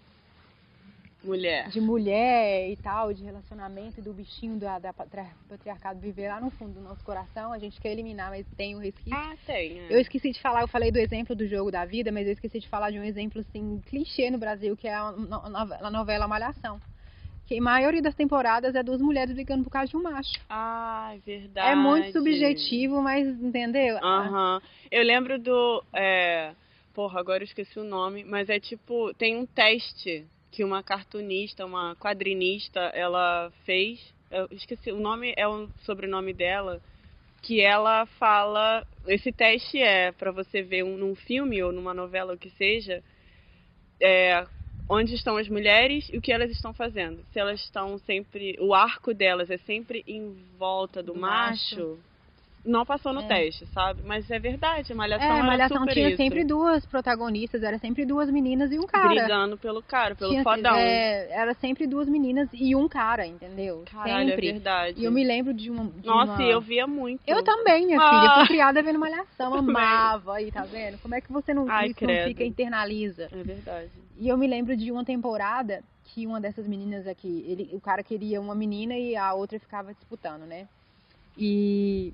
[1.25, 1.69] Mulher.
[1.69, 6.41] de mulher e tal, de relacionamento e do bichinho da, da patri- patriarcado viver lá
[6.41, 7.53] no fundo do nosso coração.
[7.53, 9.19] A gente quer eliminar, mas tem um resquício.
[9.19, 9.81] Ah, tem.
[9.81, 9.87] é.
[9.91, 12.61] Eu esqueci de falar, eu falei do exemplo do jogo da vida, mas eu esqueci
[12.61, 15.09] de falar de um exemplo assim clichê no Brasil, que é a,
[15.81, 16.81] a novela Malhação.
[17.47, 20.41] Que a maioria das temporadas é duas mulheres brigando por causa de um macho.
[20.49, 21.73] Ah, é verdade.
[21.73, 23.99] É muito subjetivo, mas entendeu?
[23.99, 24.63] Aham.
[24.91, 25.85] Eu lembro do.
[25.93, 26.55] É...
[26.95, 29.13] Porra, agora eu esqueci o nome, mas é tipo.
[29.15, 34.01] Tem um teste que uma cartunista, uma quadrinista, ela fez.
[34.31, 36.81] Eu esqueci, o nome é o sobrenome dela.
[37.43, 38.87] Que ela fala.
[39.07, 43.03] Esse teste é pra você ver um, num filme ou numa novela, o que seja.
[44.01, 44.47] É,
[44.89, 47.25] onde estão as mulheres e o que elas estão fazendo.
[47.33, 48.57] Se elas estão sempre.
[48.61, 51.77] O arco delas é sempre em volta do, Do macho.
[51.77, 51.99] macho.
[52.65, 53.27] Não passou no É.
[53.27, 54.01] teste, sabe?
[54.07, 56.17] Mas é verdade, malhação É, Malhação tinha isso.
[56.17, 59.09] sempre duas protagonistas, era sempre duas meninas e um cara.
[59.09, 60.75] brigando pelo cara, pelo Tinha- fodão.
[60.75, 63.83] é, era sempre duas meninas e um cara, entendeu?
[63.91, 64.49] Caralho, sempre.
[64.49, 65.01] é verdade.
[65.01, 65.85] E eu me lembro de uma.
[65.91, 67.21] de Nossa, uma- eu via muito.
[67.27, 68.09] Eu também, minha Ah.
[68.11, 68.35] filha.
[68.39, 70.97] Fui criada vendo Malhação, amava aí, tá vendo?
[71.03, 73.29] Como é que você não, Ai, isso não fica internaliza?
[73.31, 73.91] É verdade.
[74.19, 78.03] E eu me lembro de uma temporada que uma dessas meninas aqui, ele, o cara
[78.03, 80.67] queria uma menina e a outra ficava disputando, né?
[81.37, 82.13] E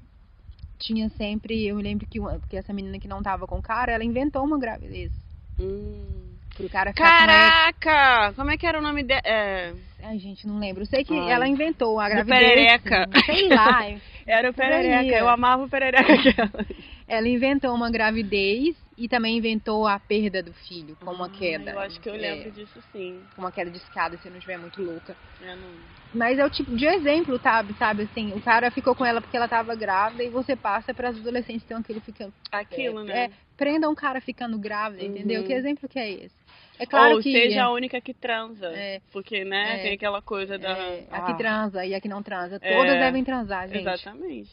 [0.81, 3.62] tinha sempre, eu me lembro que, uma, que essa menina que não tava com o
[3.62, 5.12] cara, ela inventou uma gravidez.
[5.59, 6.31] Hum.
[6.57, 8.33] Pro cara ficar com Caraca!
[8.35, 9.22] Como é que era o nome dela?
[9.24, 9.72] É...
[10.03, 10.83] Ai, gente, não lembro.
[10.83, 11.31] Eu sei que Ai.
[11.31, 12.41] ela inventou a Do gravidez.
[12.41, 13.09] perereca.
[13.26, 13.87] Sei lá.
[14.26, 15.16] Era o Perereca.
[15.16, 16.51] Eu amava o Perereca.
[17.09, 21.70] Ela inventou uma gravidez e também inventou a perda do filho, com uma Ah, queda.
[21.70, 23.18] Eu acho que eu É, lembro disso sim.
[23.34, 25.16] com uma queda de escada, se eu não estiver muito louca.
[25.40, 25.68] Eu não...
[26.12, 27.72] Mas é o tipo de exemplo, sabe?
[27.78, 31.09] Sabe assim, o cara ficou com ela porque ela tava grávida e você passa para
[31.09, 32.34] as adolescentes que estão aquilo ficando.
[32.53, 33.24] Aquilo, é, né?
[33.24, 35.40] é, prenda um cara ficando grávida, entendeu?
[35.40, 35.46] Uhum.
[35.46, 36.34] Que exemplo que é esse?
[36.78, 38.66] É claro Ou que seja a única que transa.
[38.68, 39.01] É.
[39.12, 39.82] Porque, né, É.
[39.82, 40.70] tem aquela coisa da.
[40.76, 42.76] é, a que Ah, transa e a que não transa, É.
[42.76, 43.80] todas devem transar, gente.
[43.80, 44.51] Exatamente.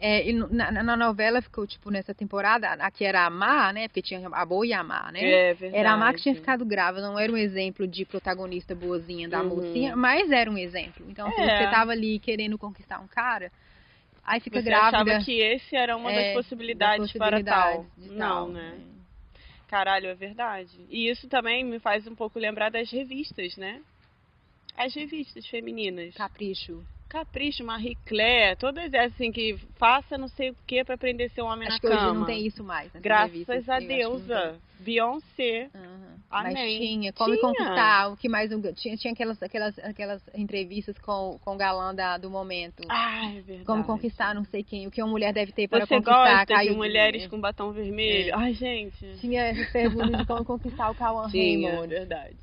[0.00, 3.88] É, e na, na novela ficou tipo nessa temporada, aqui era a Má, né?
[3.88, 5.20] Porque tinha a Boa e a Má, né?
[5.24, 5.76] É verdade.
[5.76, 9.42] Era a Má que tinha ficado grávida, não era um exemplo de protagonista boazinha da
[9.42, 9.56] Uhum.
[9.56, 11.04] mocinha, mas era um exemplo.
[11.10, 11.56] Então, se É.
[11.56, 13.50] você tava ali querendo conquistar um cara,
[14.24, 14.98] aí fica Você grávida.
[14.98, 18.12] achava que esse era uma é, das possibilidades, das possibilidades para de tal.
[18.14, 18.78] Não, tal, né?
[19.66, 20.86] Caralho, é verdade.
[20.88, 23.82] E isso também me faz um pouco lembrar das revistas, né?
[24.76, 26.14] As revistas femininas.
[26.14, 26.84] Capricho.
[27.08, 31.30] Capricho, Marie Claire, todas essas assim que faça não sei o que pra aprender a
[31.30, 32.08] ser um homem Acho na que cama.
[32.10, 32.92] hoje não tem isso mais.
[32.92, 34.60] Graças revistas, a deusa.
[34.80, 35.70] Beyoncé.
[35.74, 36.18] Aham.
[36.30, 36.52] Amém.
[36.54, 37.40] Mas tinha, como Tinha.
[37.40, 42.18] conquistar, o que mais tinha, tinha aquelas, aquelas, aquelas entrevistas com, com o galã da,
[42.18, 42.82] do momento.
[42.88, 43.64] Ah, é verdade.
[43.64, 46.64] como conquistar não sei quem, o que uma mulher deve ter para Você conquistar gosta
[46.64, 48.30] de mulheres com batom vermelho?
[48.30, 48.34] É.
[48.34, 49.16] Ai, gente.
[49.20, 51.88] Tinha essas perguntas de como conquistar o Cauã Tinha, Raymond.
[51.88, 52.36] verdade.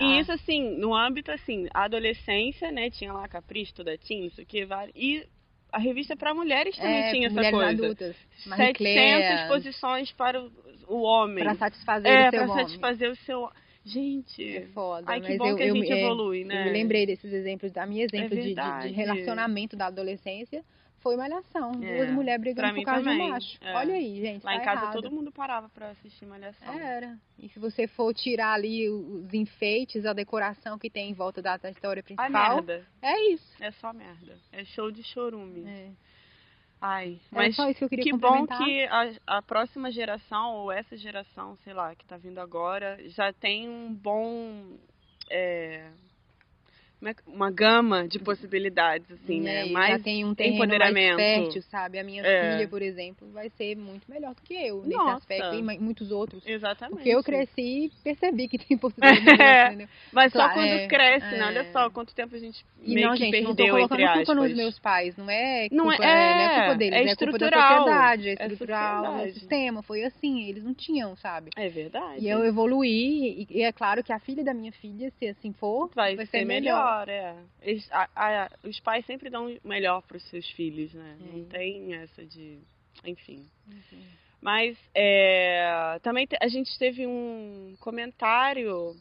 [0.00, 2.90] E isso, assim, no âmbito, assim, adolescência, né?
[2.90, 4.94] Tinha lá Capricho, toda teen, isso aqui, vários.
[4.96, 5.26] E
[5.72, 7.84] a revista para mulheres também É, tinha essa mulheres coisa.
[7.84, 8.16] adultas.
[8.46, 10.42] Marie 700 Claire, posições para
[10.88, 11.44] o, homem.
[11.44, 12.64] Para satisfazer é, o seu pra homem.
[12.64, 13.50] satisfazer o seu...
[13.82, 14.56] Gente...
[14.56, 16.60] É foda, Ai, que bom eu, que a eu, gente é, evolui, né?
[16.60, 20.62] Eu me lembrei desses exemplos, da minha exemplo de- de, de, relacionamento da adolescência
[21.00, 21.72] foi malhação.
[21.82, 23.58] É, Duas mulheres brigando por causa de um também, macho.
[23.60, 23.74] é.
[23.74, 24.44] Olha aí, gente.
[24.44, 24.92] Lá tá em casa errado.
[24.94, 26.72] todo mundo parava pra assistir Malhação.
[26.78, 27.18] Era.
[27.38, 31.56] E se você for tirar ali os enfeites, a decoração que tem em volta da,
[31.56, 32.86] da história principal, merda.
[33.02, 33.56] é isso.
[33.60, 34.38] É só merda.
[34.52, 35.64] É show de chorume.
[35.68, 35.90] É.
[36.82, 40.72] Ai, mas só isso que eu queria que bom que a, a próxima geração, ou
[40.72, 44.78] essa geração, sei lá, que tá vindo agora, já tem um bom.
[45.28, 45.90] é, é
[47.26, 49.62] uma gama de possibilidades, assim, né?
[49.62, 51.98] É, Mais já tem um terreno mais fértil, sabe?
[51.98, 52.50] A minha É.
[52.52, 55.16] filha, por exemplo, vai ser muito melhor do que eu nesse Nossa.
[55.16, 56.46] aspecto e mu- muitos outros.
[56.46, 56.96] Exatamente.
[56.96, 59.66] Porque eu cresci e percebi que tem possibilidade, É.
[59.68, 59.88] entendeu?
[60.12, 61.40] Mas só Claro, quando é, cresce, né?
[61.40, 61.46] é.
[61.46, 64.04] Olha só quanto tempo a gente E meio não, que gente, não tô perdeu, entre
[64.04, 64.56] colocando culpa nos aspas.
[64.56, 67.14] meus pais, não é culpa, Não é- é, não é é, culpa deles, é é,
[67.16, 69.32] culpa da estrutural, sociedade, é é estrutural, é o sociedade.
[69.40, 71.50] sistema, foi assim, eles não tinham, sabe?
[71.56, 72.20] É verdade.
[72.24, 75.52] E eu evoluí, e, e é claro que a filha da minha filha, se assim
[75.52, 76.76] for, Vai, vai, ser, melhor,
[77.08, 77.36] é.
[77.62, 81.16] Eles- a- a- os pais sempre dão o melhor para os seus filhos, né?
[81.20, 82.58] Não tem essa de.
[83.04, 83.46] Enfim.
[84.40, 88.94] Mas é, também a gente teve um comentário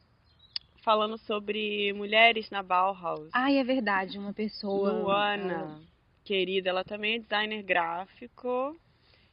[0.83, 3.29] falando sobre mulheres na Bauhaus.
[3.33, 4.91] Ai, é verdade, uma pessoa...
[4.91, 5.79] Luana,
[6.25, 8.77] querida, ela também é designer gráfico.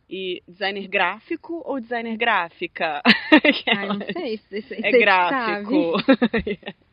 [0.08, 3.02] E designer gráfico ou designer gráfica?
[3.66, 5.94] Ela- não sei, se- se- é gráfico.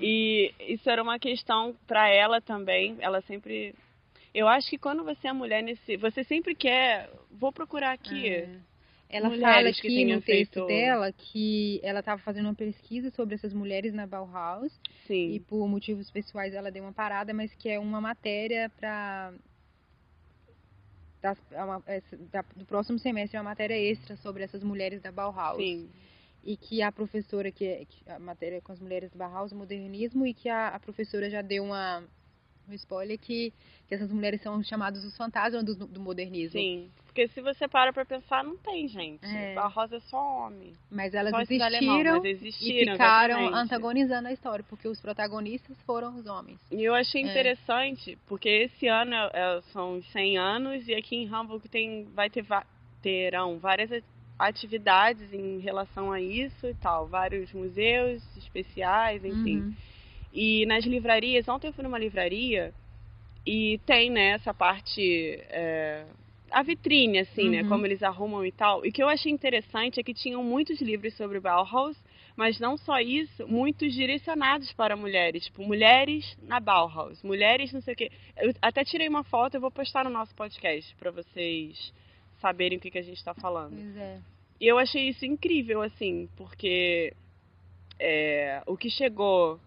[0.00, 2.96] e isso era uma questão para ela também.
[3.00, 3.74] Ela sempre.
[4.32, 5.96] Eu acho que quando você é mulher nesse.
[5.96, 7.10] Você sempre quer.
[7.30, 8.28] Vou procurar aqui.
[8.28, 8.48] É.
[9.12, 13.34] Ela Mulheres fala que no texto feito- dela que ela estava fazendo uma pesquisa sobre
[13.34, 14.72] essas mulheres na Bauhaus
[15.04, 15.32] Sim.
[15.32, 19.32] e por motivos pessoais ela deu uma parada, mas que é uma matéria para
[22.56, 25.56] do próximo semestre, é uma matéria extra sobre essas mulheres da Bauhaus.
[25.58, 25.88] Sim.
[26.42, 29.52] E que a professora, que, é, que a matéria é com as mulheres da Bauhaus,
[29.52, 32.02] modernismo, e que a, a professora já deu uma,
[32.68, 33.52] um spoiler que,
[33.86, 36.58] que essas mulheres são chamadas os fantasmas do, do modernismo.
[36.58, 36.90] Sim.
[37.04, 39.26] Porque se você para pra pensar, não tem, gente.
[39.26, 39.56] É.
[39.56, 40.72] A Rosa é só homem.
[40.88, 42.92] Mas elas esses alemão, existiram mas e existiram.
[42.92, 43.64] ficaram exatamente.
[43.64, 46.60] antagonizando a história, porque os protagonistas foram os homens.
[46.70, 47.26] E eu achei É.
[47.28, 52.04] interessante, porque esse ano é- é- são os 100 anos e aqui em Hamburg tem,
[52.14, 52.46] vai ter,
[53.02, 53.90] terão várias
[54.48, 57.06] atividades em relação a isso e tal.
[57.06, 59.60] Vários museus especiais, enfim.
[59.60, 59.74] Uhum.
[60.32, 62.72] E nas livrarias, ontem eu fui numa livraria
[63.46, 65.00] e tem, né, essa parte,
[65.48, 66.04] é,
[66.50, 67.68] a vitrine, assim, né, Uhum.
[67.68, 68.84] como eles arrumam e tal.
[68.84, 71.96] E o que eu achei interessante é que tinham muitos livros sobre Bauhaus,
[72.36, 77.94] mas não só isso, muitos direcionados para mulheres, tipo, mulheres na Bauhaus, mulheres não sei
[77.94, 78.10] o quê.
[78.36, 81.92] Eu até tirei uma foto, eu vou postar no nosso podcast para vocês
[82.40, 83.74] saberem o que, que a gente está falando.
[83.74, 84.18] Pois é.
[84.60, 87.14] E eu achei isso incrível, assim, porque
[87.98, 89.58] é, o que chegou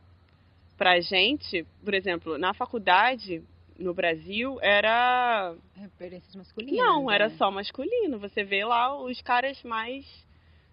[0.77, 3.41] pra gente, por exemplo, na faculdade,
[3.77, 5.55] no Brasil, era.
[5.75, 6.77] Referências masculinas.
[6.77, 7.35] Não, era né?
[7.37, 8.19] só masculino.
[8.19, 10.05] Você vê lá os caras mais,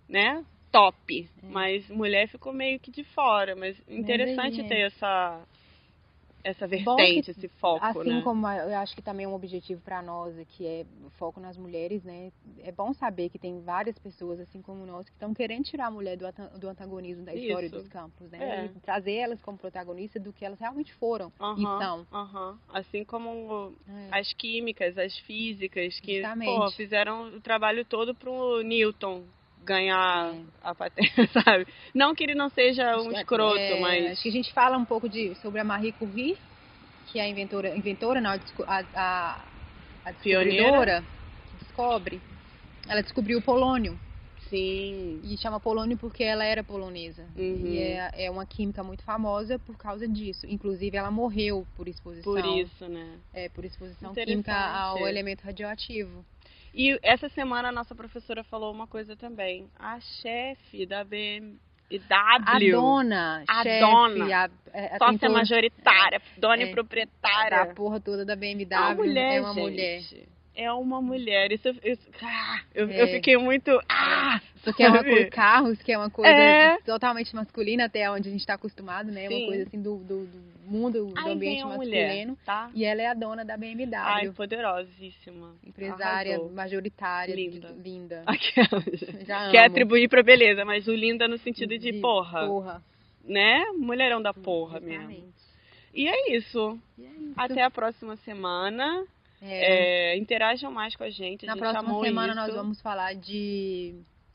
[0.09, 1.29] né, top.
[1.43, 1.47] É.
[1.47, 3.57] Mas mulher ficou meio que de fora.
[3.57, 4.69] Mas interessante aí, é.
[4.69, 5.43] ter essa.
[6.43, 8.23] Essa vertente, que, esse foco, Assim né?
[8.23, 11.57] como eu acho que também é um objetivo para nós, que é o foco nas
[11.57, 12.33] mulheres, né?
[12.61, 15.91] É bom saber que tem várias pessoas, assim como nós, que estão querendo tirar a
[15.91, 16.27] mulher do,
[16.59, 17.77] do antagonismo da história Isso.
[17.77, 18.39] dos campos, né?
[18.41, 18.65] É.
[18.75, 22.59] E trazer elas como protagonistas do que elas realmente foram e Aham, são.
[22.69, 24.19] Assim como É.
[24.19, 29.25] as químicas, as físicas, que pô, fizeram o trabalho todo pro Newton
[29.65, 30.41] ganhar É.
[30.63, 31.67] a patente, sabe?
[31.95, 34.77] Não que ele não seja um que- escroto, é, mas Acho que a gente fala
[34.77, 36.37] um pouco de, sobre a Marie Curie,
[37.07, 39.45] que é a inventora, inventora não, a, a,
[40.05, 41.05] a, descobridora,
[41.51, 42.21] que descobre.
[42.89, 43.99] Ela descobriu o polônio.
[44.49, 45.21] sim.
[45.23, 47.23] E chama polônio porque ela era polonesa.
[47.37, 47.67] Uhum.
[47.67, 50.47] E é, é uma química muito famosa por causa disso.
[50.49, 52.33] Inclusive, ela morreu por exposição.
[52.33, 53.17] Por isso, né?
[53.33, 56.25] É, por exposição química ao elemento radioativo.
[56.75, 59.69] E essa semana a nossa professora falou uma coisa também.
[59.79, 61.59] A chefe da BMW,
[62.11, 64.25] A dona, A chefe, dona.
[64.45, 66.67] a, é, a sócia tentora majoritária, dona É.
[66.67, 67.65] e proprietária.
[67.65, 69.61] da porra toda da BMW, É uma mulher, é uma gente.
[69.63, 70.03] mulher.
[70.55, 71.53] É uma mulher.
[71.53, 73.03] Isso, isso- ah, eu, É.
[73.03, 73.71] eu fiquei muito.
[73.89, 75.11] Ah, Porque é uma sabe?
[75.11, 76.77] coisa, carros, que é uma coisa É.
[76.85, 79.25] totalmente masculina, até onde a gente está acostumado, né?
[79.25, 79.37] É Sim.
[79.39, 81.91] uma coisa assim do, do, do mundo, do Aí vem ambiente masculino.
[81.91, 82.71] mulher, tá?
[82.75, 85.55] E ela é a dona da BMW, Ai, poderosíssima.
[85.67, 86.53] empresária Arrasou.
[86.53, 87.75] majoritária, Linda.
[87.83, 88.23] linda.
[88.27, 88.83] Aquela.
[89.27, 89.67] Já Quer amo.
[89.69, 92.83] atribuir pra beleza, mas o linda no sentido de, porra, Porra.
[93.25, 93.65] né?
[93.79, 95.05] Mulherão da porra mesmo.
[95.11, 95.41] Exatamente.
[95.95, 96.79] E é isso.
[96.99, 97.33] E é isso.
[97.37, 99.05] Até a próxima semana.
[99.43, 101.45] É, É, interajam mais com a gente.
[101.45, 102.41] A na gente próxima semana isso.
[102.43, 103.95] nós vamos falar de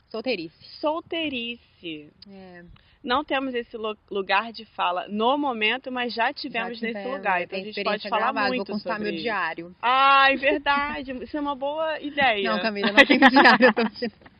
[0.09, 0.55] solteirice.
[0.79, 2.11] Solteirice.
[2.29, 2.63] É,
[3.03, 7.17] Não temos esse lu- lugar de fala no momento, mas já tivemos já nesse tivemos,
[7.19, 7.39] lugar.
[7.39, 9.21] é, Então a gente pode falar gravada, muito Vou sobre meu isso.
[9.21, 9.75] diário.
[9.79, 11.11] Ai, verdade.
[11.23, 12.51] Isso é uma boa ideia.
[12.51, 13.67] Não, Camila, não tem diário.
[13.67, 13.83] Eu tô...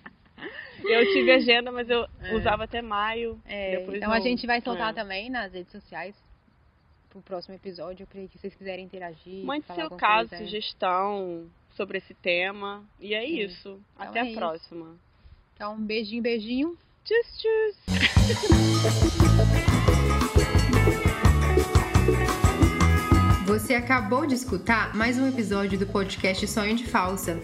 [0.87, 2.35] Eu tive agenda, mas eu É.
[2.35, 3.39] usava até maio.
[3.45, 4.93] É, então não- a gente vai soltar é.
[4.93, 6.15] também nas redes sociais
[7.15, 8.05] pro próximo episódio.
[8.07, 9.43] Creio que vocês quiserem interagir.
[9.45, 10.45] Mande seu caso, coisa, é.
[10.45, 12.83] sugestão sobre esse tema.
[12.99, 13.25] E é, É.
[13.25, 13.79] isso.
[13.95, 14.35] Então Até é a isso.
[14.35, 14.95] próxima.
[15.55, 16.77] Então, um beijinho, beijinho.
[17.03, 17.77] Tchus, tchus.
[23.45, 27.39] Você acabou de escutar mais um episódio do podcast Sonho de Falsa.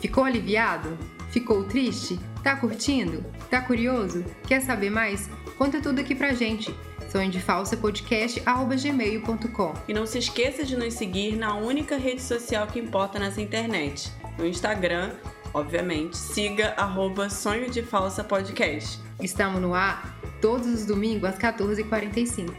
[0.00, 0.96] Ficou aliviado?
[1.30, 2.18] Ficou triste?
[2.42, 3.24] Tá curtindo?
[3.50, 4.24] Tá curioso?
[4.46, 5.28] Quer saber mais?
[5.58, 6.72] Conta tudo aqui pra gente.
[7.14, 9.74] Sonho de Falsa podcast@gmail.com.
[9.86, 14.10] E não se esqueça de nos seguir na única rede social que importa nessa internet,
[14.36, 15.12] no Instagram,
[15.52, 16.16] obviamente.
[16.16, 18.98] Siga arroba Sonho de Falsa Podcast.
[19.22, 22.52] Estamos no ar todos os domingos às 14h45.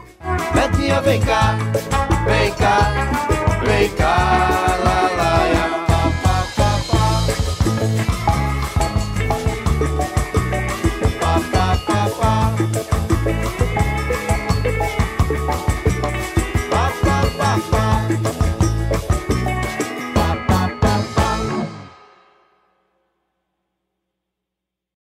[0.54, 1.58] Betinha, vem cá,
[2.24, 4.16] vem cá, vem cá,
[4.82, 5.45] lá, lá.